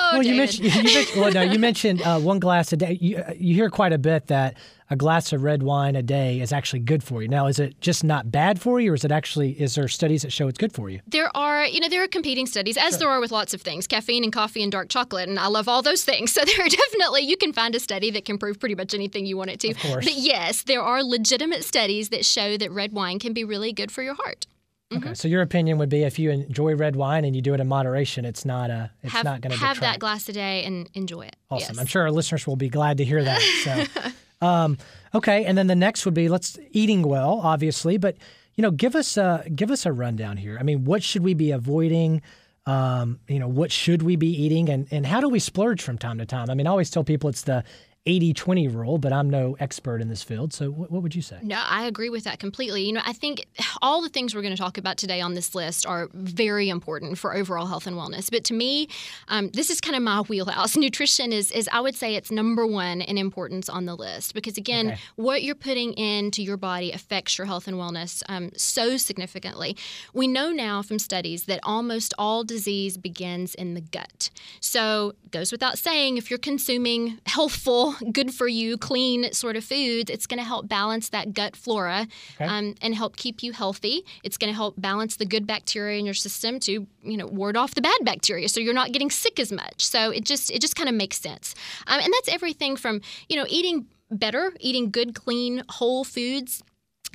Oh, 0.00 0.10
well, 0.14 0.22
you 0.22 0.34
mentioned, 0.34 0.64
you 0.74 0.82
mentioned 0.94 1.20
well, 1.20 1.32
no, 1.32 1.42
you 1.42 1.58
mentioned 1.58 2.02
uh, 2.02 2.18
one 2.18 2.38
glass 2.38 2.72
a 2.72 2.76
day. 2.76 2.98
You, 3.00 3.18
uh, 3.18 3.32
you 3.36 3.54
hear 3.54 3.70
quite 3.70 3.92
a 3.92 3.98
bit 3.98 4.26
that 4.28 4.56
a 4.90 4.96
glass 4.96 5.32
of 5.32 5.42
red 5.42 5.62
wine 5.62 5.96
a 5.96 6.02
day 6.02 6.40
is 6.40 6.52
actually 6.52 6.80
good 6.80 7.02
for 7.02 7.22
you. 7.22 7.28
Now, 7.28 7.46
is 7.46 7.58
it 7.58 7.80
just 7.80 8.04
not 8.04 8.30
bad 8.30 8.60
for 8.60 8.80
you, 8.80 8.92
or 8.92 8.94
is 8.94 9.04
it 9.04 9.12
actually 9.12 9.52
is 9.60 9.74
there 9.74 9.88
studies 9.88 10.22
that 10.22 10.32
show 10.32 10.48
it's 10.48 10.58
good 10.58 10.72
for 10.72 10.88
you? 10.88 11.00
There 11.06 11.34
are, 11.36 11.66
you 11.66 11.80
know, 11.80 11.88
there 11.88 12.02
are 12.02 12.08
competing 12.08 12.46
studies, 12.46 12.76
as 12.76 12.98
there 12.98 13.08
are 13.08 13.20
with 13.20 13.30
lots 13.30 13.54
of 13.54 13.60
things, 13.60 13.86
caffeine 13.86 14.24
and 14.24 14.32
coffee 14.32 14.62
and 14.62 14.72
dark 14.72 14.88
chocolate, 14.88 15.28
and 15.28 15.38
I 15.38 15.46
love 15.46 15.68
all 15.68 15.82
those 15.82 16.04
things. 16.04 16.32
So 16.38 16.44
there 16.44 16.64
are 16.64 16.68
definitely, 16.68 17.22
you 17.22 17.36
can 17.36 17.52
find 17.52 17.74
a 17.74 17.80
study 17.80 18.12
that 18.12 18.24
can 18.24 18.38
prove 18.38 18.60
pretty 18.60 18.76
much 18.76 18.94
anything 18.94 19.26
you 19.26 19.36
want 19.36 19.50
it 19.50 19.58
to. 19.60 19.70
Of 19.70 19.78
course. 19.78 20.04
But 20.04 20.14
yes, 20.14 20.62
there 20.62 20.80
are 20.80 21.02
legitimate 21.02 21.64
studies 21.64 22.10
that 22.10 22.24
show 22.24 22.56
that 22.56 22.70
red 22.70 22.92
wine 22.92 23.18
can 23.18 23.32
be 23.32 23.42
really 23.42 23.72
good 23.72 23.90
for 23.90 24.04
your 24.04 24.14
heart. 24.14 24.46
Okay, 24.90 25.04
mm-hmm. 25.04 25.14
so 25.14 25.28
your 25.28 25.42
opinion 25.42 25.76
would 25.78 25.90
be 25.90 26.04
if 26.04 26.18
you 26.18 26.30
enjoy 26.30 26.74
red 26.74 26.96
wine 26.96 27.24
and 27.24 27.36
you 27.36 27.42
do 27.42 27.52
it 27.52 27.60
in 27.60 27.66
moderation, 27.66 28.24
it's 28.24 28.44
not 28.46 28.70
a 28.70 28.90
it's 29.02 29.12
have 29.12 29.24
not 29.24 29.40
going 29.40 29.52
to 29.52 29.58
have 29.58 29.76
detract. 29.76 29.94
that 29.94 30.00
glass 30.00 30.28
a 30.28 30.32
day 30.32 30.64
and 30.64 30.88
enjoy 30.94 31.22
it. 31.22 31.36
Awesome. 31.50 31.74
Yes. 31.74 31.80
I'm 31.80 31.86
sure 31.86 32.02
our 32.02 32.10
listeners 32.10 32.46
will 32.46 32.56
be 32.56 32.68
glad 32.68 32.98
to 32.98 33.04
hear 33.04 33.22
that. 33.22 33.42
So, 33.64 33.84
um, 34.40 34.78
okay, 35.14 35.44
and 35.44 35.56
then 35.56 35.66
the 35.66 35.76
next 35.76 36.04
would 36.04 36.14
be 36.14 36.28
let's 36.28 36.58
eating 36.72 37.02
well, 37.02 37.40
obviously, 37.42 37.98
but 37.98 38.16
you 38.54 38.62
know, 38.62 38.70
give 38.70 38.96
us 38.96 39.16
a 39.16 39.44
give 39.54 39.70
us 39.70 39.86
a 39.86 39.92
rundown 39.92 40.36
here. 40.36 40.56
I 40.58 40.62
mean, 40.62 40.84
what 40.84 41.02
should 41.02 41.22
we 41.22 41.34
be 41.34 41.50
avoiding? 41.50 42.22
Um, 42.66 43.20
you 43.28 43.38
know, 43.38 43.48
what 43.48 43.72
should 43.72 44.02
we 44.02 44.16
be 44.16 44.28
eating, 44.28 44.68
and 44.68 44.86
and 44.90 45.06
how 45.06 45.20
do 45.20 45.28
we 45.28 45.38
splurge 45.38 45.82
from 45.82 45.98
time 45.98 46.18
to 46.18 46.26
time? 46.26 46.50
I 46.50 46.54
mean, 46.54 46.66
I 46.66 46.70
always 46.70 46.90
tell 46.90 47.04
people 47.04 47.30
it's 47.30 47.42
the 47.42 47.64
80-20 48.08 48.74
rule, 48.74 48.98
but 48.98 49.12
I'm 49.12 49.28
no 49.28 49.56
expert 49.60 50.00
in 50.00 50.08
this 50.08 50.22
field. 50.22 50.52
So, 50.52 50.70
what, 50.70 50.90
what 50.90 51.02
would 51.02 51.14
you 51.14 51.22
say? 51.22 51.38
No, 51.42 51.62
I 51.64 51.86
agree 51.86 52.08
with 52.08 52.24
that 52.24 52.38
completely. 52.38 52.82
You 52.84 52.92
know, 52.94 53.02
I 53.04 53.12
think 53.12 53.46
all 53.82 54.00
the 54.02 54.08
things 54.08 54.34
we're 54.34 54.42
going 54.42 54.54
to 54.54 54.60
talk 54.60 54.78
about 54.78 54.96
today 54.96 55.20
on 55.20 55.34
this 55.34 55.54
list 55.54 55.84
are 55.86 56.08
very 56.14 56.68
important 56.70 57.18
for 57.18 57.34
overall 57.34 57.66
health 57.66 57.86
and 57.86 57.96
wellness. 57.96 58.30
But 58.30 58.44
to 58.44 58.54
me, 58.54 58.88
um, 59.28 59.50
this 59.50 59.68
is 59.70 59.80
kind 59.80 59.94
of 59.96 60.02
my 60.02 60.20
wheelhouse. 60.28 60.76
Nutrition 60.76 61.32
is, 61.32 61.52
is, 61.52 61.68
I 61.72 61.80
would 61.80 61.94
say, 61.94 62.14
it's 62.14 62.30
number 62.30 62.66
one 62.66 63.00
in 63.02 63.18
importance 63.18 63.68
on 63.68 63.84
the 63.86 63.94
list 63.94 64.34
because, 64.34 64.56
again, 64.56 64.88
Okay. 64.88 64.98
what 65.16 65.42
you're 65.42 65.54
putting 65.54 65.92
into 65.94 66.42
your 66.42 66.56
body 66.56 66.92
affects 66.92 67.36
your 67.36 67.46
health 67.46 67.68
and 67.68 67.76
wellness 67.76 68.22
um, 68.28 68.50
so 68.56 68.96
significantly. 68.96 69.76
We 70.14 70.26
know 70.28 70.50
now 70.50 70.82
from 70.82 70.98
studies 70.98 71.44
that 71.44 71.60
almost 71.62 72.14
all 72.16 72.44
disease 72.44 72.96
begins 72.96 73.54
in 73.54 73.74
the 73.74 73.80
gut. 73.80 74.30
So, 74.60 75.14
it 75.24 75.30
goes 75.32 75.52
without 75.52 75.78
saying, 75.78 76.16
if 76.16 76.30
you're 76.30 76.38
consuming 76.38 77.18
healthful, 77.26 77.96
good 78.12 78.32
for 78.34 78.48
you, 78.48 78.76
clean 78.76 79.32
sort 79.32 79.56
of 79.56 79.64
foods, 79.64 80.10
it's 80.10 80.26
going 80.26 80.38
to 80.38 80.44
help 80.44 80.68
balance 80.68 81.08
that 81.10 81.34
gut 81.34 81.56
flora 81.56 82.06
Okay. 82.34 82.44
um, 82.44 82.74
and 82.80 82.94
help 82.94 83.16
keep 83.16 83.42
you 83.42 83.52
healthy. 83.52 84.04
It's 84.22 84.36
going 84.36 84.52
to 84.52 84.56
help 84.56 84.74
balance 84.78 85.16
the 85.16 85.26
good 85.26 85.46
bacteria 85.46 85.98
in 85.98 86.04
your 86.04 86.14
system 86.14 86.60
to, 86.60 86.86
you 87.02 87.16
know, 87.16 87.26
ward 87.26 87.56
off 87.56 87.74
the 87.74 87.80
bad 87.82 87.98
bacteria, 88.02 88.48
so 88.48 88.60
you're 88.60 88.74
not 88.74 88.92
getting 88.92 89.10
sick 89.10 89.38
as 89.40 89.50
much. 89.52 89.84
So 89.86 90.10
it 90.10 90.24
just 90.24 90.50
it 90.50 90.60
just 90.60 90.76
kind 90.76 90.88
of 90.88 90.94
makes 90.94 91.20
sense, 91.20 91.54
um, 91.86 92.00
and 92.00 92.12
that's 92.12 92.28
everything 92.28 92.76
from 92.76 93.00
you 93.28 93.36
know 93.36 93.46
eating 93.48 93.86
better, 94.10 94.52
eating 94.60 94.90
good, 94.90 95.14
clean, 95.14 95.62
whole 95.68 96.04
foods 96.04 96.62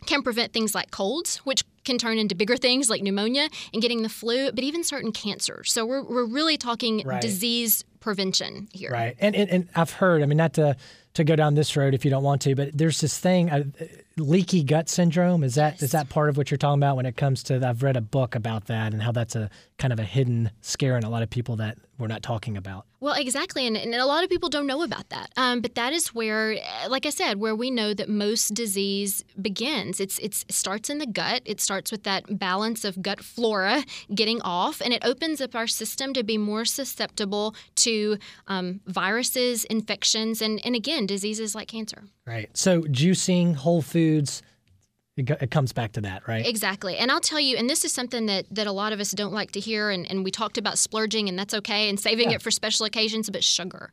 can 0.06 0.22
prevent 0.22 0.54
things 0.54 0.76
like 0.76 0.92
colds, 0.92 1.38
which 1.38 1.64
can 1.84 1.98
turn 1.98 2.18
into 2.18 2.36
bigger 2.36 2.58
things 2.58 2.90
like 2.90 3.02
pneumonia 3.04 3.50
and 3.74 3.82
getting 3.82 4.02
the 4.04 4.10
flu, 4.10 4.52
but 4.52 4.64
even 4.64 4.84
certain 4.84 5.12
cancers. 5.12 5.72
So 5.72 5.86
we're, 5.86 6.04
we're 6.04 6.26
really 6.26 6.58
talking 6.58 7.02
Right. 7.06 7.22
disease 7.22 7.84
prevention 8.00 8.68
here. 8.74 8.92
Right. 8.92 9.16
And, 9.20 9.36
and 9.36 9.50
and 9.50 9.70
I've 9.76 9.92
heard. 9.92 10.22
I 10.22 10.26
mean, 10.26 10.38
not 10.38 10.54
to 10.56 10.76
to 11.14 11.24
go 11.24 11.36
down 11.36 11.54
this 11.56 11.78
road 11.78 11.94
if 11.94 12.04
you 12.04 12.12
don't 12.12 12.24
want 12.24 12.42
to, 12.42 12.56
but 12.56 12.76
there's 12.78 13.00
this 13.00 13.18
thing, 13.20 13.50
uh, 13.52 13.64
leaky 14.18 14.64
gut 14.64 14.90
syndrome. 14.90 15.44
Is 15.44 15.56
that 15.56 15.76
is 15.76 15.82
Yes. 15.84 15.92
that 15.92 16.10
part 16.10 16.30
of 16.30 16.36
what 16.38 16.52
you're 16.52 16.58
talking 16.58 16.80
about 16.80 16.96
when 16.98 17.06
it 17.06 17.16
comes 17.16 17.44
to? 17.44 17.66
I've 17.66 17.82
read 17.84 17.96
a 17.96 18.02
book 18.02 18.36
about 18.36 18.66
that 18.66 18.94
and 18.94 19.02
how 19.02 19.12
that's 19.12 19.36
a 19.36 19.50
kind 19.78 19.92
of 19.92 20.00
a 20.00 20.04
hidden 20.04 20.52
scare 20.62 20.98
in 20.98 21.04
a 21.04 21.10
lot 21.10 21.24
of 21.24 21.30
people 21.30 21.56
that 21.58 21.78
we're 21.98 22.08
not 22.08 22.24
talking 22.24 22.58
about. 22.58 22.86
Well, 23.00 23.14
exactly. 23.14 23.68
And, 23.68 23.76
and 23.76 23.94
a 23.94 24.06
lot 24.06 24.24
of 24.24 24.30
people 24.30 24.50
don't 24.50 24.68
know 24.68 24.84
about 24.84 25.10
that. 25.10 25.32
Um, 25.36 25.62
but 25.62 25.76
that 25.76 25.94
is 25.94 26.14
where, 26.14 26.54
uh, 26.54 26.90
like 26.90 27.06
I 27.06 27.10
said, 27.10 27.40
where 27.40 27.56
we 27.56 27.70
know 27.70 27.94
that 27.94 28.10
most 28.10 28.54
disease 28.54 29.24
begins. 29.42 30.00
It's, 30.00 30.20
it's, 30.20 30.46
it 30.48 30.54
starts 30.54 30.90
in 30.90 31.00
the 31.00 31.06
gut. 31.06 31.42
It 31.46 31.60
starts 31.60 31.92
with 31.92 32.04
that 32.04 32.40
balance 32.40 32.86
of 32.86 33.02
gut 33.02 33.22
flora 33.22 33.84
getting 34.14 34.42
off, 34.42 34.82
and 34.82 34.94
it 34.94 35.04
opens 35.06 35.42
up 35.42 35.56
our 35.56 35.68
system 35.68 36.14
to 36.14 36.24
be 36.24 36.38
more 36.38 36.66
susceptible 36.66 37.56
to 37.76 38.18
um, 38.48 38.80
viruses, 38.86 39.66
infections, 39.66 40.42
and, 40.42 40.62
and 40.66 40.76
again, 40.76 41.06
diseases 41.06 41.56
like 41.56 41.68
cancer. 41.68 42.04
Right. 42.26 42.50
So 42.56 42.84
juicing, 42.84 43.56
whole 43.56 43.82
foods, 43.82 44.42
it, 45.16 45.30
it 45.30 45.52
comes 45.52 45.74
back 45.74 45.92
to 45.94 46.02
that, 46.02 46.28
right? 46.28 46.46
Exactly. 46.48 46.98
And 46.98 47.12
I'll 47.12 47.20
tell 47.20 47.40
you, 47.40 47.56
and 47.58 47.70
this 47.70 47.86
is 47.86 47.94
something 47.94 48.26
that, 48.26 48.46
that 48.52 48.66
a 48.68 48.72
lot 48.72 48.94
of 48.94 49.00
us 49.00 49.12
don't 49.12 49.34
like 49.34 49.52
to 49.52 49.60
hear, 49.60 49.90
and, 49.90 50.10
and 50.10 50.24
we 50.24 50.32
talked 50.32 50.58
about 50.58 50.78
splurging, 50.78 51.30
and 51.30 51.38
that's 51.38 51.54
okay, 51.54 51.90
and 51.90 52.00
saving 52.00 52.32
Yeah. 52.32 52.38
it 52.38 52.42
for 52.42 52.52
special 52.52 52.86
occasions, 52.86 53.30
but 53.30 53.44
sugar. 53.44 53.92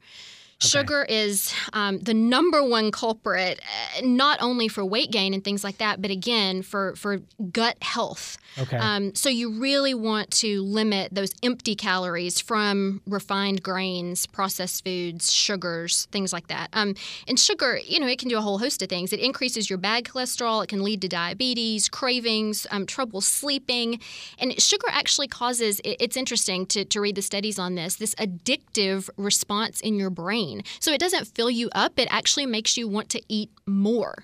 Sugar 0.63 1.05
is 1.09 1.55
um, 1.73 1.99
the 2.01 2.13
number 2.15 2.63
one 2.63 2.91
culprit, 2.91 3.61
uh, 3.97 4.01
not 4.05 4.43
only 4.43 4.69
for 4.69 4.85
weight 4.85 5.11
gain 5.11 5.33
and 5.33 5.43
things 5.43 5.65
like 5.65 5.79
that, 5.79 6.03
but 6.03 6.11
again 6.11 6.63
for 6.63 6.95
for 6.97 7.19
gut 7.53 7.77
health. 7.83 8.37
Okay. 8.59 8.77
Um, 8.77 9.15
so 9.15 9.29
you 9.31 9.59
really 9.61 9.95
want 9.95 10.31
to 10.33 10.61
limit 10.63 11.15
those 11.15 11.33
empty 11.43 11.75
calories 11.77 12.41
from 12.41 13.01
refined 13.07 13.63
grains, 13.63 14.27
processed 14.27 14.85
foods, 14.85 15.33
sugars, 15.33 16.09
things 16.11 16.33
like 16.33 16.49
that. 16.49 16.69
Um, 16.73 16.95
and 17.29 17.39
sugar, 17.39 17.79
you 17.87 18.01
know, 18.01 18.09
it 18.09 18.19
can 18.19 18.29
do 18.29 18.37
a 18.37 18.41
whole 18.41 18.59
host 18.59 18.83
of 18.83 18.89
things. 18.89 19.13
It 19.13 19.21
increases 19.21 19.71
your 19.71 19.79
bad 19.79 20.05
cholesterol. 20.05 20.63
It 20.65 20.67
can 20.69 20.83
lead 20.83 21.01
to 21.03 21.09
diabetes, 21.09 21.89
cravings, 21.89 22.67
um, 22.71 22.87
trouble 22.87 23.21
sleeping, 23.21 24.01
and 24.39 24.61
sugar 24.61 24.89
actually 24.91 25.29
causes. 25.29 25.81
it- 25.85 25.97
It's 26.01 26.17
interesting 26.17 26.67
to 26.67 26.85
to 26.85 27.01
read 27.01 27.15
the 27.15 27.23
studies 27.23 27.59
on 27.59 27.77
this. 27.77 27.95
This 27.97 28.15
addictive 28.17 29.09
response 29.17 29.81
in 29.81 29.95
your 29.95 30.11
brain. 30.11 30.50
So 30.81 30.93
it 30.93 30.99
doesn't 31.01 31.27
fill 31.37 31.51
you 31.51 31.69
up. 31.73 31.99
It 31.99 32.09
actually 32.11 32.47
makes 32.47 32.77
you 32.77 32.89
want 32.89 33.09
to 33.11 33.21
eat 33.29 33.51
more. 33.67 34.15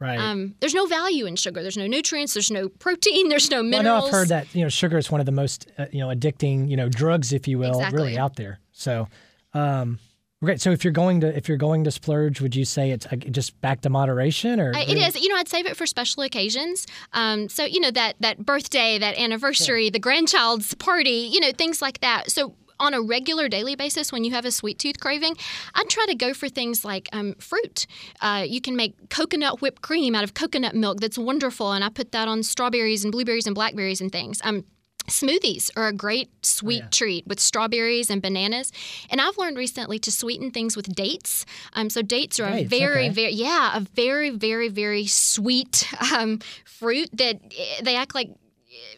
right. 0.00 0.18
Um, 0.18 0.54
there's 0.60 0.74
no 0.74 0.86
value 0.86 1.26
in 1.26 1.36
sugar. 1.36 1.62
There's 1.62 1.76
no 1.76 1.86
nutrients. 1.86 2.34
There's 2.34 2.50
no 2.50 2.68
protein. 2.68 3.28
There's 3.32 3.50
no 3.50 3.60
I 3.60 3.62
minerals. 3.62 3.84
know 4.02 4.06
I've 4.06 4.12
heard 4.12 4.28
that 4.28 4.46
you 4.54 4.62
know 4.62 4.68
sugar 4.68 4.98
is 4.98 5.10
one 5.10 5.20
of 5.20 5.26
the 5.26 5.32
most 5.32 5.70
uh, 5.78 5.86
you 5.92 6.00
know 6.00 6.08
addicting 6.08 6.68
you 6.70 6.76
know 6.76 6.88
drugs, 6.88 7.32
if 7.32 7.46
you 7.48 7.58
will, 7.58 7.76
Exactly. 7.78 7.96
really 8.02 8.18
out 8.18 8.36
there. 8.36 8.58
So, 8.72 9.08
um, 9.54 9.98
great. 10.42 10.60
So 10.60 10.70
if 10.72 10.84
you're 10.84 10.92
going 10.92 11.20
to 11.20 11.36
if 11.36 11.48
you're 11.48 11.56
going 11.68 11.84
to 11.84 11.90
splurge, 11.90 12.40
would 12.40 12.54
you 12.56 12.64
say 12.64 12.90
it's 12.90 13.06
uh, 13.06 13.16
just 13.16 13.58
back 13.60 13.80
to 13.82 13.90
moderation, 13.90 14.60
or 14.60 14.74
Uh, 14.74 14.82
It 14.82 14.98
is. 14.98 15.20
You 15.20 15.28
know, 15.28 15.36
I'd 15.36 15.48
save 15.48 15.66
it 15.66 15.76
for 15.76 15.86
special 15.86 16.22
occasions. 16.22 16.86
Um, 17.12 17.48
so 17.48 17.64
you 17.64 17.80
know 17.80 17.90
that 17.92 18.16
that 18.20 18.44
birthday, 18.44 18.98
that 18.98 19.16
anniversary, 19.18 19.90
the 19.90 20.00
grandchild's 20.00 20.74
party, 20.74 21.28
you 21.32 21.40
know, 21.40 21.52
things 21.52 21.80
like 21.80 22.00
that. 22.00 22.30
So 22.30 22.54
on 22.80 22.94
a 22.94 23.00
regular 23.00 23.48
daily 23.48 23.76
basis, 23.76 24.12
when 24.12 24.24
you 24.24 24.32
have 24.32 24.44
a 24.44 24.50
sweet 24.50 24.78
tooth 24.78 25.00
craving, 25.00 25.36
I'd 25.74 25.88
try 25.88 26.06
to 26.06 26.14
go 26.14 26.34
for 26.34 26.48
things 26.48 26.84
like 26.84 27.08
um, 27.12 27.34
fruit. 27.34 27.86
Uh, 28.20 28.44
you 28.46 28.60
can 28.60 28.76
make 28.76 29.10
coconut 29.10 29.60
whipped 29.60 29.82
cream 29.82 30.14
out 30.14 30.24
of 30.24 30.34
coconut 30.34 30.74
milk. 30.74 31.00
That's 31.00 31.18
wonderful, 31.18 31.72
and 31.72 31.84
I 31.84 31.88
put 31.88 32.12
that 32.12 32.28
on 32.28 32.42
strawberries 32.42 33.04
and 33.04 33.12
blueberries 33.12 33.46
and 33.46 33.54
blackberries 33.54 34.00
and 34.00 34.10
things. 34.10 34.40
Um, 34.44 34.64
Smoothies 35.08 35.70
are 35.76 35.88
a 35.88 35.92
great 35.92 36.30
sweet 36.44 36.90
treat 36.90 37.26
with 37.26 37.38
strawberries 37.38 38.08
and 38.08 38.22
bananas. 38.22 38.72
And 39.10 39.20
I've 39.20 39.36
learned 39.36 39.58
recently 39.58 39.98
to 39.98 40.10
sweeten 40.10 40.50
things 40.50 40.76
with 40.76 40.94
dates. 40.94 41.44
Um, 41.74 41.90
so 41.90 42.00
dates 42.00 42.40
are 42.40 42.48
a 42.48 42.64
very, 42.64 43.06
okay. 43.06 43.08
very, 43.10 43.32
yeah, 43.32 43.76
a 43.76 43.80
very, 43.80 44.30
very, 44.30 44.68
very 44.68 45.06
sweet 45.06 45.86
um, 46.14 46.40
fruit 46.64 47.10
that 47.12 47.36
eh, 47.36 47.82
they 47.82 47.96
act 47.96 48.14
like 48.14 48.30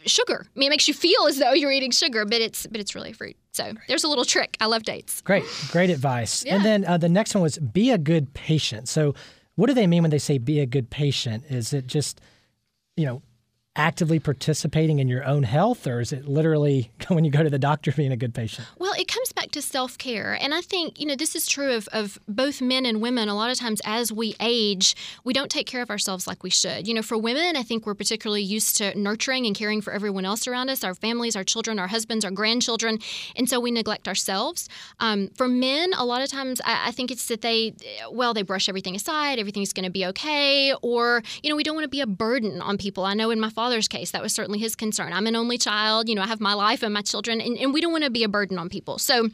sugar. 0.07 0.47
I 0.47 0.59
mean, 0.59 0.68
it 0.68 0.70
makes 0.70 0.89
you 0.89 0.95
feel 0.95 1.27
as 1.27 1.39
though 1.39 1.53
you're 1.53 1.72
eating 1.72 1.91
sugar, 1.91 2.24
but 2.24 2.41
it's 2.41 2.66
but 2.66 2.81
it's 2.81 2.95
really 2.95 3.12
fruit. 3.12 3.37
So 3.53 3.72
there's 3.89 4.05
a 4.05 4.09
little 4.09 4.24
trick. 4.24 4.57
I 4.61 4.66
love 4.66 4.83
dates. 4.83 5.20
Great, 5.22 5.45
great 5.70 5.91
advice. 5.91 6.45
Yeah. 6.45 6.57
And 6.57 6.64
then 6.64 6.85
uh, 6.85 6.99
the 6.99 7.09
next 7.09 7.35
one 7.35 7.43
was 7.43 7.59
be 7.59 7.91
a 7.91 7.99
good 7.99 8.35
patient. 8.35 8.89
So, 8.89 9.14
what 9.55 9.68
do 9.68 9.74
they 9.74 9.87
mean 9.87 10.03
when 10.03 10.11
they 10.11 10.18
say 10.18 10.39
be 10.39 10.61
a 10.61 10.66
good 10.66 10.91
patient? 10.91 11.45
Is 11.49 11.72
it 11.72 11.87
just, 11.87 12.20
you 12.97 13.07
know, 13.07 13.22
actively 13.77 14.18
participating 14.18 14.99
in 14.99 15.07
your 15.07 15.24
own 15.24 15.43
health, 15.43 15.87
or 15.87 16.01
is 16.01 16.12
it 16.12 16.27
literally 16.27 16.91
when 17.09 17.24
you 17.24 17.31
go 17.31 17.43
to 17.43 17.51
the 17.51 17.59
doctor 17.59 17.93
being 17.93 18.12
a 18.12 18.16
good 18.16 18.35
patient? 18.35 18.66
Well, 18.79 18.95
it 18.95 19.07
comes 19.07 19.33
back 19.33 19.51
to 19.53 19.62
self 19.62 19.99
care. 19.99 20.37
And 20.41 20.55
I 20.55 20.62
think, 20.62 20.99
you 20.99 21.07
know, 21.07 21.14
this 21.14 21.37
is 21.37 21.47
true 21.47 21.74
of, 21.74 21.89
of 21.93 22.18
both 22.27 22.61
men 22.61 22.87
and 22.87 23.01
women. 23.01 23.29
A 23.29 23.35
lot 23.35 23.51
of 23.51 23.59
times 23.59 23.81
as 23.85 24.12
we 24.12 24.35
age, 24.41 24.97
we 25.24 25.33
don't 25.33 25.51
take 25.51 25.66
care 25.66 25.83
of 25.83 25.91
ourselves 25.91 26.27
like 26.27 26.43
we 26.43 26.51
should. 26.51 26.89
You 26.89 26.95
know, 26.95 27.03
for 27.03 27.18
women, 27.18 27.57
I 27.57 27.62
think 27.62 27.87
we're 27.87 27.95
particularly 27.95 28.43
used 28.43 28.77
to 28.79 28.99
nurturing 28.99 29.47
and 29.47 29.55
caring 29.55 29.81
for 29.81 29.93
everyone 29.93 30.24
else 30.24 30.47
around 30.49 30.70
us 30.70 30.83
our 30.83 30.95
families, 30.95 31.37
our 31.37 31.45
children, 31.45 31.79
our 31.79 31.89
husbands, 31.89 32.24
our 32.24 32.31
grandchildren. 32.31 32.99
And 33.37 33.49
so 33.49 33.61
we 33.61 33.70
neglect 33.70 34.09
ourselves. 34.09 34.68
Um, 35.01 35.29
for 35.37 35.49
men, 35.49 35.93
a 35.97 36.05
lot 36.05 36.22
of 36.22 36.31
times 36.31 36.61
I, 36.64 36.89
I 36.89 36.91
think 36.93 37.11
it's 37.11 37.27
that 37.29 37.43
they, 37.43 37.74
well, 38.11 38.33
they 38.33 38.43
brush 38.43 38.68
everything 38.68 38.97
aside, 38.97 39.39
everything's 39.39 39.72
going 39.72 39.85
to 39.85 39.91
be 39.91 40.07
okay. 40.07 40.72
Or, 40.83 41.22
you 41.43 41.51
know, 41.51 41.57
we 41.57 41.62
don't 41.62 41.74
want 41.74 41.85
to 41.85 41.89
be 41.89 42.01
a 42.01 42.07
burden 42.07 42.62
on 42.62 42.79
people. 42.79 43.05
I 43.05 43.14
know 43.14 43.31
in 43.31 43.41
my 43.41 43.51
father's 43.51 43.66
case, 43.89 44.11
that 44.12 44.23
was 44.23 44.35
certainly 44.35 44.59
his 44.59 44.75
concern. 44.75 45.12
I'm 45.12 45.27
an 45.27 45.37
only 45.37 45.59
child, 45.59 46.09
you 46.09 46.14
know, 46.14 46.23
I 46.23 46.27
have 46.27 46.41
my 46.41 46.55
life 46.55 46.83
and 46.83 46.93
my 46.93 47.03
children, 47.03 47.41
and, 47.41 47.57
and 47.59 47.73
we 47.73 47.81
don't 47.81 47.93
want 47.93 48.05
to 48.05 48.11
be 48.11 48.25
a 48.25 48.29
burden 48.29 48.59
on 48.59 48.69
people. 48.69 48.99
So, 48.99 49.29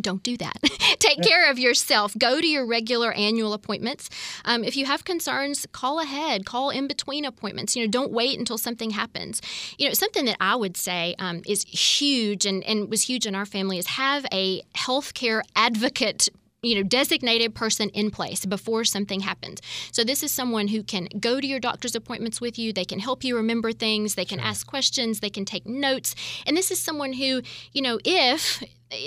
don't 0.00 0.22
do 0.22 0.36
that. 0.36 0.58
Take 0.98 1.22
care 1.22 1.50
of 1.50 1.58
yourself. 1.58 2.14
Go 2.18 2.40
to 2.40 2.46
your 2.46 2.66
regular 2.66 3.12
annual 3.12 3.54
appointments. 3.54 4.10
Um, 4.44 4.62
if 4.62 4.76
you 4.76 4.84
have 4.84 5.04
concerns, 5.04 5.66
call 5.72 6.00
ahead. 6.00 6.44
Call 6.44 6.70
in 6.70 6.86
between 6.86 7.24
appointments. 7.24 7.74
You 7.74 7.84
know, 7.84 7.90
don't 7.90 8.12
wait 8.12 8.38
until 8.38 8.58
something 8.58 8.90
happens. 8.90 9.40
You 9.78 9.88
know, 9.88 9.94
something 9.94 10.26
that 10.26 10.36
I 10.38 10.54
would 10.54 10.76
say 10.76 11.14
um, 11.18 11.40
is 11.46 11.64
huge 11.64 12.44
and, 12.44 12.62
and 12.64 12.90
was 12.90 13.02
huge 13.02 13.26
in 13.26 13.34
our 13.34 13.46
family 13.46 13.78
is 13.78 13.86
have 13.86 14.26
a 14.32 14.60
healthcare 14.74 15.40
advocate 15.54 16.28
you 16.66 16.74
know 16.74 16.82
designated 16.82 17.54
person 17.54 17.88
in 17.90 18.10
place 18.10 18.44
before 18.44 18.84
something 18.84 19.20
happens. 19.20 19.60
So 19.92 20.04
this 20.04 20.22
is 20.22 20.30
someone 20.32 20.68
who 20.68 20.82
can 20.82 21.08
go 21.18 21.40
to 21.40 21.46
your 21.46 21.60
doctor's 21.60 21.94
appointments 21.94 22.40
with 22.40 22.58
you. 22.58 22.72
They 22.72 22.84
can 22.84 22.98
help 22.98 23.24
you 23.24 23.36
remember 23.36 23.72
things. 23.72 24.14
They 24.14 24.24
can 24.24 24.40
ask 24.40 24.66
questions. 24.66 25.20
They 25.20 25.30
can 25.30 25.44
take 25.44 25.66
notes. 25.66 26.14
And 26.46 26.56
this 26.56 26.70
is 26.70 26.78
someone 26.80 27.12
who 27.12 27.42
you 27.72 27.82
know 27.82 27.98
if 28.04 28.62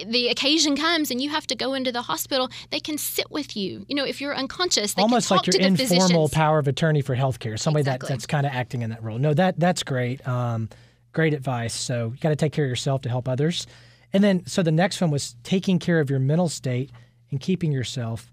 the 0.05 0.27
occasion 0.27 0.75
comes 0.75 1.09
and 1.09 1.21
you 1.21 1.29
have 1.29 1.47
to 1.47 1.55
go 1.55 1.73
into 1.73 1.89
the 1.89 2.01
hospital 2.01 2.49
they 2.69 2.79
can 2.79 2.97
sit 2.97 3.31
with 3.31 3.55
you. 3.55 3.85
You 3.87 3.95
know 3.95 4.05
if 4.05 4.21
you're 4.21 4.35
unconscious 4.35 4.93
they 4.93 5.01
Almost 5.01 5.27
can 5.27 5.37
like 5.37 5.47
your 5.47 5.53
to 5.53 5.59
the 5.59 5.65
informal 5.65 6.27
physicians. 6.27 6.31
power 6.31 6.59
of 6.59 6.67
attorney 6.67 7.01
for 7.01 7.15
healthcare, 7.15 7.57
somebody 7.57 7.83
that, 7.83 8.01
that's 8.01 8.25
kind 8.25 8.45
of 8.45 8.53
acting 8.53 8.81
in 8.81 8.89
that 8.89 9.03
role. 9.03 9.17
No, 9.17 9.33
that 9.33 9.59
that's 9.59 9.83
great. 9.83 10.25
Um, 10.27 10.69
great 11.13 11.33
advice. 11.33 11.73
So 11.73 12.11
you 12.13 12.19
got 12.19 12.29
to 12.29 12.35
take 12.35 12.53
care 12.53 12.65
of 12.65 12.69
yourself 12.69 13.01
to 13.01 13.09
help 13.09 13.27
others. 13.27 13.67
And 14.13 14.23
then, 14.23 14.45
so 14.45 14.63
the 14.63 14.71
next 14.71 15.01
one 15.01 15.11
was 15.11 15.35
taking 15.43 15.79
care 15.79 15.99
of 15.99 16.09
your 16.09 16.19
mental 16.19 16.49
state 16.49 16.91
and 17.31 17.39
keeping 17.39 17.71
yourself 17.71 18.31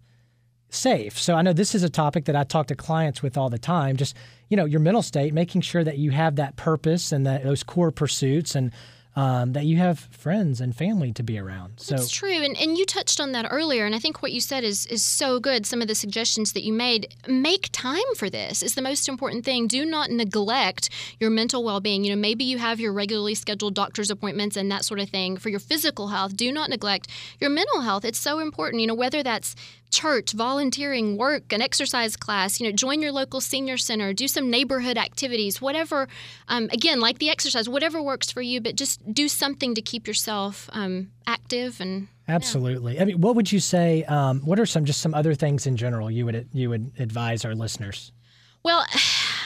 safe. 0.68 1.18
So 1.18 1.34
I 1.34 1.42
know 1.42 1.52
this 1.52 1.74
is 1.74 1.82
a 1.82 1.90
topic 1.90 2.24
that 2.24 2.36
I 2.36 2.44
talk 2.44 2.66
to 2.68 2.74
clients 2.74 3.22
with 3.22 3.36
all 3.36 3.50
the 3.50 3.58
time. 3.58 3.96
Just 3.96 4.16
you 4.48 4.56
know, 4.56 4.64
your 4.64 4.80
mental 4.80 5.02
state, 5.02 5.34
making 5.34 5.62
sure 5.62 5.82
that 5.82 5.98
you 5.98 6.10
have 6.12 6.36
that 6.36 6.56
purpose 6.56 7.12
and 7.12 7.26
that 7.26 7.44
those 7.44 7.62
core 7.62 7.90
pursuits, 7.90 8.54
and 8.54 8.72
um, 9.16 9.54
that 9.54 9.64
you 9.64 9.78
have 9.78 9.98
friends 9.98 10.60
and 10.60 10.76
family 10.76 11.10
to 11.14 11.22
be 11.22 11.38
around. 11.38 11.80
So 11.80 11.94
It's 11.94 12.10
true, 12.10 12.44
and, 12.44 12.56
and 12.58 12.76
you 12.76 12.84
touched 12.84 13.18
on 13.18 13.32
that 13.32 13.48
earlier, 13.50 13.86
and 13.86 13.94
I 13.94 13.98
think 13.98 14.22
what 14.22 14.30
you 14.30 14.40
said 14.40 14.62
is 14.62 14.86
is 14.86 15.02
so 15.02 15.40
good. 15.40 15.64
Some 15.66 15.80
of 15.80 15.88
the 15.88 15.94
suggestions 15.94 16.52
that 16.52 16.62
you 16.62 16.72
made, 16.72 17.14
make 17.26 17.70
time 17.72 18.14
for 18.16 18.28
this 18.28 18.62
is 18.62 18.74
the 18.74 18.82
most 18.82 19.08
important 19.08 19.44
thing. 19.44 19.66
Do 19.66 19.86
not 19.86 20.10
neglect 20.10 20.90
your 21.18 21.30
mental 21.30 21.64
well 21.64 21.80
being. 21.80 22.04
You 22.04 22.14
know, 22.14 22.20
maybe 22.20 22.44
you 22.44 22.58
have 22.58 22.78
your 22.78 22.92
regularly 22.92 23.34
scheduled 23.34 23.74
doctor's 23.74 24.10
appointments 24.10 24.56
and 24.56 24.70
that 24.70 24.84
sort 24.84 25.00
of 25.00 25.08
thing 25.08 25.38
for 25.38 25.48
your 25.48 25.60
physical 25.60 26.08
health. 26.08 26.36
Do 26.36 26.52
not 26.52 26.68
neglect 26.68 27.08
your 27.40 27.50
mental 27.50 27.80
health. 27.80 28.04
It's 28.04 28.20
so 28.20 28.38
important. 28.38 28.82
You 28.82 28.88
know, 28.88 28.94
whether 28.94 29.22
that's 29.22 29.56
church, 29.90 30.32
volunteering, 30.32 31.16
work, 31.16 31.52
an 31.52 31.60
exercise 31.60 32.16
class, 32.16 32.60
you 32.60 32.66
know, 32.66 32.72
join 32.72 33.00
your 33.00 33.12
local 33.12 33.40
senior 33.40 33.76
center, 33.76 34.12
do 34.12 34.28
some 34.28 34.50
neighborhood 34.50 34.98
activities, 34.98 35.60
whatever. 35.60 36.08
Um, 36.48 36.68
again, 36.72 37.00
like 37.00 37.18
the 37.18 37.30
exercise, 37.30 37.68
whatever 37.68 38.02
works 38.02 38.30
for 38.30 38.42
you, 38.42 38.60
but 38.60 38.76
just 38.76 39.00
do 39.12 39.28
something 39.28 39.74
to 39.74 39.82
keep 39.82 40.06
yourself 40.06 40.68
um, 40.72 41.10
active 41.26 41.80
and. 41.80 42.08
Absolutely. 42.28 42.98
I 42.98 43.04
mean, 43.04 43.20
what 43.20 43.36
would 43.36 43.52
you 43.52 43.60
say? 43.60 44.02
Um, 44.04 44.40
what 44.40 44.58
are 44.58 44.66
some 44.66 44.84
just 44.84 45.00
some 45.00 45.14
other 45.14 45.32
things 45.32 45.64
in 45.64 45.76
general 45.76 46.10
you 46.10 46.24
would 46.24 46.48
you 46.52 46.68
would 46.70 46.90
advise 46.98 47.44
our 47.44 47.54
listeners? 47.54 48.10
Well, 48.64 48.84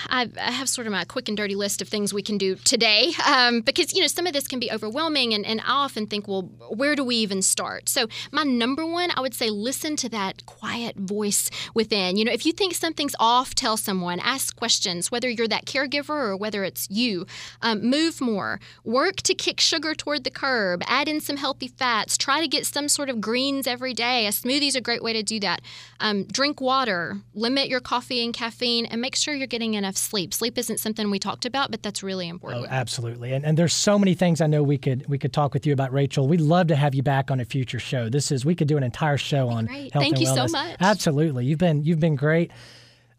I, 0.08 0.28
I, 0.40 0.50
have 0.50 0.68
sort 0.68 0.86
of 0.86 0.92
my 0.92 1.04
quick 1.04 1.28
and 1.28 1.36
dirty 1.36 1.54
list 1.54 1.82
of 1.82 1.88
things 1.88 2.12
we 2.12 2.22
can 2.22 2.38
do 2.38 2.56
today 2.56 3.12
um, 3.26 3.60
because, 3.60 3.94
you 3.94 4.00
know, 4.00 4.06
some 4.06 4.26
of 4.26 4.32
this 4.32 4.46
can 4.46 4.58
be 4.58 4.70
overwhelming. 4.70 5.34
And, 5.34 5.44
and 5.44 5.60
I 5.60 5.70
often 5.70 6.06
think, 6.06 6.28
well, 6.28 6.42
where 6.70 6.94
do 6.94 7.04
we 7.04 7.16
even 7.16 7.42
start? 7.42 7.88
So, 7.88 8.06
my 8.32 8.42
number 8.42 8.86
one, 8.86 9.10
I 9.16 9.20
would 9.20 9.34
say 9.34 9.50
listen 9.50 9.96
to 9.96 10.08
that 10.10 10.46
quiet 10.46 10.96
voice 10.96 11.50
within. 11.74 12.16
You 12.16 12.24
know, 12.24 12.32
if 12.32 12.46
you 12.46 12.52
think 12.52 12.74
something's 12.74 13.14
off, 13.18 13.54
tell 13.54 13.76
someone, 13.76 14.20
ask 14.20 14.56
questions, 14.56 15.10
whether 15.10 15.28
you're 15.28 15.48
that 15.48 15.66
caregiver 15.66 16.10
or 16.10 16.36
whether 16.36 16.64
it's 16.64 16.88
you. 16.90 17.26
Um, 17.62 17.82
move 17.82 18.20
more, 18.20 18.60
work 18.84 19.16
to 19.22 19.34
kick 19.34 19.60
sugar 19.60 19.94
toward 19.94 20.24
the 20.24 20.30
curb, 20.30 20.82
add 20.86 21.08
in 21.08 21.20
some 21.20 21.36
healthy 21.36 21.68
fats, 21.68 22.16
try 22.16 22.40
to 22.40 22.48
get 22.48 22.66
some 22.66 22.88
sort 22.88 23.08
of 23.08 23.20
greens 23.20 23.66
every 23.66 23.94
day. 23.94 24.26
A 24.26 24.30
smoothie 24.30 24.68
is 24.68 24.76
a 24.76 24.80
great 24.80 25.02
way 25.02 25.12
to 25.12 25.22
do 25.22 25.40
that. 25.40 25.60
Um, 25.98 26.24
drink 26.24 26.60
water, 26.60 27.18
limit 27.34 27.68
your 27.68 27.80
coffee 27.80 28.24
and 28.24 28.32
caffeine, 28.32 28.86
and 28.86 29.00
make 29.00 29.16
sure 29.16 29.34
you're 29.34 29.46
getting 29.46 29.74
enough 29.74 29.89
sleep. 29.96 30.32
Sleep 30.34 30.56
isn't 30.58 30.78
something 30.78 31.10
we 31.10 31.18
talked 31.18 31.44
about, 31.44 31.70
but 31.70 31.82
that's 31.82 32.02
really 32.02 32.28
important. 32.28 32.64
Oh, 32.64 32.68
absolutely. 32.68 33.32
And, 33.32 33.44
and 33.44 33.56
there's 33.56 33.72
so 33.74 33.98
many 33.98 34.14
things 34.14 34.40
I 34.40 34.46
know 34.46 34.62
we 34.62 34.78
could 34.78 35.06
we 35.08 35.18
could 35.18 35.32
talk 35.32 35.54
with 35.54 35.66
you 35.66 35.72
about, 35.72 35.92
Rachel. 35.92 36.26
We'd 36.28 36.40
love 36.40 36.68
to 36.68 36.76
have 36.76 36.94
you 36.94 37.02
back 37.02 37.30
on 37.30 37.40
a 37.40 37.44
future 37.44 37.78
show. 37.78 38.08
This 38.08 38.30
is 38.30 38.44
we 38.44 38.54
could 38.54 38.68
do 38.68 38.76
an 38.76 38.82
entire 38.82 39.18
show 39.18 39.48
on 39.48 39.66
Great. 39.66 39.92
health 39.92 40.02
Thank 40.02 40.16
and 40.16 40.22
you 40.22 40.28
wellness. 40.28 40.48
so 40.50 40.52
much. 40.52 40.76
Absolutely. 40.80 41.44
You've 41.46 41.58
been 41.58 41.82
you've 41.84 42.00
been 42.00 42.16
great. 42.16 42.50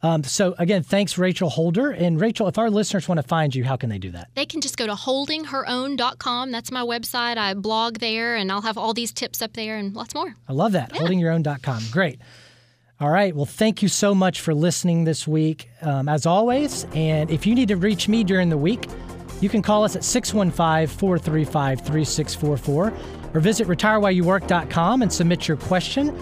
Um, 0.03 0.23
so 0.23 0.55
again, 0.57 0.81
thanks, 0.81 1.17
Rachel 1.17 1.49
Holder. 1.49 1.91
And 1.91 2.19
Rachel, 2.19 2.47
if 2.47 2.57
our 2.57 2.71
listeners 2.71 3.07
want 3.07 3.19
to 3.21 3.27
find 3.27 3.53
you, 3.53 3.63
how 3.63 3.75
can 3.75 3.89
they 3.89 3.99
do 3.99 4.09
that? 4.11 4.29
They 4.33 4.47
can 4.47 4.59
just 4.59 4.75
go 4.77 4.87
to 4.87 4.93
holdingherown.com. 4.93 6.51
That's 6.51 6.71
my 6.71 6.81
website. 6.81 7.37
I 7.37 7.53
blog 7.53 7.99
there, 7.99 8.35
and 8.35 8.51
I'll 8.51 8.61
have 8.61 8.77
all 8.77 8.93
these 8.93 9.11
tips 9.11 9.41
up 9.41 9.53
there 9.53 9.77
and 9.77 9.95
lots 9.95 10.15
more. 10.15 10.35
I 10.47 10.53
love 10.53 10.71
that. 10.71 10.91
Holdingyourown.com. 10.93 11.83
Great. 11.91 12.19
All 13.01 13.09
right. 13.09 13.35
Well, 13.35 13.47
thank 13.47 13.81
you 13.81 13.87
so 13.87 14.13
much 14.13 14.41
for 14.41 14.53
listening 14.53 15.05
this 15.05 15.27
week, 15.27 15.67
um, 15.81 16.07
as 16.07 16.27
always. 16.27 16.85
And 16.93 17.31
if 17.31 17.47
you 17.47 17.55
need 17.55 17.69
to 17.69 17.75
reach 17.75 18.07
me 18.07 18.23
during 18.23 18.49
the 18.49 18.57
week, 18.57 18.87
you 19.41 19.49
can 19.49 19.63
call 19.63 19.83
us 19.83 19.95
at 19.95 20.03
615 20.03 20.85
435 20.99 21.79
3644 21.79 22.93
or 23.33 23.39
visit 23.39 23.67
retirewhileyouwork.com 23.67 25.01
and 25.01 25.11
submit 25.11 25.47
your 25.47 25.57
question. 25.57 26.15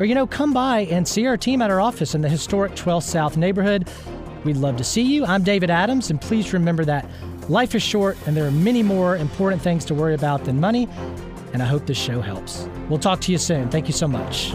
Or, 0.00 0.06
you 0.06 0.16
know, 0.16 0.26
come 0.26 0.52
by 0.52 0.80
and 0.90 1.06
see 1.06 1.24
our 1.26 1.36
team 1.36 1.62
at 1.62 1.70
our 1.70 1.80
office 1.80 2.16
in 2.16 2.20
the 2.20 2.28
historic 2.28 2.72
12th 2.72 3.04
South 3.04 3.36
neighborhood. 3.36 3.88
We'd 4.42 4.56
love 4.56 4.76
to 4.78 4.84
see 4.84 5.02
you. 5.02 5.24
I'm 5.24 5.44
David 5.44 5.70
Adams, 5.70 6.10
and 6.10 6.20
please 6.20 6.52
remember 6.52 6.84
that 6.84 7.08
life 7.48 7.76
is 7.76 7.82
short 7.82 8.18
and 8.26 8.36
there 8.36 8.44
are 8.44 8.50
many 8.50 8.82
more 8.82 9.16
important 9.16 9.62
things 9.62 9.84
to 9.84 9.94
worry 9.94 10.14
about 10.14 10.46
than 10.46 10.58
money. 10.58 10.88
And 11.52 11.62
I 11.62 11.66
hope 11.66 11.86
this 11.86 11.96
show 11.96 12.20
helps. 12.20 12.68
We'll 12.88 12.98
talk 12.98 13.20
to 13.20 13.30
you 13.30 13.38
soon. 13.38 13.70
Thank 13.70 13.86
you 13.86 13.92
so 13.92 14.08
much. 14.08 14.52